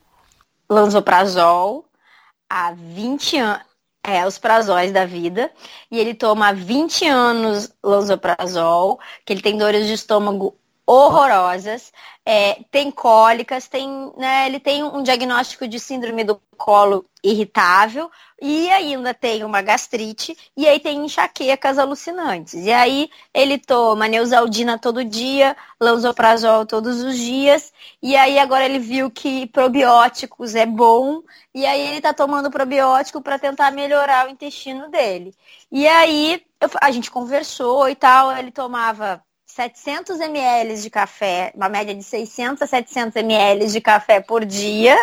lanzoprazol, 0.69 1.85
há 2.49 2.73
20 2.73 3.37
anos. 3.37 3.65
É, 4.07 4.23
os 4.23 4.37
prazóis 4.37 4.91
da 4.91 5.03
vida. 5.03 5.51
E 5.89 5.97
ele 5.97 6.13
toma 6.13 6.49
há 6.49 6.53
20 6.53 7.07
anos 7.07 7.73
lanzoprazol, 7.83 8.99
que 9.25 9.33
ele 9.33 9.41
tem 9.41 9.57
dores 9.57 9.87
de 9.87 9.93
estômago 9.93 10.55
horrorosas, 10.87 11.91
é, 12.23 12.59
tem 12.69 12.91
cólicas, 12.91 13.67
tem, 13.67 14.11
né, 14.17 14.45
ele 14.45 14.59
tem 14.59 14.83
um 14.83 15.01
diagnóstico 15.01 15.67
de 15.67 15.79
síndrome 15.79 16.23
do 16.23 16.39
colo 16.57 17.05
irritável 17.23 18.09
e 18.39 18.69
ainda 18.69 19.13
tem 19.13 19.43
uma 19.43 19.61
gastrite 19.61 20.37
e 20.55 20.67
aí 20.67 20.79
tem 20.79 21.03
enxaquecas 21.03 21.79
alucinantes. 21.79 22.53
E 22.53 22.71
aí 22.71 23.09
ele 23.33 23.57
toma 23.57 24.07
neusaldina 24.07 24.77
todo 24.77 25.03
dia, 25.03 25.57
lanzoprazol 25.79 26.65
todos 26.65 27.01
os 27.01 27.17
dias 27.17 27.73
e 28.01 28.15
aí 28.15 28.37
agora 28.37 28.65
ele 28.65 28.79
viu 28.79 29.09
que 29.09 29.47
probióticos 29.47 30.53
é 30.53 30.65
bom 30.67 31.23
e 31.53 31.65
aí 31.65 31.81
ele 31.87 32.01
tá 32.01 32.13
tomando 32.13 32.51
probiótico 32.51 33.21
para 33.21 33.39
tentar 33.39 33.71
melhorar 33.71 34.27
o 34.27 34.29
intestino 34.29 34.89
dele. 34.89 35.33
E 35.71 35.87
aí 35.87 36.43
a 36.81 36.91
gente 36.91 37.09
conversou 37.09 37.89
e 37.89 37.95
tal, 37.95 38.35
ele 38.37 38.51
tomava 38.51 39.23
700 39.55 40.19
ml 40.19 40.81
de 40.81 40.89
café, 40.89 41.53
uma 41.55 41.69
média 41.69 41.95
de 41.95 42.03
600 42.03 42.61
a 42.61 42.67
700 42.67 43.15
ml 43.15 43.67
de 43.71 43.79
café 43.79 44.19
por 44.19 44.43
dia. 44.43 44.97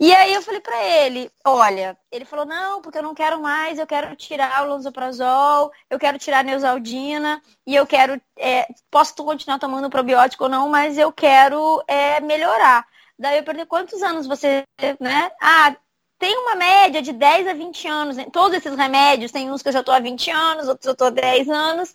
E 0.00 0.12
aí 0.12 0.34
eu 0.34 0.42
falei 0.42 0.60
para 0.60 0.82
ele, 0.82 1.30
olha, 1.44 1.96
ele 2.10 2.24
falou, 2.24 2.44
não, 2.44 2.82
porque 2.82 2.98
eu 2.98 3.02
não 3.02 3.14
quero 3.14 3.40
mais, 3.40 3.78
eu 3.78 3.86
quero 3.86 4.16
tirar 4.16 4.64
o 4.64 4.70
lanzoprazol, 4.70 5.70
eu 5.88 5.96
quero 5.96 6.18
tirar 6.18 6.40
a 6.40 6.42
neusaldina, 6.42 7.40
e 7.64 7.76
eu 7.76 7.86
quero, 7.86 8.20
é, 8.36 8.66
posso 8.90 9.14
continuar 9.14 9.60
tomando 9.60 9.88
probiótico 9.88 10.44
ou 10.44 10.50
não, 10.50 10.68
mas 10.68 10.98
eu 10.98 11.12
quero 11.12 11.84
é, 11.86 12.18
melhorar. 12.20 12.84
Daí 13.16 13.38
eu 13.38 13.44
perguntei, 13.44 13.66
quantos 13.66 14.02
anos 14.02 14.26
você, 14.26 14.64
né? 14.98 15.30
Ah, 15.40 15.76
tem 16.18 16.36
uma 16.36 16.56
média 16.56 17.00
de 17.00 17.12
10 17.12 17.46
a 17.46 17.54
20 17.54 17.86
anos. 17.86 18.16
Todos 18.32 18.56
esses 18.56 18.76
remédios, 18.76 19.30
tem 19.30 19.50
uns 19.50 19.62
que 19.62 19.68
eu 19.68 19.72
já 19.72 19.80
estou 19.80 19.94
há 19.94 20.00
20 20.00 20.30
anos, 20.30 20.68
outros 20.68 20.86
eu 20.86 20.92
estou 20.92 21.06
há 21.06 21.10
10 21.10 21.48
anos. 21.48 21.94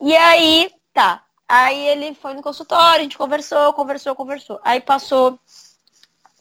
E 0.00 0.16
aí, 0.16 0.70
tá. 0.92 1.24
Aí 1.48 1.88
ele 1.88 2.14
foi 2.14 2.34
no 2.34 2.42
consultório, 2.42 3.00
a 3.00 3.02
gente 3.02 3.16
conversou, 3.16 3.72
conversou, 3.72 4.14
conversou. 4.14 4.60
Aí 4.62 4.80
passou 4.80 5.38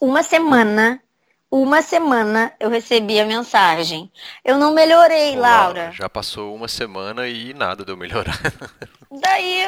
uma 0.01 0.21
semana, 0.21 1.01
uma 1.49 1.81
semana 1.81 2.53
eu 2.59 2.69
recebi 2.69 3.19
a 3.19 3.25
mensagem. 3.25 4.11
Eu 4.43 4.57
não 4.57 4.73
melhorei, 4.73 5.37
Ô, 5.37 5.41
Laura. 5.41 5.91
Já 5.93 6.09
passou 6.09 6.53
uma 6.53 6.67
semana 6.67 7.27
e 7.27 7.53
nada 7.53 7.85
deu 7.85 7.95
melhorar. 7.95 8.37
Daí, 9.09 9.63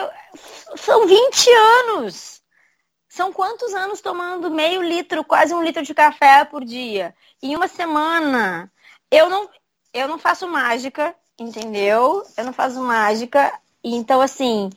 são 0.76 1.08
20 1.08 1.50
anos. 1.50 2.42
São 3.08 3.34
quantos 3.34 3.74
anos 3.74 4.02
tomando 4.02 4.52
meio 4.52 4.84
litro, 4.84 5.24
quase 5.24 5.54
um 5.54 5.64
litro 5.64 5.82
de 5.82 5.94
café 5.94 6.46
por 6.46 6.64
dia? 6.64 7.16
Em 7.42 7.56
uma 7.56 7.68
semana. 7.68 8.72
Eu 9.10 9.30
não, 9.30 9.50
eu 9.94 10.08
não 10.08 10.20
faço 10.20 10.48
mágica, 10.48 11.16
entendeu? 11.40 12.24
Eu 12.38 12.46
não 12.46 12.54
faço 12.54 12.80
mágica. 12.82 13.52
Então, 13.84 14.22
assim. 14.22 14.70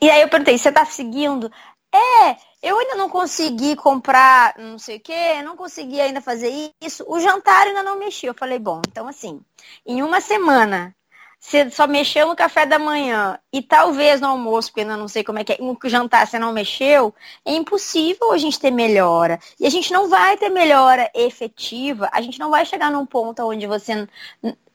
E 0.00 0.10
aí 0.10 0.22
eu 0.22 0.28
perguntei, 0.28 0.56
você 0.56 0.70
tá 0.70 0.84
seguindo? 0.84 1.50
É, 1.94 2.36
eu 2.62 2.78
ainda 2.78 2.94
não 2.94 3.08
consegui 3.08 3.76
comprar 3.76 4.54
não 4.58 4.78
sei 4.78 4.96
o 4.96 5.00
que, 5.00 5.42
não 5.42 5.56
consegui 5.56 6.00
ainda 6.00 6.20
fazer 6.20 6.72
isso. 6.80 7.04
O 7.06 7.20
jantar 7.20 7.66
ainda 7.66 7.82
não 7.82 7.98
mexi. 7.98 8.26
Eu 8.26 8.34
falei, 8.34 8.58
bom, 8.58 8.80
então 8.88 9.08
assim, 9.08 9.40
em 9.86 10.02
uma 10.02 10.20
semana, 10.20 10.94
você 11.42 11.68
só 11.70 11.88
mexeu 11.88 12.28
no 12.28 12.36
café 12.36 12.64
da 12.64 12.78
manhã 12.78 13.36
e 13.52 13.60
talvez 13.60 14.20
no 14.20 14.28
almoço, 14.28 14.68
porque 14.68 14.82
ainda 14.82 14.96
não 14.96 15.08
sei 15.08 15.24
como 15.24 15.40
é 15.40 15.44
que 15.44 15.54
é, 15.54 15.58
no 15.60 15.76
jantar 15.86 16.24
você 16.24 16.38
não 16.38 16.52
mexeu, 16.52 17.12
é 17.44 17.52
impossível 17.52 18.30
a 18.30 18.38
gente 18.38 18.60
ter 18.60 18.70
melhora. 18.70 19.40
E 19.58 19.66
a 19.66 19.70
gente 19.70 19.92
não 19.92 20.08
vai 20.08 20.36
ter 20.36 20.48
melhora 20.50 21.10
efetiva, 21.14 22.08
a 22.12 22.20
gente 22.22 22.38
não 22.38 22.48
vai 22.48 22.64
chegar 22.64 22.92
num 22.92 23.04
ponto 23.04 23.42
onde 23.42 23.66
você 23.66 24.06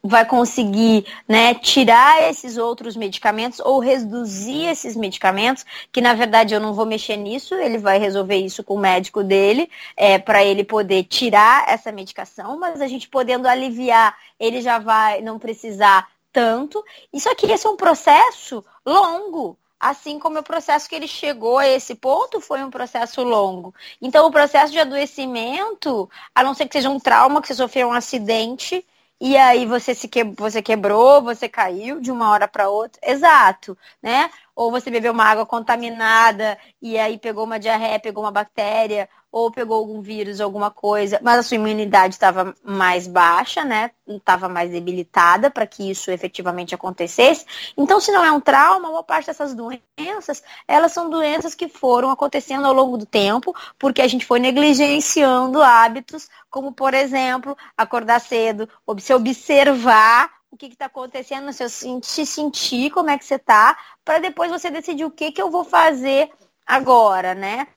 vai 0.07 0.25
conseguir 0.25 1.05
né, 1.27 1.53
tirar 1.53 2.29
esses 2.29 2.57
outros 2.57 2.95
medicamentos 2.95 3.59
ou 3.59 3.79
reduzir 3.79 4.65
esses 4.65 4.95
medicamentos, 4.95 5.65
que 5.91 6.01
na 6.01 6.13
verdade 6.13 6.53
eu 6.53 6.59
não 6.59 6.73
vou 6.73 6.85
mexer 6.85 7.17
nisso, 7.17 7.55
ele 7.55 7.77
vai 7.77 7.99
resolver 7.99 8.37
isso 8.37 8.63
com 8.63 8.75
o 8.75 8.79
médico 8.79 9.23
dele, 9.23 9.69
é, 9.95 10.17
para 10.17 10.43
ele 10.43 10.63
poder 10.63 11.03
tirar 11.03 11.67
essa 11.67 11.91
medicação, 11.91 12.57
mas 12.57 12.81
a 12.81 12.87
gente 12.87 13.09
podendo 13.09 13.47
aliviar, 13.47 14.15
ele 14.39 14.61
já 14.61 14.79
vai 14.79 15.21
não 15.21 15.37
precisar 15.37 16.07
tanto. 16.31 16.83
Isso 17.11 17.29
aqui 17.29 17.51
esse 17.51 17.65
é 17.65 17.69
um 17.69 17.75
processo 17.75 18.63
longo. 18.85 19.57
Assim 19.79 20.17
como 20.17 20.39
o 20.39 20.43
processo 20.43 20.89
que 20.89 20.95
ele 20.95 21.07
chegou 21.07 21.59
a 21.59 21.67
esse 21.67 21.93
ponto 21.93 22.41
foi 22.41 22.63
um 22.63 22.69
processo 22.69 23.21
longo. 23.21 23.73
Então, 24.01 24.25
o 24.25 24.31
processo 24.31 24.71
de 24.71 24.79
adoecimento, 24.79 26.09
a 26.33 26.43
não 26.43 26.55
ser 26.55 26.67
que 26.67 26.73
seja 26.73 26.89
um 26.89 26.99
trauma, 26.99 27.41
que 27.41 27.47
você 27.47 27.53
sofreu 27.53 27.89
um 27.89 27.93
acidente, 27.93 28.83
e 29.19 29.36
aí 29.38 29.65
você 29.65 29.95
se 29.95 30.08
que, 30.08 30.23
você 30.23 30.62
quebrou, 30.62 31.21
você 31.23 31.49
caiu 31.49 31.99
de 31.99 32.12
uma 32.12 32.30
hora 32.32 32.47
para 32.47 32.69
outra. 32.69 32.99
Exato, 33.03 33.77
né? 34.01 34.30
Ou 34.56 34.71
você 34.71 34.89
bebeu 34.91 35.12
uma 35.13 35.25
água 35.25 35.45
contaminada 35.45 36.58
e 36.82 36.97
aí 36.99 37.17
pegou 37.17 37.43
uma 37.45 37.60
diarreia, 37.60 37.99
pegou 37.99 38.23
uma 38.23 38.32
bactéria, 38.32 39.10
ou 39.31 39.51
pegou 39.51 39.77
algum 39.77 40.01
vírus, 40.01 40.39
alguma 40.39 40.71
coisa, 40.71 41.19
mas 41.21 41.39
a 41.39 41.43
sua 41.43 41.55
imunidade 41.55 42.15
estava 42.15 42.55
mais 42.63 43.07
baixa, 43.07 43.63
né? 43.63 43.91
Estava 44.07 44.47
mais 44.47 44.71
debilitada 44.71 45.51
para 45.51 45.67
que 45.67 45.89
isso 45.89 46.09
efetivamente 46.09 46.73
acontecesse. 46.73 47.45
Então, 47.77 47.99
se 47.99 48.11
não 48.11 48.23
é 48.23 48.31
um 48.31 48.39
trauma, 48.39 48.89
uma 48.89 49.03
parte 49.03 49.27
dessas 49.27 49.53
doenças, 49.53 50.41
elas 50.67 50.91
são 50.91 51.09
doenças 51.09 51.53
que 51.53 51.67
foram 51.67 52.09
acontecendo 52.09 52.65
ao 52.65 52.73
longo 52.73 52.97
do 52.97 53.05
tempo, 53.05 53.53
porque 53.77 54.01
a 54.01 54.07
gente 54.07 54.25
foi 54.25 54.39
negligenciando 54.39 55.61
hábitos, 55.61 56.29
como, 56.49 56.71
por 56.71 56.93
exemplo, 56.93 57.55
acordar 57.77 58.19
cedo, 58.19 58.67
se 58.99 59.13
observar 59.13 60.31
o 60.49 60.57
que 60.57 60.67
está 60.67 60.85
acontecendo, 60.85 61.51
se 61.51 61.67
sentir, 61.69 62.25
sentir 62.25 62.89
como 62.91 63.09
é 63.09 63.17
que 63.17 63.25
você 63.25 63.35
está, 63.35 63.77
para 64.03 64.19
depois 64.19 64.49
você 64.49 64.69
decidir 64.69 65.05
o 65.05 65.11
que, 65.11 65.31
que 65.31 65.41
eu 65.41 65.51
vou 65.51 65.63
fazer 65.63 66.31
agora, 66.65 67.35
né? 67.35 67.67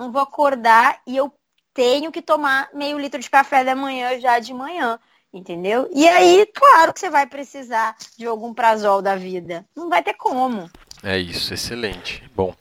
Não 0.00 0.10
vou 0.10 0.22
acordar 0.22 0.98
e 1.06 1.14
eu 1.14 1.30
tenho 1.74 2.10
que 2.10 2.22
tomar 2.22 2.70
meio 2.72 2.98
litro 2.98 3.20
de 3.20 3.28
café 3.28 3.62
da 3.62 3.76
manhã 3.76 4.18
já 4.18 4.38
de 4.38 4.54
manhã, 4.54 4.98
entendeu? 5.30 5.88
E 5.94 6.08
aí, 6.08 6.46
claro 6.54 6.92
que 6.94 7.00
você 7.00 7.10
vai 7.10 7.26
precisar 7.26 7.94
de 8.16 8.26
algum 8.26 8.54
prazol 8.54 9.02
da 9.02 9.14
vida. 9.14 9.66
Não 9.76 9.90
vai 9.90 10.02
ter 10.02 10.14
como. 10.14 10.70
É 11.02 11.18
isso, 11.18 11.52
excelente. 11.52 12.24
Bom, 12.34 12.54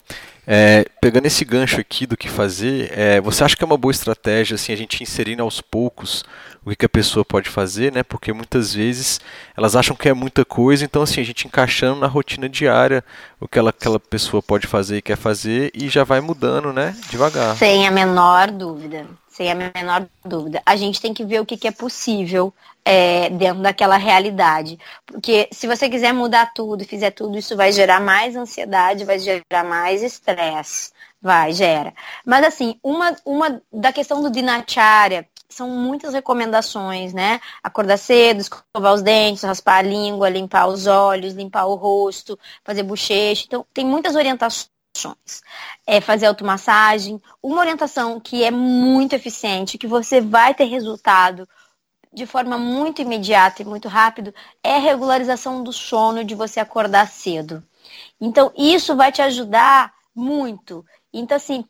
é, 0.52 0.84
pegando 1.00 1.28
esse 1.28 1.46
gancho 1.46 1.80
aqui 1.80 2.08
do 2.08 2.18
que 2.18 2.28
fazer, 2.28 2.92
é, 2.98 3.22
você 3.22 3.44
acha 3.44 3.56
que 3.56 3.64
é 3.64 3.68
uma 3.68 3.78
boa 3.78 3.92
estratégia 3.92 4.56
assim 4.56 4.74
a 4.74 4.76
gente 4.76 5.04
inserindo 5.04 5.44
aos 5.44 5.62
poucos 5.62 6.26
o 6.66 6.76
que 6.76 6.88
a 6.88 6.90
pessoa 6.90 7.24
pode 7.24 7.48
fazer, 7.48 7.94
né? 7.94 8.02
Porque 8.02 8.34
muitas 8.34 8.74
vezes 8.74 9.22
elas 9.56 9.76
acham 9.76 9.96
que 9.96 10.10
é 10.10 10.14
muita 10.14 10.44
coisa, 10.44 10.84
então 10.84 11.04
assim, 11.04 11.22
a 11.22 11.24
gente 11.24 11.46
encaixando 11.46 12.00
na 12.00 12.08
rotina 12.08 12.50
diária 12.50 13.04
o 13.40 13.48
que 13.48 13.60
ela, 13.60 13.70
aquela 13.70 14.00
pessoa 14.00 14.42
pode 14.42 14.66
fazer 14.66 14.98
e 14.98 15.02
quer 15.04 15.18
fazer 15.18 15.70
e 15.72 15.88
já 15.88 16.04
vai 16.04 16.20
mudando, 16.20 16.74
né? 16.74 16.96
Devagar. 17.12 17.56
Sem 17.56 17.88
a 17.88 17.92
menor 17.92 18.50
dúvida. 18.50 19.06
Sem 19.28 19.52
a 19.52 19.56
menor 19.56 20.08
dúvida. 20.26 20.64
A 20.66 20.76
gente 20.76 21.00
tem 21.00 21.14
que 21.14 21.24
ver 21.24 21.40
o 21.40 21.46
que, 21.46 21.58
que 21.58 21.68
é 21.68 21.72
possível 21.72 22.52
é, 22.90 23.30
dentro 23.30 23.62
daquela 23.62 23.98
realidade. 23.98 24.80
Porque 25.06 25.48
se 25.52 25.68
você 25.68 25.88
quiser 25.88 26.12
mudar 26.12 26.52
tudo, 26.56 26.84
fizer 26.84 27.12
tudo, 27.12 27.38
isso 27.38 27.56
vai 27.56 27.72
gerar 27.72 28.00
mais 28.00 28.36
ansiedade, 28.36 29.06
vai 29.06 29.20
gerar 29.20 29.64
mais 29.64 30.02
estresse. 30.02 30.92
Vai, 31.22 31.54
gera. 31.54 31.94
Mas 32.26 32.44
assim, 32.46 32.80
uma, 32.82 33.16
uma 33.24 33.62
da 33.72 33.94
questão 33.94 34.24
do 34.24 34.32
dinacharya, 34.32 35.28
são 35.48 35.70
muitas 35.70 36.14
recomendações, 36.14 37.14
né? 37.14 37.40
Acordar 37.62 37.98
cedo, 37.98 38.40
escovar 38.40 38.94
os 38.94 39.02
dentes, 39.04 39.44
raspar 39.44 39.78
a 39.80 39.82
língua, 39.82 40.30
limpar 40.30 40.68
os 40.68 40.88
olhos, 40.88 41.34
limpar 41.34 41.66
o 41.66 41.76
rosto, 41.76 42.40
fazer 42.64 42.84
bochecha. 42.84 43.44
Então, 43.46 43.66
tem 43.74 43.86
muitas 43.86 44.16
orientações. 44.16 44.66
É 45.86 46.02
fazer 46.02 46.26
automassagem. 46.28 47.22
Uma 47.42 47.60
orientação 47.60 48.20
que 48.20 48.44
é 48.44 48.52
muito 48.52 49.14
eficiente, 49.14 49.78
que 49.78 49.88
você 49.88 50.22
vai 50.22 50.54
ter 50.54 50.66
resultado 50.66 51.48
de 52.12 52.26
forma 52.26 52.58
muito 52.58 53.02
imediata 53.02 53.62
e 53.62 53.66
muito 53.66 53.88
rápido, 53.88 54.34
é 54.64 54.76
a 54.76 54.80
regularização 54.80 55.64
do 55.64 55.72
sono 55.72 56.24
de 56.24 56.36
você 56.36 56.60
acordar 56.60 57.08
cedo. 57.08 57.64
Então, 58.20 58.52
isso 58.58 58.96
vai 58.96 59.12
te 59.12 59.22
ajudar 59.22 59.94
muito. 60.16 60.86
Então, 61.14 61.38
assim, 61.38 61.66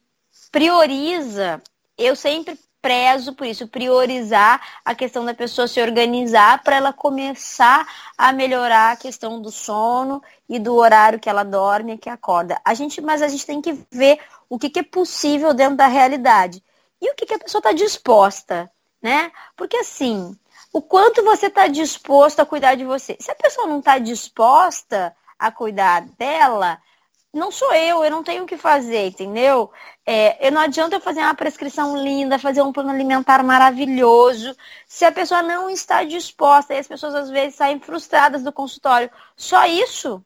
prioriza. 0.52 1.62
Eu 1.98 2.16
sempre 2.16 2.58
prezo 2.82 3.34
por 3.34 3.46
isso, 3.46 3.68
priorizar 3.68 4.62
a 4.86 4.96
questão 4.96 5.26
da 5.26 5.34
pessoa 5.34 5.68
se 5.68 5.82
organizar 5.82 6.64
para 6.64 6.78
ela 6.78 6.94
começar 6.94 7.86
a 8.18 8.32
melhorar 8.32 8.94
a 8.94 8.96
questão 8.96 9.42
do 9.42 9.52
sono 9.52 10.22
e 10.48 10.58
do 10.60 10.74
horário 10.76 11.20
que 11.20 11.30
ela 11.30 11.44
dorme 11.44 11.94
e 11.94 11.98
que 11.98 12.10
acorda. 12.10 12.60
A 12.64 12.74
gente, 12.74 13.02
mas 13.02 13.22
a 13.22 13.28
gente 13.28 13.46
tem 13.46 13.62
que 13.62 13.78
ver 13.92 14.20
o 14.50 14.58
que, 14.58 14.70
que 14.70 14.80
é 14.80 14.84
possível 14.84 15.54
dentro 15.54 15.76
da 15.76 15.88
realidade 15.88 16.64
e 17.02 17.12
o 17.12 17.16
que, 17.16 17.26
que 17.26 17.34
a 17.34 17.40
pessoa 17.40 17.60
está 17.60 17.72
disposta, 17.72 18.72
né? 19.02 19.32
Porque 19.56 19.78
assim, 19.78 20.38
o 20.72 20.82
quanto 20.82 21.24
você 21.24 21.48
está 21.48 21.68
disposto 21.68 22.40
a 22.40 22.46
cuidar 22.46 22.76
de 22.76 22.86
você. 22.86 23.18
Se 23.20 23.32
a 23.32 23.36
pessoa 23.36 23.68
não 23.68 23.80
está 23.80 23.98
disposta 23.98 25.16
a 25.38 25.52
cuidar 25.52 26.02
dela, 26.18 26.80
não 27.34 27.52
sou 27.52 27.74
eu, 27.74 28.04
eu 28.04 28.12
não 28.12 28.24
tenho 28.24 28.44
o 28.44 28.48
que 28.48 28.58
fazer, 28.58 29.08
entendeu? 29.08 29.72
É, 30.06 30.48
eu 30.48 30.52
não 30.52 30.62
adianta 30.62 30.96
eu 30.96 31.02
fazer 31.02 31.22
uma 31.22 31.36
prescrição 31.36 31.96
linda, 31.96 32.40
fazer 32.40 32.62
um 32.62 32.74
plano 32.74 32.90
alimentar 32.90 33.44
maravilhoso, 33.44 34.56
se 34.88 35.06
a 35.06 35.12
pessoa 35.12 35.44
não 35.44 35.70
está 35.70 36.04
disposta, 36.04 36.74
e 36.74 36.80
as 36.80 36.88
pessoas 36.88 37.16
às 37.16 37.30
vezes 37.30 37.56
saem 37.56 37.80
frustradas 37.80 38.44
do 38.44 38.52
consultório. 38.52 39.12
Só 39.36 39.66
isso? 39.66 40.24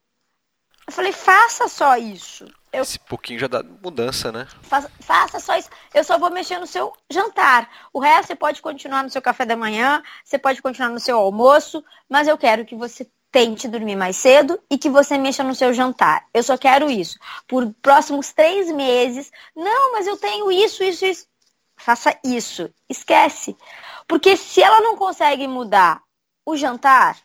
Eu 0.87 0.93
falei, 0.93 1.11
faça 1.11 1.67
só 1.67 1.97
isso. 1.97 2.45
Eu, 2.73 2.81
Esse 2.81 2.97
pouquinho 2.97 3.39
já 3.39 3.47
dá 3.47 3.61
mudança, 3.61 4.31
né? 4.31 4.47
Faça, 4.63 4.91
faça, 4.99 5.39
só 5.39 5.55
isso. 5.55 5.69
Eu 5.93 6.03
só 6.03 6.17
vou 6.17 6.31
mexer 6.31 6.57
no 6.57 6.65
seu 6.65 6.91
jantar. 7.07 7.69
O 7.93 7.99
resto 7.99 8.29
você 8.29 8.35
pode 8.35 8.63
continuar 8.63 9.03
no 9.03 9.11
seu 9.11 9.21
café 9.21 9.45
da 9.45 9.55
manhã, 9.55 10.01
você 10.25 10.39
pode 10.39 10.59
continuar 10.59 10.89
no 10.89 10.99
seu 10.99 11.19
almoço, 11.19 11.85
mas 12.09 12.27
eu 12.27 12.35
quero 12.35 12.65
que 12.65 12.75
você 12.75 13.07
tente 13.31 13.67
dormir 13.67 13.95
mais 13.95 14.15
cedo 14.15 14.59
e 14.71 14.77
que 14.77 14.89
você 14.89 15.19
mexa 15.19 15.43
no 15.43 15.53
seu 15.53 15.71
jantar. 15.71 16.25
Eu 16.33 16.41
só 16.41 16.57
quero 16.57 16.89
isso. 16.89 17.19
Por 17.47 17.71
próximos 17.79 18.33
três 18.33 18.71
meses. 18.71 19.31
Não, 19.55 19.93
mas 19.93 20.07
eu 20.07 20.17
tenho 20.17 20.51
isso, 20.51 20.83
isso, 20.83 21.05
isso. 21.05 21.27
Faça 21.77 22.17
isso. 22.23 22.73
Esquece. 22.89 23.55
Porque 24.07 24.35
se 24.35 24.63
ela 24.63 24.81
não 24.81 24.97
consegue 24.97 25.47
mudar 25.47 26.01
o 26.43 26.57
jantar 26.57 27.17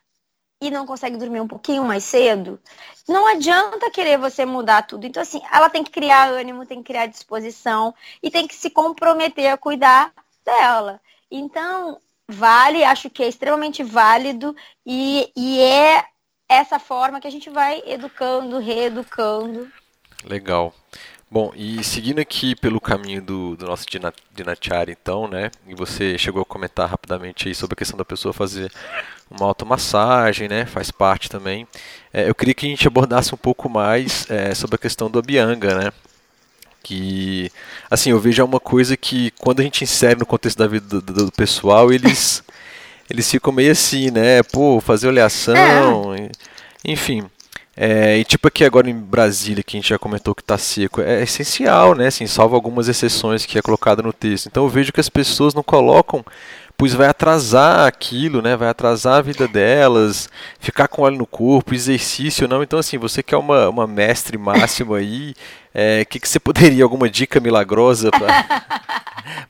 e 0.60 0.70
não 0.70 0.86
consegue 0.86 1.16
dormir 1.16 1.40
um 1.40 1.48
pouquinho 1.48 1.84
mais 1.84 2.04
cedo, 2.04 2.60
não 3.08 3.26
adianta 3.26 3.90
querer 3.90 4.18
você 4.18 4.44
mudar 4.44 4.82
tudo. 4.82 5.06
Então, 5.06 5.22
assim, 5.22 5.40
ela 5.52 5.70
tem 5.70 5.84
que 5.84 5.90
criar 5.90 6.28
ânimo, 6.28 6.66
tem 6.66 6.78
que 6.78 6.88
criar 6.88 7.06
disposição 7.06 7.94
e 8.22 8.30
tem 8.30 8.46
que 8.46 8.54
se 8.54 8.70
comprometer 8.70 9.48
a 9.52 9.56
cuidar 9.56 10.12
dela. 10.44 11.00
Então, 11.30 12.00
vale, 12.26 12.84
acho 12.84 13.08
que 13.08 13.22
é 13.22 13.28
extremamente 13.28 13.82
válido 13.82 14.54
e, 14.84 15.30
e 15.36 15.60
é 15.60 16.04
essa 16.48 16.78
forma 16.78 17.20
que 17.20 17.28
a 17.28 17.32
gente 17.32 17.50
vai 17.50 17.82
educando, 17.86 18.58
reeducando. 18.58 19.70
Legal. 20.24 20.74
Bom, 21.30 21.52
e 21.54 21.84
seguindo 21.84 22.20
aqui 22.20 22.54
pelo 22.54 22.80
caminho 22.80 23.20
do, 23.20 23.54
do 23.54 23.66
nosso 23.66 23.84
Dinacharya, 24.34 24.96
então, 24.98 25.28
né? 25.28 25.50
E 25.66 25.74
você 25.74 26.16
chegou 26.16 26.40
a 26.40 26.44
comentar 26.44 26.88
rapidamente 26.88 27.48
aí 27.48 27.54
sobre 27.54 27.74
a 27.74 27.76
questão 27.76 27.98
da 27.98 28.04
pessoa 28.04 28.32
fazer 28.32 28.72
uma 29.30 29.44
automassagem, 29.44 30.48
né? 30.48 30.64
Faz 30.64 30.90
parte 30.90 31.28
também. 31.28 31.68
É, 32.14 32.30
eu 32.30 32.34
queria 32.34 32.54
que 32.54 32.66
a 32.66 32.70
gente 32.70 32.86
abordasse 32.88 33.34
um 33.34 33.38
pouco 33.38 33.68
mais 33.68 34.28
é, 34.30 34.54
sobre 34.54 34.76
a 34.76 34.78
questão 34.78 35.10
do 35.10 35.18
Abhyanga, 35.18 35.74
né? 35.74 35.92
que 36.82 37.50
assim 37.90 38.10
eu 38.10 38.20
vejo 38.20 38.40
é 38.40 38.44
uma 38.44 38.60
coisa 38.60 38.96
que 38.96 39.30
quando 39.32 39.60
a 39.60 39.62
gente 39.62 39.84
insere 39.84 40.18
no 40.18 40.24
contexto 40.24 40.56
da 40.56 40.66
vida 40.66 40.86
do, 40.86 41.02
do, 41.02 41.26
do 41.26 41.32
pessoal 41.32 41.92
eles 41.92 42.42
eles 43.10 43.30
ficam 43.30 43.52
meio 43.52 43.72
assim 43.72 44.10
né 44.10 44.42
pô 44.44 44.80
fazer 44.80 45.08
oleação 45.08 46.14
é. 46.14 46.30
enfim 46.84 47.28
é, 47.80 48.18
e 48.18 48.24
tipo 48.24 48.48
aqui 48.48 48.64
agora 48.64 48.90
em 48.90 48.98
Brasília 48.98 49.62
que 49.62 49.76
a 49.76 49.80
gente 49.80 49.90
já 49.90 49.98
comentou 49.98 50.34
que 50.34 50.42
está 50.42 50.58
seco 50.58 51.00
é 51.00 51.22
essencial 51.22 51.94
né 51.94 52.08
assim 52.08 52.26
salvo 52.26 52.56
algumas 52.56 52.88
exceções 52.88 53.46
que 53.46 53.56
é 53.56 53.62
colocado 53.62 54.02
no 54.02 54.12
texto 54.12 54.46
então 54.46 54.64
eu 54.64 54.68
vejo 54.68 54.92
que 54.92 55.00
as 55.00 55.08
pessoas 55.08 55.54
não 55.54 55.62
colocam 55.62 56.24
pois 56.78 56.94
vai 56.94 57.08
atrasar 57.08 57.88
aquilo, 57.88 58.40
né? 58.40 58.56
Vai 58.56 58.68
atrasar 58.68 59.16
a 59.16 59.20
vida 59.20 59.48
delas, 59.48 60.30
ficar 60.60 60.86
com 60.86 61.02
óleo 61.02 61.18
no 61.18 61.26
corpo, 61.26 61.74
exercício, 61.74 62.46
não. 62.46 62.62
Então, 62.62 62.78
assim, 62.78 62.96
você 62.96 63.20
que 63.20 63.34
é 63.34 63.38
uma, 63.38 63.68
uma 63.68 63.86
mestre 63.86 64.38
máxima 64.38 64.98
aí, 64.98 65.34
é, 65.74 66.04
que, 66.04 66.20
que 66.20 66.28
você 66.28 66.38
poderia, 66.38 66.84
alguma 66.84 67.10
dica 67.10 67.40
milagrosa 67.40 68.10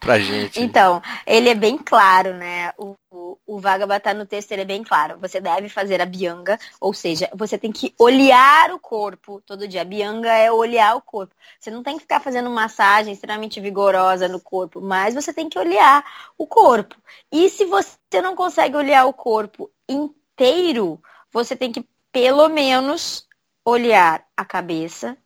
para 0.01 0.15
a 0.15 0.19
gente? 0.19 0.59
Então, 0.59 1.03
ele 1.27 1.51
é 1.51 1.55
bem 1.55 1.77
claro, 1.77 2.33
né? 2.33 2.73
O, 2.79 2.97
o, 3.11 3.37
o 3.49 3.59
Vagabata 3.59 4.13
no 4.13 4.27
texto 4.27 4.53
ele 4.53 4.63
é 4.63 4.65
bem 4.67 4.85
claro. 4.85 5.19
Você 5.19 5.41
deve 5.41 5.71
fazer 5.71 6.03
a 6.03 6.07
bianga, 6.07 6.59
ou 6.79 6.93
seja, 6.93 7.31
você 7.35 7.57
tem 7.57 7.73
que 7.73 7.95
olhar 7.99 8.71
o 8.73 8.79
corpo 8.79 9.41
todo 9.47 9.67
dia. 9.67 9.81
A 9.81 9.85
bianga 9.87 10.31
é 10.31 10.53
olhar 10.53 10.95
o 10.95 11.01
corpo. 11.01 11.35
Você 11.59 11.71
não 11.71 11.83
tem 11.83 11.97
que 11.97 12.03
ficar 12.03 12.21
fazendo 12.21 12.51
massagem 12.51 13.15
extremamente 13.15 13.59
vigorosa 13.59 14.29
no 14.29 14.39
corpo, 14.39 14.83
mas 14.83 15.15
você 15.15 15.33
tem 15.33 15.49
que 15.49 15.59
olhar 15.59 16.05
o 16.37 16.47
corpo. 16.47 16.95
E 17.33 17.49
se 17.49 17.65
você 17.65 18.21
não 18.23 18.37
consegue 18.37 18.77
olhar 18.77 19.07
o 19.07 19.15
corpo 19.15 19.71
inteiro, 19.89 21.03
você 21.33 21.57
tem 21.57 21.73
que 21.73 21.89
pelo 22.13 22.49
menos 22.51 23.27
olhar 23.65 24.27
a 24.37 24.45
cabeça, 24.45 25.17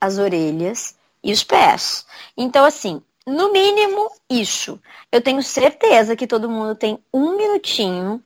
as 0.00 0.18
orelhas 0.18 0.96
e 1.22 1.32
os 1.32 1.42
pés. 1.42 2.06
Então, 2.36 2.64
assim, 2.64 3.02
no 3.26 3.52
mínimo 3.52 4.10
isso. 4.28 4.80
Eu 5.10 5.22
tenho 5.22 5.42
certeza 5.42 6.16
que 6.16 6.26
todo 6.26 6.50
mundo 6.50 6.74
tem 6.74 6.98
um 7.12 7.36
minutinho 7.36 8.22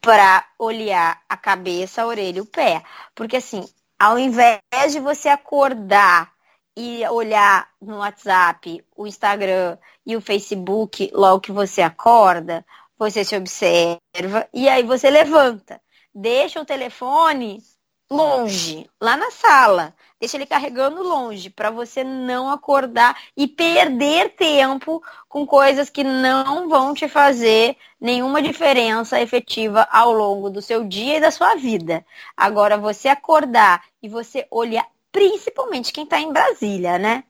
para 0.00 0.46
olhar 0.58 1.22
a 1.28 1.36
cabeça, 1.36 2.02
a 2.02 2.06
orelha 2.06 2.38
e 2.38 2.40
o 2.40 2.46
pé. 2.46 2.82
Porque, 3.14 3.36
assim, 3.36 3.68
ao 3.98 4.18
invés 4.18 4.60
de 4.92 5.00
você 5.00 5.28
acordar 5.28 6.32
e 6.76 7.06
olhar 7.08 7.68
no 7.80 7.98
WhatsApp, 7.98 8.84
o 8.96 9.06
Instagram 9.06 9.76
e 10.06 10.16
o 10.16 10.20
Facebook 10.20 11.10
logo 11.12 11.40
que 11.40 11.52
você 11.52 11.82
acorda, 11.82 12.64
você 12.98 13.24
se 13.24 13.36
observa 13.36 14.48
e 14.52 14.68
aí 14.68 14.82
você 14.82 15.10
levanta. 15.10 15.80
Deixa 16.14 16.60
o 16.60 16.64
telefone 16.64 17.62
longe, 18.10 18.90
lá 19.00 19.16
na 19.16 19.30
sala. 19.30 19.94
Deixa 20.18 20.36
ele 20.36 20.44
carregando 20.44 21.02
longe, 21.02 21.48
para 21.48 21.70
você 21.70 22.04
não 22.04 22.50
acordar 22.50 23.16
e 23.36 23.48
perder 23.48 24.34
tempo 24.36 25.02
com 25.28 25.46
coisas 25.46 25.88
que 25.88 26.04
não 26.04 26.68
vão 26.68 26.92
te 26.92 27.08
fazer 27.08 27.76
nenhuma 28.00 28.42
diferença 28.42 29.20
efetiva 29.20 29.88
ao 29.90 30.12
longo 30.12 30.50
do 30.50 30.60
seu 30.60 30.84
dia 30.84 31.16
e 31.16 31.20
da 31.20 31.30
sua 31.30 31.54
vida. 31.54 32.04
Agora, 32.36 32.76
você 32.76 33.08
acordar 33.08 33.82
e 34.02 34.08
você 34.08 34.46
olhar, 34.50 34.86
principalmente 35.10 35.92
quem 35.92 36.04
está 36.04 36.20
em 36.20 36.32
Brasília, 36.32 36.98
né? 36.98 37.24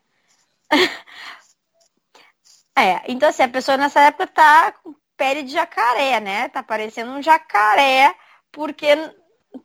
é, 2.76 3.02
então 3.08 3.28
assim, 3.28 3.42
a 3.42 3.48
pessoa 3.48 3.76
nessa 3.76 4.00
época 4.00 4.26
tá 4.26 4.72
com 4.72 4.94
pele 5.16 5.42
de 5.42 5.52
jacaré, 5.52 6.18
né? 6.18 6.48
Tá 6.48 6.62
parecendo 6.62 7.12
um 7.12 7.22
jacaré, 7.22 8.14
porque 8.50 8.96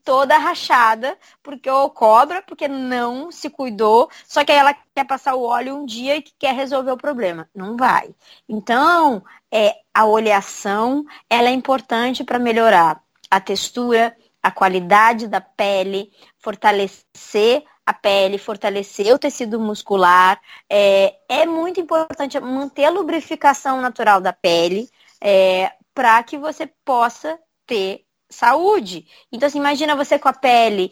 toda 0.04 0.38
rachada, 0.38 1.18
porque 1.44 1.70
ou 1.70 1.90
cobra, 1.90 2.42
porque 2.42 2.68
não 2.68 3.32
se 3.32 3.50
cuidou, 3.50 4.10
só 4.28 4.44
que 4.44 4.52
ela 4.52 4.76
quer 4.94 5.06
passar 5.06 5.36
o 5.36 5.44
óleo 5.44 5.76
um 5.76 5.86
dia 5.86 6.18
e 6.18 6.22
quer 6.22 6.54
resolver 6.54 6.92
o 6.92 6.98
problema. 6.98 7.50
Não 7.54 7.78
vai. 7.78 8.14
Então, 8.48 9.24
é, 9.52 9.76
a 9.94 10.06
oleação, 10.06 11.06
ela 11.30 11.50
é 11.50 11.52
importante 11.52 12.24
para 12.24 12.40
melhorar 12.40 13.02
a 13.30 13.40
textura, 13.40 14.16
a 14.42 14.52
qualidade 14.52 15.28
da 15.28 15.42
pele, 15.42 16.12
fortalecer 16.38 17.64
a 17.86 17.94
pele, 17.94 18.38
fortalecer 18.38 19.14
o 19.14 19.20
tecido 19.20 19.60
muscular. 19.60 20.40
É, 20.70 21.16
é 21.30 21.46
muito 21.46 21.80
importante 21.80 22.40
manter 22.40 22.86
a 22.86 22.90
lubrificação 22.90 23.82
natural 23.82 24.20
da 24.20 24.34
pele 24.34 24.90
é, 25.22 25.72
para 25.94 26.22
que 26.24 26.38
você 26.38 26.68
possa 26.84 27.40
ter 27.66 28.05
saúde. 28.30 29.06
Então, 29.32 29.48
assim, 29.48 29.60
imagina 29.60 29.96
você 29.96 30.18
com 30.18 30.28
a 30.28 30.34
pele 30.34 30.92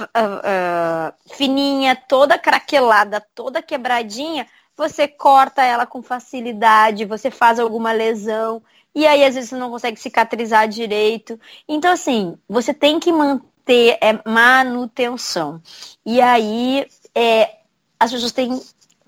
uh, 0.00 0.04
uh, 0.04 1.34
fininha, 1.34 1.96
toda 1.96 2.38
craquelada, 2.38 3.24
toda 3.34 3.62
quebradinha, 3.62 4.46
você 4.76 5.06
corta 5.06 5.62
ela 5.62 5.86
com 5.86 6.02
facilidade, 6.02 7.04
você 7.04 7.30
faz 7.30 7.58
alguma 7.58 7.92
lesão, 7.92 8.62
e 8.94 9.06
aí 9.06 9.24
às 9.24 9.34
vezes 9.34 9.50
você 9.50 9.56
não 9.56 9.70
consegue 9.70 9.98
cicatrizar 9.98 10.68
direito. 10.68 11.38
Então, 11.68 11.92
assim, 11.92 12.36
você 12.48 12.74
tem 12.74 12.98
que 12.98 13.12
manter 13.12 13.98
é, 14.00 14.20
manutenção. 14.28 15.60
E 16.04 16.20
aí 16.20 16.86
é, 17.14 17.58
as 17.98 18.12
pessoas 18.12 18.32
têm 18.32 18.60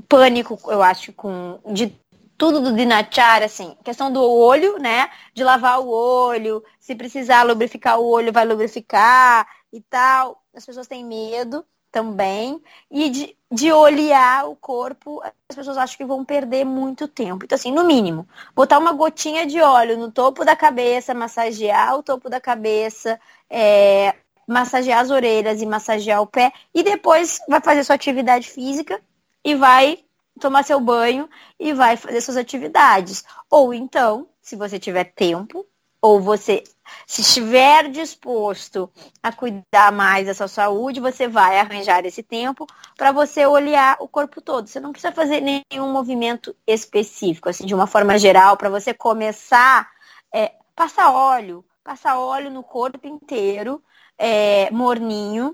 pânico, 0.09 0.59
eu 0.71 0.83
acho, 0.83 1.13
com 1.13 1.59
de 1.67 1.93
tudo 2.39 2.61
do 2.61 2.75
Dinacharya, 2.75 3.47
assim, 3.47 3.77
questão 3.85 4.13
do 4.13 4.23
olho, 4.23 4.79
né? 4.79 5.11
De 5.35 5.43
lavar 5.43 5.81
o 5.81 5.89
olho, 5.89 6.63
se 6.79 6.95
precisar 6.95 7.43
lubrificar 7.43 7.99
o 7.99 8.07
olho, 8.07 8.33
vai 8.33 8.45
lubrificar 8.45 9.47
e 9.73 9.81
tal. 9.81 10.43
As 10.55 10.65
pessoas 10.65 10.87
têm 10.87 11.05
medo 11.05 11.65
também. 11.91 12.63
E 12.91 13.09
de, 13.09 13.37
de 13.51 13.73
olhar 13.73 14.47
o 14.49 14.57
corpo, 14.57 15.23
as 15.49 15.57
pessoas 15.57 15.79
acham 15.79 15.97
que 15.97 16.05
vão 16.05 16.25
perder 16.25 16.65
muito 16.65 17.09
tempo. 17.09 17.45
Então, 17.45 17.57
assim, 17.57 17.73
no 17.73 17.85
mínimo, 17.85 18.29
botar 18.55 18.79
uma 18.79 18.93
gotinha 18.93 19.47
de 19.47 19.61
óleo 19.61 19.97
no 19.97 20.13
topo 20.13 20.45
da 20.45 20.55
cabeça, 20.55 21.15
massagear 21.15 21.97
o 21.97 22.03
topo 22.03 22.29
da 22.29 22.41
cabeça, 22.41 23.19
é, 23.49 24.15
massagear 24.47 25.01
as 25.01 25.11
orelhas 25.11 25.63
e 25.63 25.67
massagear 25.67 26.21
o 26.21 26.27
pé, 26.27 26.53
e 26.75 26.83
depois 26.83 27.41
vai 27.49 27.61
fazer 27.61 27.83
sua 27.83 27.95
atividade 27.95 28.49
física 28.49 29.01
e 29.45 29.55
vai 29.55 30.05
tomar 30.41 30.65
seu 30.65 30.81
banho 30.81 31.29
e 31.59 31.73
vai 31.73 31.97
fazer 31.97 32.21
suas 32.21 32.37
atividades. 32.37 33.25
Ou 33.51 33.73
então, 33.73 34.29
se 34.41 34.57
você 34.57 34.79
tiver 34.79 35.05
tempo, 35.05 35.67
ou 36.01 36.21
você 36.21 36.63
se 37.07 37.23
estiver 37.23 37.89
disposto 37.91 38.91
a 39.23 39.33
cuidar 39.33 39.91
mais 39.93 40.27
da 40.27 40.35
sua 40.35 40.49
saúde, 40.49 41.01
você 41.01 41.27
vai 41.27 41.59
arranjar 41.59 42.05
esse 42.05 42.23
tempo 42.23 42.67
para 42.97 43.13
você 43.13 43.45
olhar 43.47 43.97
o 44.01 44.09
corpo 44.09 44.41
todo. 44.41 44.69
Você 44.69 44.79
não 44.79 44.93
precisa 44.93 45.13
fazer 45.13 45.41
nenhum 45.41 45.91
movimento 45.93 46.55
específico, 46.67 47.49
assim, 47.49 47.67
de 47.67 47.75
uma 47.75 47.87
forma 47.87 48.19
geral, 48.19 48.57
para 48.57 48.69
você 48.69 48.95
começar, 48.95 49.91
é, 50.33 50.55
passar 50.75 51.13
óleo, 51.13 51.65
passar 51.83 52.19
óleo 52.19 52.51
no 52.51 52.63
corpo 52.63 53.07
inteiro, 53.07 53.83
é, 54.19 54.71
morninho, 54.71 55.53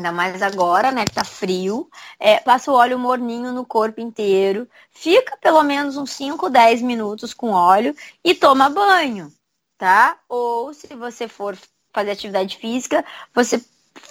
Ainda 0.00 0.12
mais 0.12 0.40
agora, 0.40 0.90
né, 0.90 1.04
que 1.04 1.12
tá 1.12 1.24
frio. 1.24 1.90
É, 2.18 2.40
passa 2.40 2.70
o 2.72 2.74
óleo 2.74 2.98
morninho 2.98 3.52
no 3.52 3.66
corpo 3.66 4.00
inteiro. 4.00 4.66
Fica 4.90 5.36
pelo 5.36 5.62
menos 5.62 5.98
uns 5.98 6.12
5, 6.12 6.48
10 6.48 6.80
minutos 6.80 7.34
com 7.34 7.50
óleo 7.50 7.94
e 8.24 8.34
toma 8.34 8.70
banho, 8.70 9.30
tá? 9.76 10.18
Ou 10.26 10.72
se 10.72 10.94
você 10.94 11.28
for 11.28 11.54
fazer 11.92 12.12
atividade 12.12 12.56
física, 12.56 13.04
você 13.34 13.62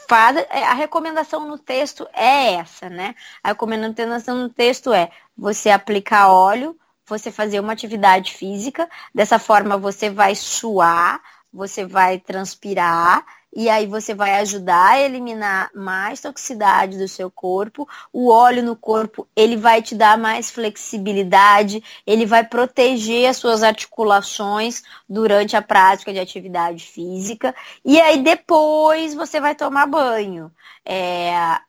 faz. 0.07 0.37
É, 0.51 0.63
a 0.63 0.75
recomendação 0.75 1.47
no 1.47 1.57
texto 1.57 2.07
é 2.13 2.53
essa, 2.53 2.87
né? 2.87 3.15
A 3.43 3.47
recomendação 3.47 4.37
no 4.37 4.49
texto 4.49 4.93
é 4.93 5.09
você 5.35 5.71
aplicar 5.71 6.31
óleo, 6.31 6.77
você 7.07 7.31
fazer 7.31 7.59
uma 7.59 7.73
atividade 7.73 8.33
física. 8.33 8.87
Dessa 9.13 9.39
forma 9.39 9.75
você 9.75 10.11
vai 10.11 10.35
suar, 10.35 11.19
você 11.51 11.83
vai 11.83 12.19
transpirar 12.19 13.25
e 13.55 13.67
aí 13.67 13.87
você 13.87 14.13
vai 14.13 14.39
ajudar 14.39 14.91
a 14.91 14.99
eliminar 14.99 15.71
mais 15.73 16.21
toxicidade 16.21 16.97
do 16.97 17.07
seu 17.07 17.31
corpo. 17.31 17.87
O 18.13 18.29
óleo 18.29 18.61
no 18.61 18.75
corpo, 18.75 19.27
ele 19.35 19.57
vai 19.57 19.81
te 19.81 19.95
dar 19.95 20.17
mais 20.17 20.51
flexibilidade, 20.51 21.83
ele 22.05 22.25
vai 22.25 22.45
proteger 22.45 23.29
as 23.29 23.37
suas 23.37 23.63
articulações 23.63 24.83
durante 25.07 25.55
a 25.55 25.61
prática 25.61 26.13
de 26.13 26.19
atividade 26.19 26.85
física. 26.85 27.55
E 27.83 27.99
aí 27.99 28.21
depois 28.21 29.13
você 29.13 29.39
vai 29.41 29.55
tomar 29.55 29.87
banho. 29.87 30.51
É, 30.85 31.59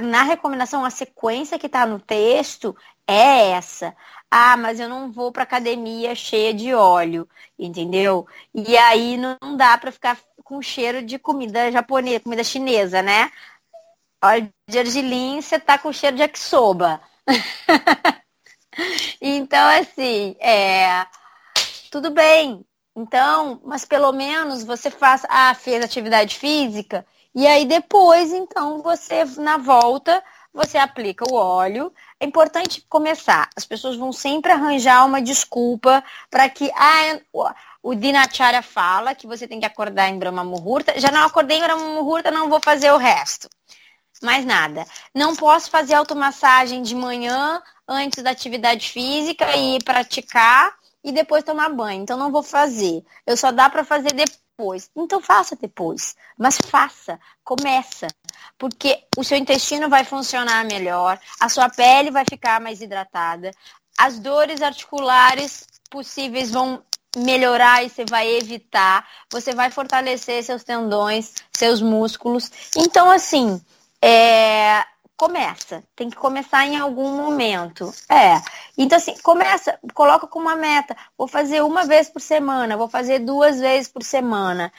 na 0.00 0.22
recomendação, 0.22 0.84
a 0.84 0.90
sequência 0.90 1.58
que 1.58 1.66
está 1.66 1.86
no 1.86 2.00
texto 2.00 2.74
é 3.12 3.50
essa. 3.52 3.94
Ah, 4.30 4.56
mas 4.56 4.80
eu 4.80 4.88
não 4.88 5.12
vou 5.12 5.30
para 5.32 5.42
academia 5.42 6.14
cheia 6.14 6.54
de 6.54 6.74
óleo, 6.74 7.28
entendeu? 7.58 8.26
E 8.54 8.76
aí 8.78 9.16
não 9.16 9.56
dá 9.56 9.76
para 9.78 9.92
ficar 9.92 10.18
com 10.44 10.62
cheiro 10.62 11.02
de 11.02 11.18
comida 11.18 11.70
japonesa, 11.70 12.20
comida 12.20 12.44
chinesa, 12.44 13.02
né? 13.02 13.30
Óleo 14.24 14.52
de 14.68 14.78
argilim, 14.78 15.40
você 15.40 15.58
tá 15.58 15.78
com 15.78 15.92
cheiro 15.92 16.16
de 16.16 16.22
yakisoba. 16.22 17.00
então, 19.20 19.68
assim, 19.80 20.36
é, 20.40 21.06
tudo 21.90 22.10
bem. 22.10 22.64
Então, 22.96 23.60
mas 23.64 23.84
pelo 23.84 24.12
menos 24.12 24.64
você 24.64 24.90
faz, 24.90 25.24
ah, 25.28 25.54
fez 25.54 25.82
atividade 25.84 26.36
física, 26.38 27.06
e 27.34 27.46
aí 27.46 27.64
depois, 27.64 28.32
então, 28.32 28.82
você, 28.82 29.24
na 29.40 29.56
volta, 29.56 30.22
você 30.52 30.76
aplica 30.76 31.24
o 31.30 31.34
óleo. 31.34 31.92
É 32.22 32.24
importante 32.24 32.86
começar. 32.88 33.50
As 33.56 33.64
pessoas 33.64 33.96
vão 33.96 34.12
sempre 34.12 34.52
arranjar 34.52 35.04
uma 35.04 35.20
desculpa 35.20 36.04
para 36.30 36.48
que 36.48 36.70
ah, 36.72 37.18
o 37.82 37.96
Dinacharya 37.96 38.62
fala 38.62 39.12
que 39.12 39.26
você 39.26 39.48
tem 39.48 39.58
que 39.58 39.66
acordar 39.66 40.08
em 40.08 40.20
Brahma 40.20 40.44
Muhurta. 40.44 41.00
Já 41.00 41.10
não 41.10 41.26
acordei 41.26 41.58
em 41.58 41.62
Brahma 41.62 41.84
Muhurta, 41.84 42.30
não 42.30 42.48
vou 42.48 42.60
fazer 42.60 42.92
o 42.92 42.96
resto. 42.96 43.48
Mais 44.22 44.44
nada. 44.44 44.86
Não 45.12 45.34
posso 45.34 45.68
fazer 45.68 45.94
automassagem 45.94 46.80
de 46.80 46.94
manhã 46.94 47.60
antes 47.88 48.22
da 48.22 48.30
atividade 48.30 48.88
física 48.88 49.56
e 49.56 49.82
praticar 49.82 50.72
e 51.02 51.10
depois 51.10 51.42
tomar 51.42 51.70
banho. 51.70 52.04
Então 52.04 52.16
não 52.16 52.30
vou 52.30 52.44
fazer. 52.44 53.04
Eu 53.26 53.36
só 53.36 53.50
dá 53.50 53.68
para 53.68 53.82
fazer 53.82 54.12
depois. 54.12 54.88
Então 54.94 55.20
faça 55.20 55.56
depois. 55.56 56.14
Mas 56.38 56.56
faça, 56.56 57.18
começa. 57.42 58.06
Porque 58.58 59.04
o 59.16 59.24
seu 59.24 59.36
intestino 59.36 59.88
vai 59.88 60.04
funcionar 60.04 60.64
melhor, 60.64 61.18
a 61.40 61.48
sua 61.48 61.68
pele 61.68 62.10
vai 62.10 62.24
ficar 62.24 62.60
mais 62.60 62.80
hidratada, 62.80 63.50
as 63.98 64.18
dores 64.18 64.62
articulares 64.62 65.66
possíveis 65.90 66.50
vão 66.50 66.82
melhorar 67.16 67.84
e 67.84 67.90
você 67.90 68.04
vai 68.08 68.28
evitar, 68.28 69.06
você 69.30 69.54
vai 69.54 69.70
fortalecer 69.70 70.42
seus 70.42 70.64
tendões, 70.64 71.34
seus 71.52 71.82
músculos. 71.82 72.50
Então, 72.76 73.10
assim, 73.10 73.60
é, 74.00 74.82
começa, 75.16 75.84
tem 75.94 76.08
que 76.08 76.16
começar 76.16 76.66
em 76.66 76.76
algum 76.76 77.16
momento. 77.16 77.92
É. 78.08 78.40
Então, 78.76 78.96
assim, 78.96 79.14
começa, 79.22 79.78
coloca 79.94 80.26
como 80.26 80.46
uma 80.46 80.56
meta. 80.56 80.96
Vou 81.16 81.28
fazer 81.28 81.62
uma 81.62 81.84
vez 81.84 82.08
por 82.08 82.20
semana, 82.20 82.76
vou 82.76 82.88
fazer 82.88 83.18
duas 83.20 83.60
vezes 83.60 83.88
por 83.88 84.02
semana. 84.02 84.72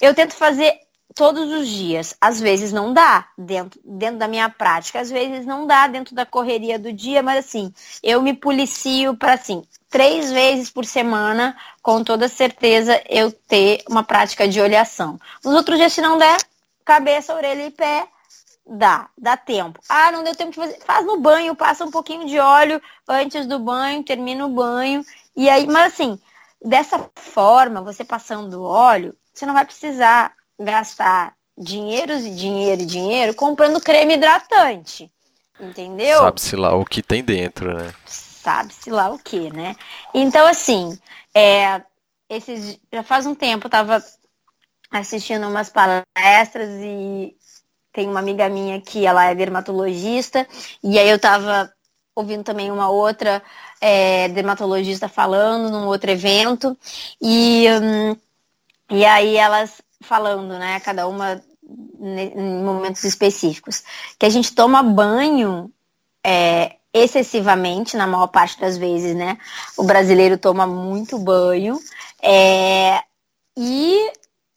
Eu 0.00 0.14
tento 0.14 0.34
fazer 0.34 0.78
todos 1.18 1.50
os 1.50 1.66
dias. 1.66 2.14
Às 2.20 2.40
vezes 2.40 2.72
não 2.72 2.92
dá 2.92 3.26
dentro, 3.36 3.80
dentro 3.84 4.18
da 4.18 4.28
minha 4.28 4.48
prática, 4.48 5.00
às 5.00 5.10
vezes 5.10 5.44
não 5.44 5.66
dá 5.66 5.88
dentro 5.88 6.14
da 6.14 6.24
correria 6.24 6.78
do 6.78 6.92
dia, 6.92 7.24
mas 7.24 7.44
assim, 7.44 7.74
eu 8.04 8.22
me 8.22 8.32
policio 8.32 9.16
para 9.16 9.32
assim, 9.32 9.64
três 9.90 10.30
vezes 10.30 10.70
por 10.70 10.86
semana, 10.86 11.56
com 11.82 12.04
toda 12.04 12.28
certeza, 12.28 13.02
eu 13.08 13.32
ter 13.32 13.82
uma 13.90 14.04
prática 14.04 14.46
de 14.46 14.60
olhação. 14.60 15.18
Nos 15.44 15.56
outros 15.56 15.76
dias, 15.76 15.92
se 15.92 16.00
não 16.00 16.18
der, 16.18 16.36
cabeça, 16.84 17.34
orelha 17.34 17.66
e 17.66 17.70
pé, 17.72 18.06
Dá, 18.70 19.08
dá 19.16 19.34
tempo. 19.34 19.80
Ah, 19.88 20.12
não 20.12 20.22
deu 20.22 20.36
tempo 20.36 20.50
de 20.50 20.56
fazer. 20.56 20.78
Faz 20.84 21.06
no 21.06 21.18
banho, 21.18 21.56
passa 21.56 21.86
um 21.86 21.90
pouquinho 21.90 22.26
de 22.26 22.38
óleo 22.38 22.82
antes 23.08 23.46
do 23.46 23.58
banho, 23.58 24.04
termina 24.04 24.44
o 24.44 24.50
banho. 24.50 25.02
E 25.34 25.48
aí, 25.48 25.66
mas 25.66 25.94
assim, 25.94 26.20
dessa 26.62 27.08
forma, 27.16 27.80
você 27.80 28.04
passando 28.04 28.62
óleo, 28.62 29.16
você 29.32 29.46
não 29.46 29.54
vai 29.54 29.64
precisar 29.64 30.34
gastar 30.58 31.34
dinheiros 31.56 32.24
e 32.24 32.30
dinheiro 32.30 32.82
e 32.82 32.86
dinheiro 32.86 33.34
comprando 33.34 33.80
creme 33.80 34.14
hidratante. 34.14 35.10
Entendeu? 35.60 36.18
Sabe-se 36.20 36.56
lá 36.56 36.74
o 36.74 36.84
que 36.84 37.02
tem 37.02 37.22
dentro, 37.22 37.76
né? 37.76 37.92
Sabe-se 38.06 38.90
lá 38.90 39.10
o 39.10 39.18
que, 39.18 39.50
né? 39.50 39.74
Então, 40.14 40.46
assim, 40.46 40.96
é, 41.34 41.82
esses, 42.28 42.78
já 42.92 43.02
faz 43.02 43.26
um 43.26 43.34
tempo 43.34 43.66
eu 43.66 43.70
tava 43.70 44.02
assistindo 44.90 45.46
umas 45.48 45.68
palestras 45.68 46.70
e 46.80 47.36
tem 47.92 48.08
uma 48.08 48.20
amiga 48.20 48.48
minha 48.48 48.80
que 48.80 49.04
ela 49.04 49.24
é 49.24 49.34
dermatologista, 49.34 50.46
e 50.82 50.98
aí 50.98 51.08
eu 51.08 51.16
estava 51.16 51.72
ouvindo 52.14 52.44
também 52.44 52.70
uma 52.70 52.88
outra 52.88 53.42
é, 53.80 54.28
dermatologista 54.28 55.08
falando 55.08 55.70
num 55.70 55.86
outro 55.86 56.10
evento, 56.10 56.78
e, 57.20 57.66
hum, 57.82 58.16
e 58.90 59.04
aí 59.04 59.36
elas 59.36 59.82
falando, 60.00 60.58
né, 60.58 60.80
cada 60.80 61.06
uma 61.06 61.42
em 62.00 62.62
momentos 62.64 63.04
específicos, 63.04 63.82
que 64.18 64.24
a 64.24 64.30
gente 64.30 64.54
toma 64.54 64.82
banho 64.82 65.70
é, 66.24 66.76
excessivamente, 66.92 67.96
na 67.96 68.06
maior 68.06 68.28
parte 68.28 68.58
das 68.60 68.78
vezes, 68.78 69.14
né? 69.14 69.38
O 69.76 69.84
brasileiro 69.84 70.38
toma 70.38 70.66
muito 70.66 71.18
banho 71.18 71.78
é, 72.22 73.02
e 73.56 74.12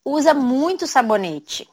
usa 0.05 0.33
muito 0.33 0.87
sabonete. 0.87 1.67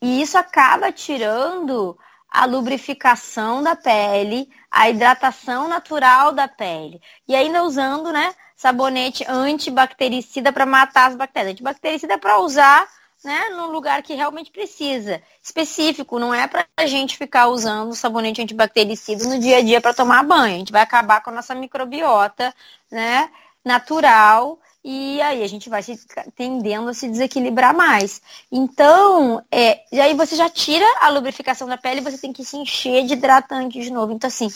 E 0.00 0.22
isso 0.22 0.38
acaba 0.38 0.92
tirando 0.92 1.98
a 2.28 2.44
lubrificação 2.44 3.62
da 3.62 3.74
pele, 3.74 4.48
a 4.70 4.90
hidratação 4.90 5.68
natural 5.68 6.32
da 6.32 6.46
pele. 6.46 7.00
E 7.26 7.34
ainda 7.34 7.62
usando, 7.64 8.12
né, 8.12 8.34
sabonete 8.56 9.24
antibactericida 9.26 10.52
para 10.52 10.66
matar 10.66 11.10
as 11.10 11.16
bactérias. 11.16 11.52
Antibactericida 11.52 12.14
é 12.14 12.18
para 12.18 12.38
usar, 12.40 12.86
né, 13.24 13.48
no 13.50 13.70
lugar 13.70 14.02
que 14.02 14.14
realmente 14.14 14.50
precisa. 14.50 15.22
Específico, 15.42 16.18
não 16.18 16.32
é 16.32 16.46
para 16.46 16.66
a 16.76 16.86
gente 16.86 17.16
ficar 17.16 17.48
usando 17.48 17.94
sabonete 17.94 18.42
antibactericida 18.42 19.24
no 19.24 19.38
dia 19.38 19.58
a 19.58 19.62
dia 19.62 19.80
para 19.80 19.94
tomar 19.94 20.22
banho. 20.24 20.54
A 20.54 20.58
gente 20.58 20.72
vai 20.72 20.82
acabar 20.82 21.22
com 21.22 21.30
a 21.30 21.34
nossa 21.34 21.54
microbiota, 21.54 22.54
né, 22.90 23.30
natural 23.64 24.58
e 24.88 25.20
aí 25.20 25.42
a 25.42 25.48
gente 25.48 25.68
vai 25.68 25.82
se, 25.82 25.98
tendendo 26.36 26.88
a 26.88 26.94
se 26.94 27.08
desequilibrar 27.08 27.74
mais. 27.74 28.22
Então, 28.52 29.44
é, 29.50 29.80
e 29.90 30.00
aí 30.00 30.14
você 30.14 30.36
já 30.36 30.48
tira 30.48 30.86
a 31.00 31.08
lubrificação 31.08 31.66
da 31.66 31.76
pele 31.76 32.00
e 32.00 32.04
você 32.04 32.16
tem 32.16 32.32
que 32.32 32.44
se 32.44 32.56
encher 32.56 33.04
de 33.04 33.14
hidratante 33.14 33.80
de 33.80 33.90
novo. 33.90 34.12
Então, 34.12 34.28
assim, 34.28 34.48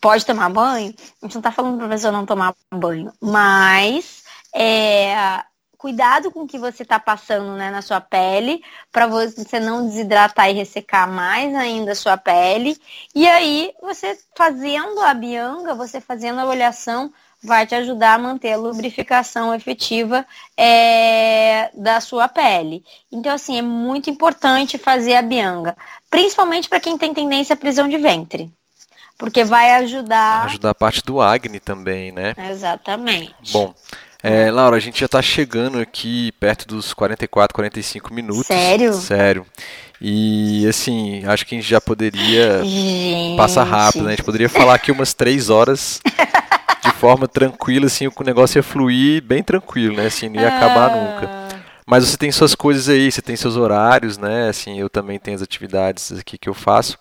pode 0.00 0.24
tomar 0.24 0.50
banho? 0.50 0.94
A 1.20 1.26
gente 1.26 1.34
não 1.34 1.40
está 1.40 1.50
falando 1.50 1.78
para 1.78 1.86
a 1.86 1.90
pessoa 1.90 2.12
não 2.12 2.24
tomar 2.24 2.54
banho, 2.72 3.12
mas 3.20 4.22
é, 4.54 5.42
cuidado 5.80 6.30
com 6.30 6.42
o 6.42 6.46
que 6.46 6.58
você 6.58 6.82
está 6.82 7.00
passando 7.00 7.56
né, 7.56 7.70
na 7.70 7.80
sua 7.80 8.02
pele, 8.02 8.62
para 8.92 9.06
você 9.06 9.58
não 9.58 9.86
desidratar 9.86 10.50
e 10.50 10.52
ressecar 10.52 11.10
mais 11.10 11.54
ainda 11.54 11.92
a 11.92 11.94
sua 11.94 12.18
pele. 12.18 12.76
E 13.14 13.26
aí, 13.26 13.72
você 13.80 14.18
fazendo 14.36 15.00
a 15.00 15.14
bianga, 15.14 15.74
você 15.74 15.98
fazendo 15.98 16.38
a 16.38 16.44
olhação, 16.44 17.10
vai 17.42 17.66
te 17.66 17.74
ajudar 17.74 18.12
a 18.12 18.18
manter 18.18 18.52
a 18.52 18.58
lubrificação 18.58 19.54
efetiva 19.54 20.26
é, 20.54 21.70
da 21.72 21.98
sua 22.02 22.28
pele. 22.28 22.84
Então, 23.10 23.32
assim, 23.32 23.56
é 23.56 23.62
muito 23.62 24.10
importante 24.10 24.76
fazer 24.76 25.14
a 25.14 25.22
bianga, 25.22 25.74
principalmente 26.10 26.68
para 26.68 26.78
quem 26.78 26.98
tem 26.98 27.14
tendência 27.14 27.54
à 27.54 27.56
prisão 27.56 27.88
de 27.88 27.96
ventre. 27.96 28.52
Porque 29.16 29.44
vai 29.44 29.72
ajudar. 29.76 30.44
Ajudar 30.44 30.70
a 30.70 30.74
parte 30.74 31.02
do 31.02 31.22
acne 31.22 31.58
também, 31.58 32.12
né? 32.12 32.34
Exatamente. 32.50 33.52
Bom, 33.52 33.74
é, 34.22 34.50
Laura, 34.50 34.76
a 34.76 34.80
gente 34.80 35.00
já 35.00 35.06
está 35.06 35.22
chegando 35.22 35.78
aqui 35.78 36.32
perto 36.32 36.66
dos 36.66 36.92
44, 36.92 37.54
45 37.54 38.12
minutos. 38.12 38.46
Sério? 38.46 38.92
Sério. 38.92 39.46
E 40.00 40.66
assim, 40.66 41.24
acho 41.26 41.44
que 41.44 41.54
a 41.54 41.58
gente 41.58 41.68
já 41.68 41.80
poderia 41.80 42.62
gente. 42.64 43.36
passar 43.36 43.64
rápido, 43.64 44.04
né? 44.04 44.08
A 44.08 44.16
gente 44.16 44.24
poderia 44.24 44.48
falar 44.48 44.74
aqui 44.74 44.90
umas 44.90 45.12
três 45.12 45.50
horas 45.50 46.00
de 46.82 46.90
forma 46.92 47.28
tranquila, 47.28 47.86
assim, 47.86 48.06
o 48.06 48.24
negócio 48.24 48.58
ia 48.58 48.62
fluir 48.62 49.22
bem 49.22 49.42
tranquilo, 49.42 49.96
né? 49.96 50.06
Assim, 50.06 50.28
não 50.28 50.40
ia 50.40 50.48
acabar 50.48 50.90
ah. 50.90 50.96
nunca. 50.96 51.50
Mas 51.86 52.06
você 52.06 52.16
tem 52.16 52.30
suas 52.30 52.54
coisas 52.54 52.88
aí, 52.88 53.10
você 53.10 53.20
tem 53.20 53.34
seus 53.36 53.56
horários, 53.56 54.16
né? 54.16 54.48
Assim, 54.48 54.78
eu 54.78 54.88
também 54.88 55.18
tenho 55.18 55.34
as 55.34 55.42
atividades 55.42 56.12
aqui 56.12 56.38
que 56.38 56.48
eu 56.48 56.54
faço. 56.54 56.96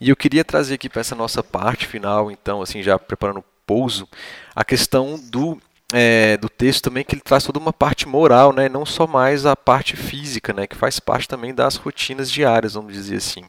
E 0.00 0.10
eu 0.10 0.16
queria 0.16 0.44
trazer 0.44 0.74
aqui 0.74 0.88
para 0.88 1.00
essa 1.00 1.14
nossa 1.14 1.42
parte 1.42 1.86
final, 1.86 2.30
então, 2.30 2.60
assim, 2.60 2.82
já 2.82 2.98
preparando 2.98 3.38
o 3.38 3.44
pouso, 3.64 4.08
a 4.54 4.64
questão 4.64 5.18
do 5.30 5.58
é, 5.92 6.36
do 6.36 6.48
texto 6.48 6.84
também 6.84 7.04
que 7.04 7.14
ele 7.14 7.22
traz 7.22 7.44
toda 7.44 7.58
uma 7.58 7.72
parte 7.72 8.08
moral, 8.08 8.52
né? 8.52 8.68
Não 8.68 8.86
só 8.86 9.06
mais 9.06 9.46
a 9.46 9.54
parte 9.54 9.96
física, 9.96 10.52
né? 10.52 10.66
Que 10.66 10.76
faz 10.76 10.98
parte 10.98 11.28
também 11.28 11.54
das 11.54 11.76
rotinas 11.76 12.30
diárias, 12.30 12.74
vamos 12.74 12.92
dizer 12.92 13.16
assim 13.16 13.44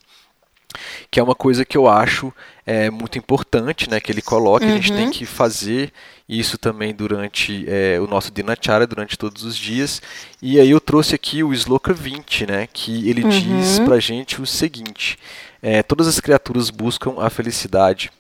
que 1.10 1.20
é 1.20 1.24
uma 1.24 1.36
coisa 1.36 1.64
que 1.64 1.78
eu 1.78 1.88
acho 1.88 2.34
é, 2.66 2.89
muito 2.89 3.18
importante, 3.18 3.89
né, 3.89 4.00
que 4.00 4.12
ele 4.12 4.22
coloca, 4.22 4.66
uhum. 4.66 4.72
a 4.72 4.76
gente 4.76 4.91
tem 4.91 5.06
uhum. 5.06 5.12
que 5.12 5.26
fazer 5.26 5.91
isso 6.28 6.58
também 6.58 6.94
durante 6.94 7.66
é, 7.68 8.00
o 8.00 8.08
nosso 8.08 8.32
Dinacharya, 8.32 8.88
durante 8.88 9.18
todos 9.18 9.44
os 9.44 9.58
dias, 9.58 10.02
e 10.41 10.60
aí 10.60 10.70
eu 10.70 10.80
trouxe 10.80 11.14
aqui 11.14 11.44
o 11.44 11.54
Sloka 11.54 11.94
20, 11.94 12.48
né, 12.48 12.68
que 12.72 13.10
ele 13.10 13.24
uhum. 13.24 13.30
diz 13.30 13.80
pra 13.80 14.00
gente 14.00 14.41
o 14.41 14.46
seguinte, 14.46 15.18
é, 15.62 15.84
todas 15.84 16.08
as 16.08 16.20
criaturas 16.20 16.70
buscam 16.70 17.16
a 17.20 17.30
felicidade 17.30 18.12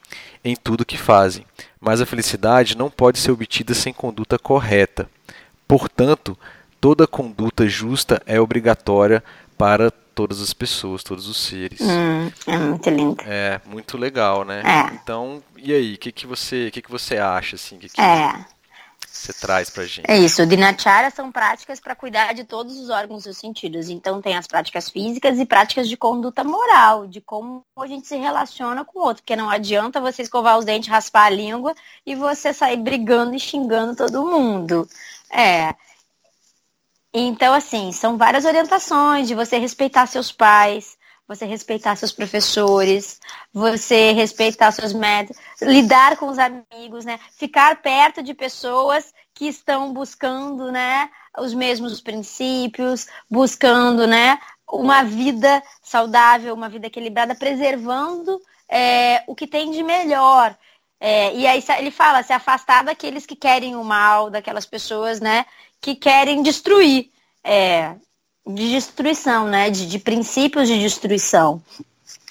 em 0.43 0.55
tudo 0.55 0.85
que 0.85 0.97
fazem, 0.97 1.45
mas 1.79 2.01
a 2.01 2.05
felicidade 2.05 2.77
não 2.77 2.89
pode 2.89 3.19
ser 3.19 3.31
obtida 3.31 3.73
sem 3.73 3.93
conduta 3.93 4.37
correta, 4.37 5.09
portanto, 5.67 6.37
toda 6.79 7.07
conduta 7.07 7.67
justa 7.67 8.21
é 8.25 8.39
obrigatória 8.39 9.23
para 9.57 9.89
todas 9.89 10.41
as 10.41 10.53
pessoas, 10.53 11.03
todos 11.03 11.27
os 11.27 11.37
seres. 11.37 11.79
Hum, 11.81 12.31
é 12.45 12.57
muito 12.57 12.89
lindo. 12.89 13.17
É, 13.25 13.61
muito 13.65 13.97
legal, 13.97 14.43
né? 14.43 14.61
É. 14.65 14.93
Então, 14.95 15.41
e 15.57 15.73
aí, 15.73 15.95
o 15.95 15.97
que, 15.97 16.11
que 16.11 16.27
você, 16.27 16.69
que, 16.71 16.81
que 16.81 16.91
você 16.91 17.17
acha 17.17 17.55
assim? 17.55 17.77
Que, 17.77 17.89
que 17.89 17.99
é. 17.99 18.45
Você 19.13 19.31
traz 19.31 19.69
pra 19.69 19.85
gente. 19.85 20.09
É 20.09 20.17
isso, 20.17 20.43
Dinacharya 20.43 21.11
são 21.11 21.31
práticas 21.31 21.79
para 21.79 21.95
cuidar 21.95 22.33
de 22.33 22.43
todos 22.43 22.75
os 22.79 22.89
órgãos 22.89 23.23
dos 23.23 23.37
sentidos. 23.37 23.87
Então 23.87 24.19
tem 24.19 24.35
as 24.35 24.47
práticas 24.47 24.89
físicas 24.89 25.37
e 25.39 25.45
práticas 25.45 25.87
de 25.87 25.95
conduta 25.95 26.43
moral, 26.43 27.05
de 27.05 27.21
como 27.21 27.63
a 27.77 27.85
gente 27.85 28.07
se 28.07 28.17
relaciona 28.17 28.83
com 28.83 28.99
o 28.99 29.03
outro, 29.03 29.21
porque 29.21 29.35
não 29.35 29.51
adianta 29.51 30.01
você 30.01 30.23
escovar 30.23 30.57
os 30.57 30.65
dentes, 30.65 30.89
raspar 30.89 31.25
a 31.25 31.29
língua 31.29 31.75
e 32.03 32.15
você 32.15 32.51
sair 32.51 32.77
brigando 32.77 33.35
e 33.35 33.39
xingando 33.39 33.95
todo 33.95 34.25
mundo. 34.25 34.89
É, 35.29 35.75
então, 37.13 37.53
assim, 37.53 37.91
são 37.91 38.17
várias 38.17 38.45
orientações 38.45 39.27
de 39.27 39.35
você 39.35 39.59
respeitar 39.59 40.07
seus 40.07 40.31
pais, 40.31 40.97
você 41.35 41.45
respeitar 41.45 41.95
seus 41.95 42.11
professores, 42.11 43.19
você 43.53 44.11
respeitar 44.11 44.71
seus 44.71 44.93
métodos, 44.93 45.41
lidar 45.61 46.17
com 46.17 46.27
os 46.27 46.37
amigos, 46.37 47.05
né? 47.05 47.19
Ficar 47.37 47.81
perto 47.81 48.21
de 48.21 48.33
pessoas 48.33 49.13
que 49.33 49.47
estão 49.47 49.93
buscando, 49.93 50.71
né, 50.71 51.09
os 51.37 51.53
mesmos 51.53 51.99
princípios, 51.99 53.07
buscando, 53.29 54.05
né, 54.05 54.39
uma 54.71 55.03
vida 55.03 55.61
saudável, 55.81 56.53
uma 56.53 56.69
vida 56.69 56.87
equilibrada, 56.87 57.35
preservando 57.35 58.39
é, 58.69 59.23
o 59.27 59.35
que 59.35 59.47
tem 59.47 59.71
de 59.71 59.83
melhor. 59.83 60.55
É, 60.99 61.35
e 61.35 61.45
aí 61.47 61.63
ele 61.79 61.91
fala, 61.91 62.23
se 62.23 62.31
afastar 62.31 62.83
daqueles 62.83 63.25
que 63.25 63.35
querem 63.35 63.75
o 63.75 63.83
mal, 63.83 64.29
daquelas 64.29 64.65
pessoas, 64.65 65.19
né, 65.19 65.45
que 65.81 65.95
querem 65.95 66.41
destruir, 66.41 67.11
é, 67.43 67.95
de 68.45 68.71
destruição, 68.71 69.47
né? 69.47 69.69
De, 69.69 69.87
de 69.87 69.99
princípios 69.99 70.67
de 70.67 70.79
destruição. 70.79 71.61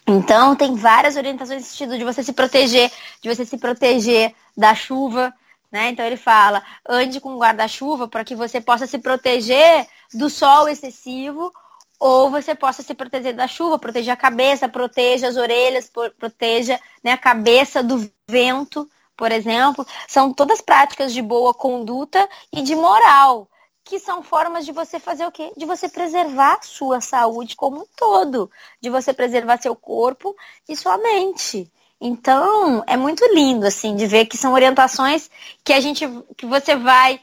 Então 0.06 0.56
tem 0.56 0.74
várias 0.74 1.16
orientações 1.16 1.60
nesse 1.60 1.70
sentido 1.70 1.96
de 1.96 2.04
você 2.04 2.22
se 2.22 2.32
proteger, 2.32 2.90
de 3.20 3.34
você 3.34 3.44
se 3.44 3.56
proteger 3.56 4.34
da 4.56 4.74
chuva, 4.74 5.32
né? 5.70 5.88
Então 5.88 6.04
ele 6.04 6.16
fala, 6.16 6.62
ande 6.86 7.20
com 7.20 7.38
guarda-chuva 7.38 8.08
para 8.08 8.24
que 8.24 8.34
você 8.34 8.60
possa 8.60 8.86
se 8.86 8.98
proteger 8.98 9.86
do 10.12 10.28
sol 10.28 10.68
excessivo 10.68 11.52
ou 11.98 12.30
você 12.30 12.54
possa 12.54 12.82
se 12.82 12.94
proteger 12.94 13.32
da 13.32 13.46
chuva, 13.46 13.78
proteger 13.78 14.12
a 14.12 14.16
cabeça, 14.16 14.68
proteja 14.68 15.28
as 15.28 15.36
orelhas, 15.36 15.90
proteja 16.18 16.80
né, 17.02 17.12
a 17.12 17.16
cabeça 17.16 17.80
do 17.80 18.10
vento, 18.28 18.90
por 19.16 19.30
exemplo. 19.30 19.86
São 20.08 20.34
todas 20.34 20.60
práticas 20.60 21.12
de 21.12 21.22
boa 21.22 21.54
conduta 21.54 22.28
e 22.52 22.60
de 22.60 22.74
moral 22.74 23.48
que 23.84 23.98
são 23.98 24.22
formas 24.22 24.64
de 24.64 24.72
você 24.72 24.98
fazer 24.98 25.26
o 25.26 25.32
quê? 25.32 25.52
De 25.56 25.64
você 25.64 25.88
preservar 25.88 26.60
sua 26.62 27.00
saúde 27.00 27.56
como 27.56 27.82
um 27.82 27.86
todo, 27.96 28.50
de 28.80 28.88
você 28.88 29.12
preservar 29.12 29.60
seu 29.60 29.74
corpo 29.74 30.36
e 30.68 30.76
sua 30.76 30.96
mente. 30.98 31.70
Então, 32.00 32.82
é 32.86 32.96
muito 32.96 33.24
lindo 33.32 33.64
assim 33.64 33.94
de 33.94 34.06
ver 34.06 34.26
que 34.26 34.36
são 34.36 34.52
orientações 34.52 35.30
que 35.64 35.72
a 35.72 35.80
gente 35.80 36.04
que 36.36 36.46
você 36.46 36.74
vai 36.74 37.20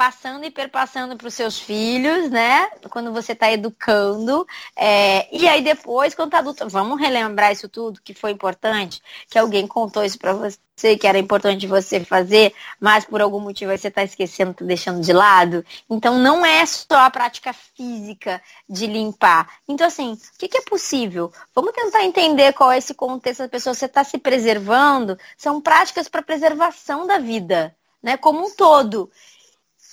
passando 0.00 0.46
e 0.46 0.50
perpassando 0.50 1.14
para 1.14 1.28
os 1.28 1.34
seus 1.34 1.58
filhos, 1.60 2.30
né? 2.30 2.70
Quando 2.88 3.12
você 3.12 3.32
está 3.32 3.52
educando. 3.52 4.46
É, 4.74 5.28
e 5.30 5.46
aí 5.46 5.60
depois, 5.60 6.14
quando 6.14 6.30
tá 6.30 6.38
adulto, 6.38 6.66
vamos 6.70 6.98
relembrar 6.98 7.52
isso 7.52 7.68
tudo 7.68 8.00
que 8.00 8.14
foi 8.14 8.30
importante, 8.30 9.02
que 9.28 9.38
alguém 9.38 9.66
contou 9.66 10.02
isso 10.02 10.18
para 10.18 10.32
você, 10.32 10.96
que 10.98 11.06
era 11.06 11.18
importante 11.18 11.66
você 11.66 12.02
fazer, 12.02 12.54
mas 12.80 13.04
por 13.04 13.20
algum 13.20 13.40
motivo 13.40 13.76
você 13.76 13.88
está 13.88 14.02
esquecendo, 14.02 14.54
tá 14.54 14.64
deixando 14.64 15.02
de 15.02 15.12
lado. 15.12 15.62
Então 15.90 16.18
não 16.18 16.46
é 16.46 16.64
só 16.64 16.96
a 16.96 17.10
prática 17.10 17.52
física 17.52 18.40
de 18.66 18.86
limpar. 18.86 19.50
Então, 19.68 19.86
assim, 19.86 20.14
o 20.14 20.38
que, 20.38 20.48
que 20.48 20.56
é 20.56 20.62
possível? 20.62 21.30
Vamos 21.54 21.74
tentar 21.74 22.02
entender 22.04 22.54
qual 22.54 22.72
é 22.72 22.78
esse 22.78 22.94
contexto 22.94 23.40
da 23.40 23.50
pessoa. 23.50 23.74
Você 23.74 23.84
está 23.84 24.02
se 24.02 24.16
preservando, 24.16 25.18
são 25.36 25.60
práticas 25.60 26.08
para 26.08 26.22
preservação 26.22 27.06
da 27.06 27.18
vida. 27.18 27.76
Né, 28.02 28.16
como 28.16 28.46
um 28.46 28.50
todo. 28.54 29.10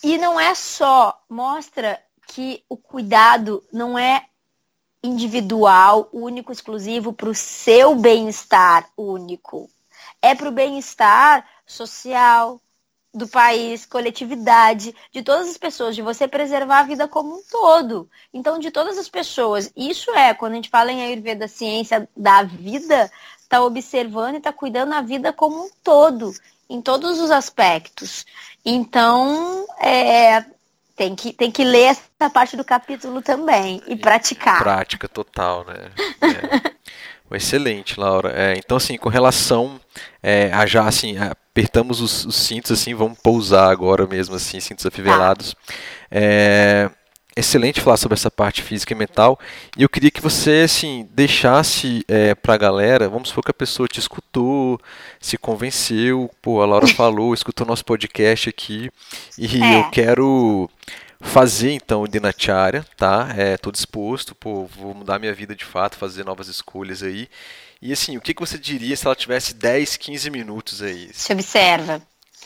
E 0.04 0.18
não 0.18 0.40
é 0.40 0.54
só, 0.54 1.20
mostra 1.30 2.02
que 2.28 2.64
o 2.70 2.78
cuidado 2.78 3.64
não 3.72 3.98
é 3.98 4.26
individual, 5.04 6.10
único, 6.12 6.52
exclusivo 6.52 7.14
para 7.14 7.30
o 7.30 7.36
seu 7.36 7.96
bem-estar 7.96 8.90
único. 8.98 9.70
É 10.22 10.36
para 10.36 10.50
o 10.50 10.52
bem-estar 10.52 11.48
social, 11.66 12.62
do 13.18 13.28
país, 13.28 13.86
coletividade, 13.86 14.96
de 15.12 15.24
todas 15.24 15.50
as 15.50 15.58
pessoas, 15.58 15.96
de 15.96 16.04
você 16.04 16.28
preservar 16.28 16.80
a 16.80 16.84
vida 16.84 17.08
como 17.08 17.38
um 17.38 17.42
todo. 17.50 18.10
Então, 18.32 18.60
de 18.60 18.70
todas 18.70 18.98
as 18.98 19.10
pessoas, 19.10 19.72
isso 19.76 20.12
é, 20.12 20.34
quando 20.36 20.54
a 20.54 20.56
gente 20.56 20.70
fala 20.70 20.92
em 20.92 21.02
Ayurveda, 21.02 21.48
ciência 21.48 22.08
da 22.16 22.44
vida, 22.44 23.12
está 23.40 23.64
observando 23.64 24.36
e 24.36 24.38
está 24.38 24.54
cuidando 24.54 24.94
a 24.94 25.02
vida 25.02 25.34
como 25.34 25.66
um 25.66 25.70
todo, 25.84 26.32
em 26.70 26.82
todos 26.82 27.20
os 27.20 27.32
aspectos. 27.32 28.26
Então, 28.66 29.66
é, 29.80 30.44
tem, 30.96 31.16
que, 31.16 31.32
tem 31.34 31.52
que 31.52 31.64
ler 31.64 31.96
essa 31.96 32.30
parte 32.30 32.58
do 32.58 32.64
capítulo 32.64 33.22
também 33.22 33.82
e, 33.88 33.96
praticar. 33.96 34.60
Prática 34.60 35.08
total, 35.08 35.66
né? 35.66 35.92
É. 36.22 36.78
Excelente, 37.36 38.00
Laura. 38.00 38.32
É, 38.34 38.54
então, 38.58 38.78
assim, 38.78 38.98
com 38.98 39.10
relação 39.10 39.80
é, 40.24 40.52
a 40.54 40.66
já, 40.66 40.88
assim, 40.88 41.18
apertamos 41.18 42.00
os, 42.00 42.26
os, 42.26 42.36
cintos, 42.36 42.72
assim, 42.72 42.94
vamos 42.94 43.20
pousar 43.20 43.70
agora 43.70 44.08
mesmo, 44.08 44.36
assim, 44.36 44.60
cintos 44.60 44.86
afivelados. 44.86 45.56
Ah 46.10 46.97
excelente 47.38 47.82
falar 47.82 47.98
sobre 47.98 48.16
essa 48.16 48.32
parte 48.32 48.62
física 48.62 48.94
e 48.94 48.96
mental. 48.96 49.40
E 49.78 49.84
eu 49.84 49.90
queria 49.90 50.12
que 50.12 50.22
você, 50.22 50.64
assim, 50.66 51.08
deixasse 51.12 52.04
é, 52.08 52.34
para 52.34 52.56
a 52.56 52.58
galera, 52.58 53.08
vamos 53.08 53.30
supor 53.30 53.44
que 53.44 53.52
a 53.52 53.54
pessoa 53.54 53.88
te 53.88 54.00
escutou, 54.00 54.80
se 55.20 55.38
convenceu, 55.38 56.30
pô, 56.42 56.62
a 56.62 56.66
Laura 56.66 56.88
falou, 56.94 57.34
escutou 57.34 57.66
nosso 57.66 57.86
podcast 57.86 58.50
aqui, 58.50 58.90
e 59.38 59.62
é. 59.62 59.80
eu 59.80 59.90
quero 59.90 60.70
fazer 61.20 61.72
então 61.72 62.04
o 62.04 62.08
Dinacharya, 62.08 62.86
tá? 62.96 63.30
É, 63.36 63.58
tô 63.58 63.72
disposto, 63.72 64.36
pô, 64.36 64.66
vou 64.66 64.94
mudar 64.94 65.20
minha 65.20 65.34
vida 65.34 65.56
de 65.56 65.66
fato, 65.66 65.98
fazer 65.98 66.24
novas 66.24 66.48
escolhas 66.48 67.04
aí. 67.04 67.30
E 67.82 67.94
assim, 67.94 68.18
o 68.18 68.22
que, 68.22 68.34
que 68.34 68.40
você 68.40 68.58
diria 68.58 68.96
se 68.96 69.06
ela 69.06 69.16
tivesse 69.16 69.54
10, 69.54 69.98
15 69.98 70.30
minutos 70.30 70.82
aí? 70.82 71.10
Se 71.14 71.32
observa. 71.34 72.02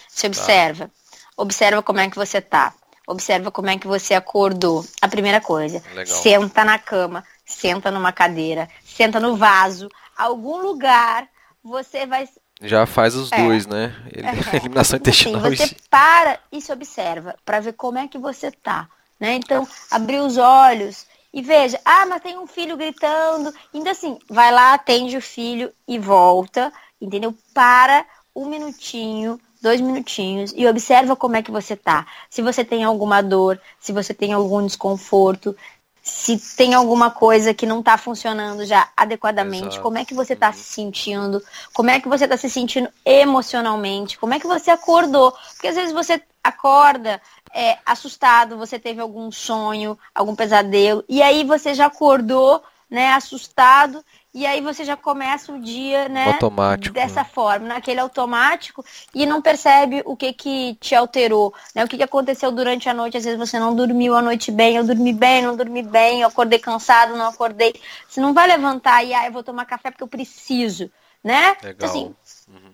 Se 0.10 0.24
tá. 0.24 0.28
observa. 0.28 0.86
Tá. 0.86 0.92
Observa 1.38 1.82
como 1.82 2.00
é 2.00 2.10
que 2.10 2.18
você 2.18 2.42
tá. 2.42 2.74
Observa 3.12 3.52
como 3.52 3.70
é 3.70 3.78
que 3.78 3.88
você 3.88 4.14
acordou. 4.14 4.86
A 5.02 5.08
primeira 5.08 5.42
coisa. 5.42 5.84
Legal. 5.94 6.06
Senta 6.06 6.64
na 6.64 6.80
cama, 6.80 7.26
senta 7.46 7.92
numa 7.92 8.14
cadeira, 8.14 8.70
senta 8.84 9.20
no 9.20 9.36
vaso, 9.36 9.90
algum 10.18 10.62
lugar 10.62 11.28
você 11.62 12.06
vai. 12.06 12.28
Já 12.62 12.86
faz 12.86 13.14
os 13.14 13.32
é. 13.32 13.38
dois, 13.44 13.68
né? 13.68 13.94
É. 14.14 14.56
Eliminação 14.56 14.98
intestinal. 14.98 15.46
Assim, 15.46 15.56
você 15.58 15.76
para 15.90 16.40
e 16.52 16.62
se 16.62 16.72
observa 16.72 17.36
para 17.44 17.60
ver 17.60 17.74
como 17.74 17.98
é 17.98 18.08
que 18.08 18.18
você 18.18 18.50
tá. 18.50 18.88
Né? 19.20 19.34
Então, 19.34 19.68
abrir 19.92 20.20
os 20.20 20.38
olhos 20.38 21.06
e 21.34 21.42
veja, 21.42 21.80
ah, 21.86 22.06
mas 22.06 22.22
tem 22.22 22.38
um 22.38 22.48
filho 22.48 22.78
gritando. 22.78 23.54
Ainda 23.74 23.92
assim, 23.92 24.18
vai 24.30 24.52
lá, 24.52 24.74
atende 24.74 25.18
o 25.18 25.22
filho 25.22 25.72
e 25.88 26.00
volta, 26.00 26.72
entendeu? 27.00 27.36
Para 27.54 28.06
um 28.36 28.48
minutinho, 28.48 29.40
dois 29.62 29.80
minutinhos 29.80 30.54
e 30.56 30.68
observa 30.68 31.16
como 31.16 31.36
é 31.36 31.44
que 31.44 31.52
você 31.52 31.76
tá. 31.76 32.08
Se 32.30 32.42
você 32.42 32.66
tem 32.66 32.84
alguma 32.84 33.22
dor, 33.22 33.60
se 33.80 33.92
você 33.92 34.14
tem 34.14 34.34
algum 34.34 34.66
desconforto, 34.66 35.56
se 36.02 36.38
tem 36.58 36.74
alguma 36.74 37.12
coisa 37.12 37.54
que 37.54 37.66
não 37.66 37.80
está 37.80 37.98
funcionando 37.98 38.66
já 38.66 38.90
adequadamente, 38.98 39.68
Exato. 39.68 39.84
como 39.84 40.00
é 40.00 40.06
que 40.06 40.16
você 40.16 40.34
está 40.34 40.48
uhum. 40.48 40.54
se 40.54 40.64
sentindo, 40.64 41.44
como 41.74 41.92
é 41.92 42.00
que 42.00 42.10
você 42.10 42.24
está 42.24 42.36
se 42.36 42.50
sentindo 42.50 42.90
emocionalmente, 43.06 44.18
como 44.18 44.34
é 44.34 44.40
que 44.40 44.48
você 44.48 44.72
acordou. 44.72 45.32
Porque 45.54 45.68
às 45.68 45.76
vezes 45.76 45.94
você 45.94 46.22
acorda 46.44 47.22
é, 47.54 47.78
assustado, 47.86 48.58
você 48.58 48.80
teve 48.80 49.00
algum 49.00 49.32
sonho, 49.32 49.98
algum 50.16 50.36
pesadelo, 50.36 51.04
e 51.08 51.22
aí 51.22 51.44
você 51.44 51.76
já 51.76 51.86
acordou, 51.86 52.64
né, 52.90 53.14
assustado, 53.14 54.04
e 54.34 54.46
aí 54.46 54.62
você 54.62 54.86
já 54.86 54.96
começa 54.96 55.52
o 55.52 55.60
dia, 55.60 56.08
né? 56.08 56.28
Automático. 56.28 56.94
Dessa 56.94 57.26
forma, 57.26 57.68
naquele 57.68 58.00
automático, 58.00 58.84
e 59.14 59.26
não 59.26 59.42
percebe 59.42 60.02
o 60.06 60.16
que 60.16 60.32
que 60.32 60.76
te 60.76 60.96
alterou, 60.96 61.54
né? 61.76 61.84
O 61.84 61.88
que, 61.88 61.98
que 61.98 62.04
aconteceu 62.04 62.50
durante 62.50 62.88
a 62.88 62.94
noite. 62.94 63.18
Às 63.18 63.26
vezes 63.26 63.38
você 63.38 63.60
não 63.60 63.76
dormiu 63.76 64.16
a 64.16 64.22
noite 64.22 64.50
bem, 64.50 64.78
eu 64.78 64.86
dormi 64.86 65.12
bem, 65.12 65.42
não 65.42 65.58
dormi 65.58 65.84
bem, 65.84 66.22
eu 66.22 66.30
acordei 66.30 66.60
cansado, 66.60 67.18
não 67.18 67.28
acordei. 67.28 67.74
Você 68.08 68.22
não 68.22 68.34
vai 68.34 68.48
levantar 68.48 69.04
e, 69.04 69.14
ah, 69.14 69.26
eu 69.26 69.34
vou 69.34 69.44
tomar 69.44 69.66
café 69.66 69.92
porque 69.92 70.04
eu 70.04 70.08
preciso, 70.08 70.90
né? 71.22 71.58
Legal. 71.62 71.72
Então, 71.72 71.90
assim, 71.90 72.16
uhum. 72.48 72.74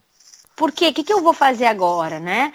por 0.55 0.72
quê? 0.72 0.89
O 0.89 0.93
que, 0.93 1.03
que 1.03 1.14
eu 1.14 1.24
vou 1.24 1.34
fazer 1.34 1.66
agora, 1.66 2.20
né? 2.20 2.53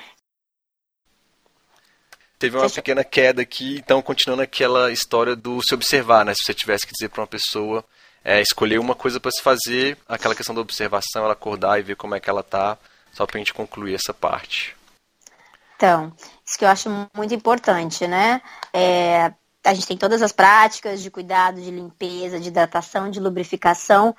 Teve 2.38 2.57
uma 2.57 2.70
pequena 2.70 3.03
queda 3.03 3.42
aqui, 3.42 3.76
então 3.78 4.00
continuando 4.00 4.42
aquela 4.42 4.92
história 4.92 5.34
do 5.34 5.61
se 5.61 5.74
observar, 5.74 6.24
né? 6.24 6.34
Se 6.34 6.44
você 6.44 6.55
tivesse 6.55 6.86
que 6.86 6.92
dizer 6.92 7.09
para 7.09 7.22
uma 7.22 7.26
pessoa 7.26 7.84
é, 8.24 8.40
escolher 8.40 8.78
uma 8.78 8.94
coisa 8.94 9.18
para 9.18 9.30
se 9.30 9.42
fazer, 9.42 9.98
aquela 10.08 10.34
questão 10.34 10.54
da 10.54 10.60
observação, 10.60 11.24
ela 11.24 11.32
acordar 11.32 11.78
e 11.78 11.82
ver 11.82 11.96
como 11.96 12.14
é 12.14 12.20
que 12.20 12.30
ela 12.30 12.42
tá, 12.42 12.78
só 13.12 13.26
para 13.26 13.36
a 13.36 13.40
gente 13.40 13.54
concluir 13.54 13.94
essa 13.94 14.14
parte. 14.14 14.76
Então, 15.76 16.12
isso 16.46 16.58
que 16.58 16.64
eu 16.64 16.68
acho 16.68 16.88
muito 17.14 17.34
importante, 17.34 18.06
né? 18.06 18.40
É, 18.72 19.32
a 19.64 19.74
gente 19.74 19.86
tem 19.86 19.96
todas 19.96 20.22
as 20.22 20.32
práticas 20.32 21.02
de 21.02 21.10
cuidado, 21.10 21.60
de 21.60 21.70
limpeza, 21.70 22.40
de 22.40 22.48
hidratação, 22.48 23.10
de 23.10 23.20
lubrificação, 23.20 24.14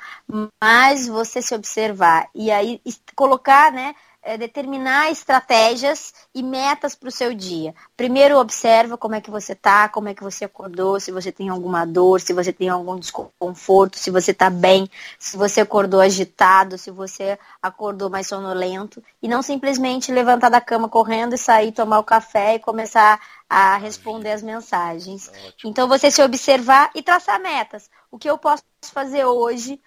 mas 0.62 1.08
você 1.08 1.42
se 1.42 1.54
observar 1.54 2.30
e 2.34 2.52
aí 2.52 2.82
colocar, 3.16 3.72
né, 3.72 3.96
é, 4.24 4.38
determinar 4.38 5.12
estratégias 5.12 6.14
e 6.34 6.42
metas 6.42 6.96
para 6.96 7.10
o 7.10 7.12
seu 7.12 7.34
dia. 7.34 7.76
Primeiro 7.96 8.40
observa 8.40 8.98
como 8.98 9.16
é 9.16 9.22
que 9.22 9.30
você 9.30 9.52
está, 9.52 9.90
como 9.90 10.08
é 10.08 10.14
que 10.14 10.24
você 10.24 10.46
acordou, 10.46 11.00
se 11.00 11.12
você 11.12 11.32
tem 11.32 11.50
alguma 11.50 11.86
dor, 11.86 12.22
se 12.22 12.34
você 12.34 12.54
tem 12.54 12.70
algum 12.70 12.98
desconforto, 12.98 14.00
se 14.00 14.10
você 14.10 14.32
está 14.32 14.50
bem, 14.50 14.90
se 15.20 15.36
você 15.36 15.62
acordou 15.62 16.00
agitado, 16.00 16.78
se 16.78 16.90
você 16.90 17.38
acordou 17.62 18.10
mais 18.10 18.28
sonolento. 18.28 19.04
E 19.22 19.28
não 19.28 19.42
simplesmente 19.42 20.12
levantar 20.12 20.50
da 20.50 20.62
cama 20.62 20.88
correndo 20.88 21.36
e 21.36 21.38
sair 21.38 21.72
tomar 21.74 22.00
o 22.00 22.04
café 22.04 22.56
e 22.56 22.60
começar 22.60 23.20
a 23.50 23.78
responder 23.78 24.32
as 24.32 24.42
mensagens. 24.42 25.30
Então 25.64 25.88
você 25.88 26.10
se 26.10 26.24
observar 26.24 26.90
e 26.96 27.04
traçar 27.04 27.40
metas. 27.40 27.90
O 28.10 28.18
que 28.18 28.30
eu 28.30 28.38
posso 28.38 28.64
fazer 28.82 29.26
hoje 29.26 29.82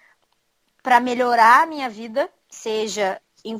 para 0.83 0.99
melhorar 0.99 1.63
a 1.63 1.65
minha 1.65 1.89
vida, 1.89 2.29
seja 2.49 3.19
em 3.43 3.59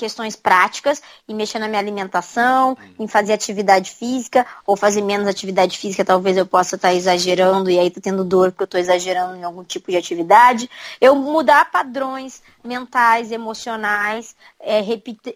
questões 0.00 0.34
práticas, 0.34 1.02
em 1.28 1.34
mexer 1.34 1.58
na 1.58 1.68
minha 1.68 1.78
alimentação, 1.78 2.76
em 2.98 3.06
fazer 3.06 3.34
atividade 3.34 3.90
física, 3.90 4.46
ou 4.66 4.74
fazer 4.74 5.02
menos 5.02 5.28
atividade 5.28 5.76
física, 5.76 6.02
talvez 6.02 6.38
eu 6.38 6.46
possa 6.46 6.76
estar 6.76 6.94
exagerando 6.94 7.70
e 7.70 7.78
aí 7.78 7.90
tô 7.90 8.00
tendo 8.00 8.24
dor 8.24 8.50
porque 8.50 8.62
eu 8.62 8.64
estou 8.64 8.80
exagerando 8.80 9.36
em 9.36 9.44
algum 9.44 9.62
tipo 9.62 9.90
de 9.90 9.98
atividade. 9.98 10.70
Eu 10.98 11.14
mudar 11.14 11.70
padrões 11.70 12.42
mentais, 12.64 13.30
emocionais, 13.30 14.34
é, 14.58 14.80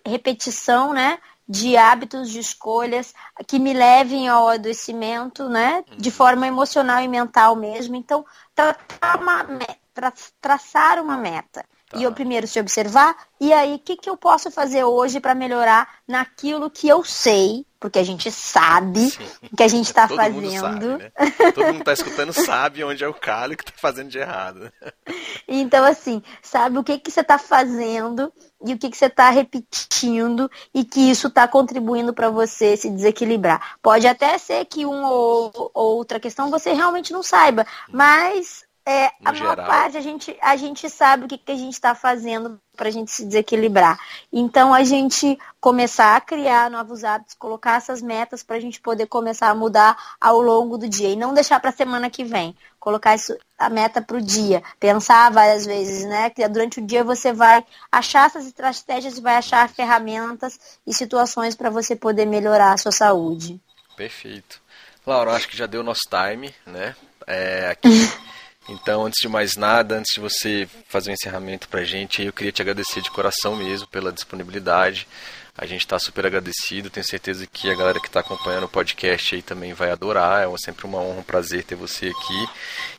repetição, 0.06 0.94
né? 0.94 1.18
de 1.46 1.76
hábitos, 1.76 2.30
de 2.30 2.38
escolhas 2.38 3.12
que 3.46 3.58
me 3.58 3.74
levem 3.74 4.28
ao 4.28 4.48
adoecimento, 4.48 5.46
né? 5.46 5.84
De 5.98 6.08
uhum. 6.08 6.14
forma 6.14 6.46
emocional 6.46 7.02
e 7.02 7.08
mental 7.08 7.54
mesmo. 7.54 7.94
Então, 7.96 8.24
traçar 8.54 9.20
uma, 9.20 9.46
tra 9.92 10.10
traçar 10.40 10.98
uma 11.02 11.18
meta. 11.18 11.62
Tá. 11.94 12.00
E 12.00 12.02
eu 12.02 12.12
primeiro 12.12 12.46
se 12.46 12.58
observar, 12.58 13.16
e 13.40 13.52
aí 13.52 13.74
o 13.74 13.78
que, 13.78 13.96
que 13.96 14.10
eu 14.10 14.16
posso 14.16 14.50
fazer 14.50 14.82
hoje 14.82 15.20
para 15.20 15.34
melhorar 15.34 16.00
naquilo 16.08 16.68
que 16.68 16.88
eu 16.88 17.04
sei, 17.04 17.64
porque 17.78 18.00
a 18.00 18.02
gente 18.02 18.32
sabe 18.32 19.10
Sim. 19.10 19.26
que 19.56 19.62
a 19.62 19.68
gente 19.68 19.86
está 19.86 20.08
fazendo. 20.08 20.60
Sabe, 20.60 20.86
né? 20.86 21.12
Todo 21.54 21.66
mundo 21.66 21.78
está 21.78 21.92
escutando 21.92 22.32
sabe 22.32 22.82
onde 22.82 23.04
é 23.04 23.08
o 23.08 23.14
calho 23.14 23.56
que 23.56 23.62
está 23.62 23.74
fazendo 23.76 24.08
de 24.10 24.18
errado. 24.18 24.72
Então, 25.46 25.84
assim, 25.84 26.22
sabe 26.42 26.78
o 26.78 26.82
que, 26.82 26.98
que 26.98 27.10
você 27.10 27.20
está 27.20 27.38
fazendo 27.38 28.32
e 28.64 28.72
o 28.72 28.78
que, 28.78 28.90
que 28.90 28.96
você 28.96 29.06
está 29.06 29.28
repetindo 29.30 30.50
e 30.72 30.84
que 30.84 31.10
isso 31.10 31.28
está 31.28 31.46
contribuindo 31.46 32.14
para 32.14 32.30
você 32.30 32.76
se 32.76 32.90
desequilibrar. 32.90 33.76
Pode 33.82 34.06
até 34.06 34.36
ser 34.38 34.64
que 34.64 34.86
uma 34.86 35.10
ou 35.10 35.70
outra 35.74 36.18
questão 36.18 36.50
você 36.50 36.72
realmente 36.72 37.12
não 37.12 37.22
saiba, 37.22 37.66
mas 37.90 38.64
é, 38.86 39.10
a 39.24 39.32
geral. 39.32 39.56
maior 39.56 39.66
parte 39.66 39.96
a 39.96 40.00
gente, 40.00 40.36
a 40.42 40.56
gente 40.56 40.90
sabe 40.90 41.24
o 41.24 41.28
que, 41.28 41.38
que 41.38 41.52
a 41.52 41.56
gente 41.56 41.72
está 41.72 41.94
fazendo 41.94 42.60
para 42.76 42.88
a 42.88 42.92
gente 42.92 43.10
se 43.10 43.24
desequilibrar. 43.24 43.98
Então 44.30 44.74
a 44.74 44.82
gente 44.82 45.38
começar 45.58 46.16
a 46.16 46.20
criar 46.20 46.70
novos 46.70 47.02
hábitos, 47.02 47.34
colocar 47.34 47.76
essas 47.76 48.02
metas 48.02 48.42
para 48.42 48.56
a 48.56 48.60
gente 48.60 48.80
poder 48.82 49.06
começar 49.06 49.48
a 49.48 49.54
mudar 49.54 49.96
ao 50.20 50.38
longo 50.42 50.76
do 50.76 50.86
dia 50.86 51.08
e 51.08 51.16
não 51.16 51.32
deixar 51.32 51.60
para 51.60 51.70
a 51.70 51.72
semana 51.72 52.10
que 52.10 52.24
vem. 52.24 52.54
Colocar 52.78 53.14
isso, 53.14 53.34
a 53.58 53.70
meta 53.70 54.02
para 54.02 54.18
o 54.18 54.20
dia, 54.20 54.62
pensar 54.78 55.30
várias 55.30 55.64
vezes, 55.64 56.04
né? 56.04 56.28
Que 56.28 56.46
durante 56.46 56.80
o 56.80 56.86
dia 56.86 57.02
você 57.02 57.32
vai 57.32 57.64
achar 57.90 58.26
essas 58.26 58.46
estratégias 58.46 59.16
e 59.16 59.22
vai 59.22 59.36
achar 59.36 59.66
ferramentas 59.70 60.78
e 60.86 60.92
situações 60.92 61.54
para 61.54 61.70
você 61.70 61.96
poder 61.96 62.26
melhorar 62.26 62.74
a 62.74 62.76
sua 62.76 62.92
saúde. 62.92 63.58
Perfeito. 63.96 64.60
Laura, 65.06 65.32
acho 65.32 65.48
que 65.48 65.56
já 65.56 65.66
deu 65.66 65.82
nosso 65.82 66.02
time, 66.10 66.54
né? 66.66 66.94
É, 67.26 67.70
aqui 67.70 67.88
Então, 68.68 69.04
antes 69.04 69.20
de 69.20 69.28
mais 69.28 69.56
nada, 69.56 69.96
antes 69.96 70.14
de 70.14 70.20
você 70.20 70.66
fazer 70.88 71.10
o 71.10 71.12
um 71.12 71.14
encerramento 71.14 71.68
para 71.68 71.80
a 71.80 71.84
gente, 71.84 72.22
eu 72.22 72.32
queria 72.32 72.52
te 72.52 72.62
agradecer 72.62 73.02
de 73.02 73.10
coração 73.10 73.54
mesmo 73.56 73.86
pela 73.88 74.10
disponibilidade. 74.10 75.06
A 75.56 75.66
gente 75.66 75.82
está 75.82 75.98
super 76.00 76.26
agradecido, 76.26 76.90
tenho 76.90 77.06
certeza 77.06 77.46
que 77.46 77.70
a 77.70 77.76
galera 77.76 78.00
que 78.00 78.08
está 78.08 78.20
acompanhando 78.20 78.64
o 78.64 78.68
podcast 78.68 79.36
aí 79.36 79.42
também 79.42 79.72
vai 79.72 79.90
adorar. 79.90 80.42
É 80.42 80.58
sempre 80.58 80.84
uma 80.84 80.98
honra, 80.98 81.20
um 81.20 81.22
prazer 81.22 81.62
ter 81.62 81.76
você 81.76 82.06
aqui. 82.06 82.48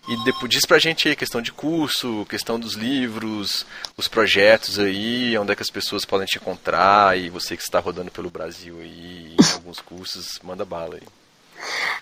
E 0.08 0.24
depois, 0.24 0.50
diz 0.50 0.66
pra 0.66 0.80
gente 0.80 1.10
aí 1.10 1.16
questão 1.18 1.42
de 1.42 1.52
curso, 1.52 2.26
questão 2.30 2.58
dos 2.58 2.76
livros, 2.76 3.66
os 3.98 4.08
projetos 4.08 4.80
aí, 4.80 5.38
onde 5.38 5.52
é 5.52 5.56
que 5.56 5.64
as 5.64 5.70
pessoas 5.70 6.06
podem 6.06 6.28
te 6.28 6.38
encontrar 6.38 7.18
e 7.18 7.30
você 7.30 7.58
que 7.58 7.64
está 7.64 7.80
rodando 7.80 8.10
pelo 8.12 8.30
Brasil 8.30 8.80
aí 8.80 9.36
em 9.38 9.54
alguns 9.54 9.82
cursos, 9.82 10.40
manda 10.42 10.64
bala 10.64 10.96
aí. 10.96 11.25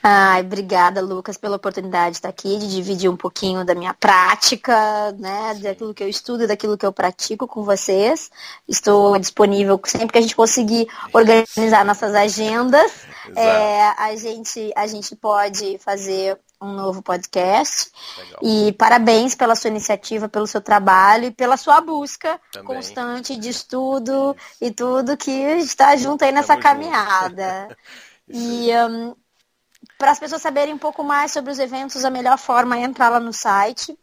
Ai, 0.02 0.42
obrigada, 0.42 1.02
Lucas, 1.02 1.38
pela 1.38 1.56
oportunidade 1.56 2.12
de 2.12 2.18
estar 2.18 2.30
aqui, 2.30 2.58
de 2.58 2.68
dividir 2.68 3.10
um 3.10 3.16
pouquinho 3.16 3.66
da 3.66 3.74
minha 3.74 3.94
prática, 3.94 5.12
né, 5.14 5.56
daquilo 5.62 5.94
que 5.94 6.04
eu 6.04 6.10
estudo 6.10 6.44
e 6.44 6.48
daquilo 6.48 6.78
que 6.78 6.86
eu 6.86 6.92
pratico 6.92 7.48
com 7.48 7.64
vocês. 7.64 8.30
Estou 8.68 9.18
disponível 9.18 9.80
sempre 9.86 10.14
que 10.14 10.18
a 10.18 10.22
gente 10.22 10.36
conseguir 10.36 10.88
organizar 11.14 11.86
nossas 11.86 12.14
agendas. 12.14 12.92
É, 13.36 13.82
a, 13.98 14.16
gente, 14.16 14.72
a 14.76 14.88
gente 14.88 15.16
pode 15.16 15.78
fazer 15.78 16.38
um 16.64 16.74
novo 16.74 17.02
podcast. 17.02 17.92
Legal. 18.18 18.40
E 18.42 18.72
parabéns 18.74 19.36
pela 19.36 19.56
sua 19.56 19.70
iniciativa, 19.70 20.30
pelo 20.30 20.48
seu 20.48 20.62
trabalho 20.62 21.26
e 21.26 21.32
pela 21.32 21.58
sua 21.58 21.82
busca 21.82 22.40
Também. 22.52 22.68
constante 22.68 23.36
de 23.36 23.50
estudo 23.50 24.36
e 24.62 24.72
tudo 24.72 25.18
que 25.18 25.32
está 25.32 25.96
junto 25.98 26.24
aí 26.24 26.32
nessa 26.32 26.54
Tamo 26.56 26.64
caminhada. 26.64 27.76
e 28.30 28.70
um, 28.90 29.16
para 30.04 30.12
as 30.12 30.20
pessoas 30.20 30.42
saberem 30.42 30.74
um 30.74 30.78
pouco 30.78 31.02
mais 31.02 31.32
sobre 31.32 31.50
os 31.50 31.58
eventos, 31.58 32.04
a 32.04 32.10
melhor 32.10 32.38
forma 32.38 32.78
é 32.78 32.82
entrar 32.82 33.08
lá 33.08 33.22
no 33.22 33.32
site 33.32 33.98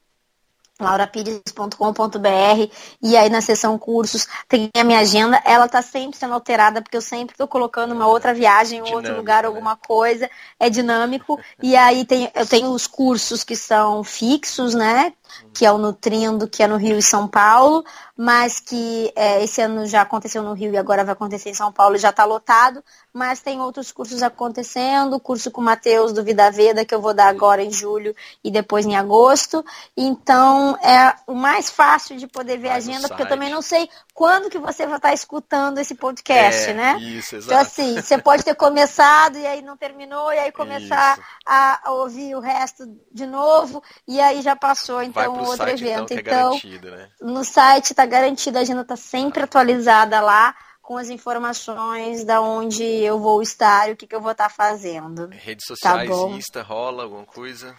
laurapires.com.br 0.81 2.75
e 3.03 3.19
aí 3.19 3.29
na 3.29 3.43
seção 3.43 3.79
cursos 3.79 4.27
tem 4.49 4.71
a 4.75 4.83
minha 4.83 5.01
agenda, 5.01 5.43
ela 5.45 5.67
está 5.67 5.83
sempre 5.83 6.19
sendo 6.19 6.33
alterada 6.33 6.81
porque 6.81 6.97
eu 6.97 7.03
sempre 7.03 7.35
estou 7.35 7.47
colocando 7.47 7.93
uma 7.93 8.07
outra 8.07 8.33
viagem 8.33 8.79
em 8.79 8.95
outro 8.95 9.15
lugar, 9.15 9.43
né? 9.43 9.49
alguma 9.49 9.77
coisa, 9.77 10.31
é 10.59 10.71
dinâmico. 10.71 11.39
E 11.63 11.77
aí 11.77 12.07
tem, 12.07 12.33
eu 12.35 12.47
tenho 12.47 12.71
os 12.71 12.87
cursos 12.87 13.45
que 13.45 13.55
são 13.55 14.03
fixos, 14.03 14.73
né, 14.73 15.13
que 15.53 15.67
é 15.67 15.71
o 15.71 15.79
Nutrindo, 15.79 16.49
que 16.49 16.63
é 16.63 16.67
no 16.67 16.77
Rio 16.77 16.99
e 16.99 17.03
São 17.03 17.29
Paulo, 17.29 17.85
mas 18.17 18.61
que 18.61 19.13
é, 19.15 19.43
esse 19.45 19.61
ano 19.61 19.87
já 19.87 20.03
aconteceu 20.03 20.43
no 20.43 20.53
Rio 20.53 20.73
e 20.73 20.79
agora 20.79 21.05
vai 21.05 21.13
acontecer 21.13 21.51
em 21.51 21.55
São 21.55 21.73
Paulo 21.73 21.97
e 21.97 21.99
já 21.99 22.11
está 22.11 22.25
lotado, 22.25 22.83
mas 23.13 23.41
tem 23.41 23.61
outros 23.61 23.93
cursos 23.93 24.23
acontecendo, 24.23 25.17
o 25.17 25.21
curso 25.21 25.51
com 25.51 25.61
o 25.61 25.65
Matheus 25.65 26.13
do 26.13 26.23
Vida 26.23 26.51
Veda, 26.51 26.85
que 26.85 26.95
eu 26.95 27.01
vou 27.01 27.15
dar 27.15 27.29
agora 27.29 27.63
em 27.63 27.73
julho 27.73 28.15
e 28.43 28.51
depois 28.51 28.87
em 28.87 28.97
agosto. 28.97 29.65
Então, 29.97 30.77
é 30.83 31.15
o 31.27 31.35
mais 31.35 31.71
fácil 31.71 32.17
de 32.17 32.27
poder 32.27 32.59
ver 32.59 32.71
vai 32.71 32.71
a 32.71 32.75
agenda, 32.77 33.09
porque 33.09 33.23
eu 33.23 33.29
também 33.29 33.51
não 33.51 33.63
sei 33.63 33.89
quando 34.15 34.51
que 34.51 34.59
você 34.59 34.87
vai 34.87 34.97
estar 34.97 35.13
escutando 35.13 35.79
esse 35.79 35.95
podcast, 35.95 36.71
é, 36.71 36.75
né? 36.75 36.99
Isso, 37.01 37.37
exato. 37.37 37.53
Então, 37.53 37.59
assim, 37.59 38.01
você 38.01 38.19
pode 38.19 38.45
ter 38.45 38.55
começado 38.55 39.37
e 39.37 39.47
aí 39.47 39.63
não 39.63 39.77
terminou, 39.77 40.33
e 40.33 40.39
aí 40.39 40.53
começar 40.53 41.19
a, 41.45 41.89
a, 41.89 41.93
ouvir 41.93 42.35
o 42.35 42.41
resto 42.41 42.87
de 43.11 43.27
novo, 43.27 43.83
e 44.07 44.21
aí 44.21 44.41
já 44.43 44.55
passou, 44.55 45.03
então, 45.03 45.20
outro 45.29 45.57
site, 45.57 45.85
evento. 45.85 46.13
Então, 46.13 46.61
então 46.63 46.89
é 46.89 46.97
né? 46.97 47.11
no 47.21 47.45
site 47.45 47.91
está 47.91 48.07
garantido, 48.07 48.59
a 48.59 48.61
agenda 48.61 48.83
está 48.83 48.97
sempre 48.97 49.43
atualizada 49.43 50.21
lá 50.21 50.55
com 50.81 50.97
as 50.97 51.09
informações 51.09 52.25
da 52.25 52.41
onde 52.41 52.83
eu 52.83 53.19
vou 53.19 53.41
estar 53.41 53.89
e 53.89 53.93
o 53.93 53.97
que, 53.97 54.07
que 54.07 54.15
eu 54.15 54.21
vou 54.21 54.33
estar 54.33 54.49
fazendo. 54.49 55.29
Redes 55.29 55.67
tá 55.67 55.75
sociais, 55.75 56.11
tá 56.11 56.17
Insta, 56.31 56.63
rola 56.63 57.05
alguma 57.05 57.25
coisa? 57.25 57.77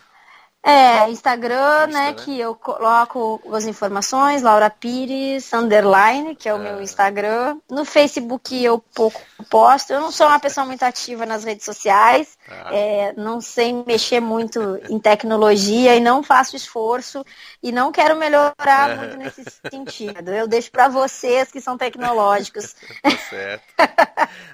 É, 0.64 1.10
Instagram, 1.10 1.88
Insta, 1.88 1.88
né, 1.88 2.12
né, 2.12 2.14
que 2.14 2.40
eu 2.40 2.54
coloco 2.54 3.42
as 3.52 3.66
informações, 3.66 4.44
Laura 4.44 4.70
Pires, 4.70 5.52
underline, 5.54 6.36
que 6.36 6.48
é 6.48 6.54
o 6.54 6.60
meu 6.60 6.78
ah. 6.78 6.84
Instagram. 6.84 7.58
No 7.68 7.84
Facebook 7.84 8.64
eu 8.64 8.78
pouco 8.78 9.20
posto. 9.50 9.92
Eu 9.92 10.00
não 10.00 10.12
sou 10.12 10.28
uma 10.28 10.40
pessoa 10.40 10.64
muito 10.64 10.84
ativa 10.84 11.26
nas 11.26 11.44
redes 11.44 11.66
sociais, 11.66 12.38
ah. 12.48 12.76
é, 12.76 13.14
não 13.18 13.42
sei 13.42 13.74
mexer 13.88 14.20
muito 14.20 14.80
em 14.88 15.00
tecnologia 15.00 15.96
e 15.96 16.00
não 16.00 16.22
faço 16.22 16.56
esforço 16.56 17.26
e 17.64 17.72
não 17.72 17.92
quero 17.92 18.16
melhorar 18.16 18.98
muito 18.98 19.18
nesse 19.18 19.44
sentido. 19.68 20.30
Eu 20.30 20.48
deixo 20.48 20.70
para 20.70 20.88
vocês 20.88 21.52
que 21.52 21.60
são 21.60 21.76
tecnológicos. 21.76 22.76
tá 23.02 23.10
certo. 23.30 23.64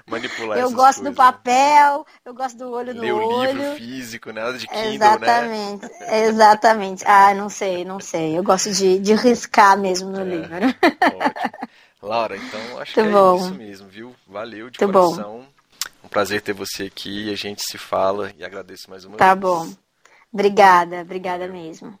Manipular 0.06 0.58
Eu 0.58 0.70
gosto 0.70 1.00
coisas. 1.00 1.12
do 1.12 1.14
papel, 1.14 2.06
eu 2.24 2.32
gosto 2.32 2.56
do 2.56 2.70
olho 2.72 2.94
no 2.94 3.02
Ler 3.02 3.12
olho. 3.12 3.26
o 3.26 3.44
livro 3.44 3.76
físico, 3.76 4.32
nada 4.32 4.56
de 4.56 4.66
Kindle, 4.66 4.94
Exatamente. 4.94 5.82
né? 5.82 5.97
Exatamente. 6.00 7.04
Ah, 7.06 7.34
não 7.34 7.48
sei, 7.48 7.84
não 7.84 8.00
sei. 8.00 8.36
Eu 8.38 8.42
gosto 8.42 8.72
de, 8.72 8.98
de 8.98 9.14
riscar 9.14 9.76
mesmo 9.78 10.10
no 10.10 10.20
é, 10.20 10.24
livro. 10.24 10.66
Ótimo. 11.14 11.52
Laura, 12.00 12.36
então 12.36 12.60
acho 12.78 13.00
Muito 13.00 13.10
que 13.10 13.16
é 13.16 13.36
isso 13.36 13.54
mesmo, 13.54 13.88
viu? 13.88 14.14
Valeu 14.26 14.70
de 14.70 14.78
Muito 14.80 14.92
coração. 14.92 15.40
Bom. 15.40 15.46
Um 16.04 16.08
prazer 16.08 16.40
ter 16.40 16.52
você 16.52 16.84
aqui. 16.84 17.32
A 17.32 17.36
gente 17.36 17.62
se 17.62 17.76
fala 17.76 18.32
e 18.38 18.44
agradeço 18.44 18.88
mais 18.88 19.04
uma 19.04 19.16
tá 19.16 19.34
vez. 19.34 19.44
Tá 19.44 19.48
bom. 19.48 19.72
Obrigada, 20.32 21.00
obrigada 21.00 21.48
mesmo. 21.48 21.98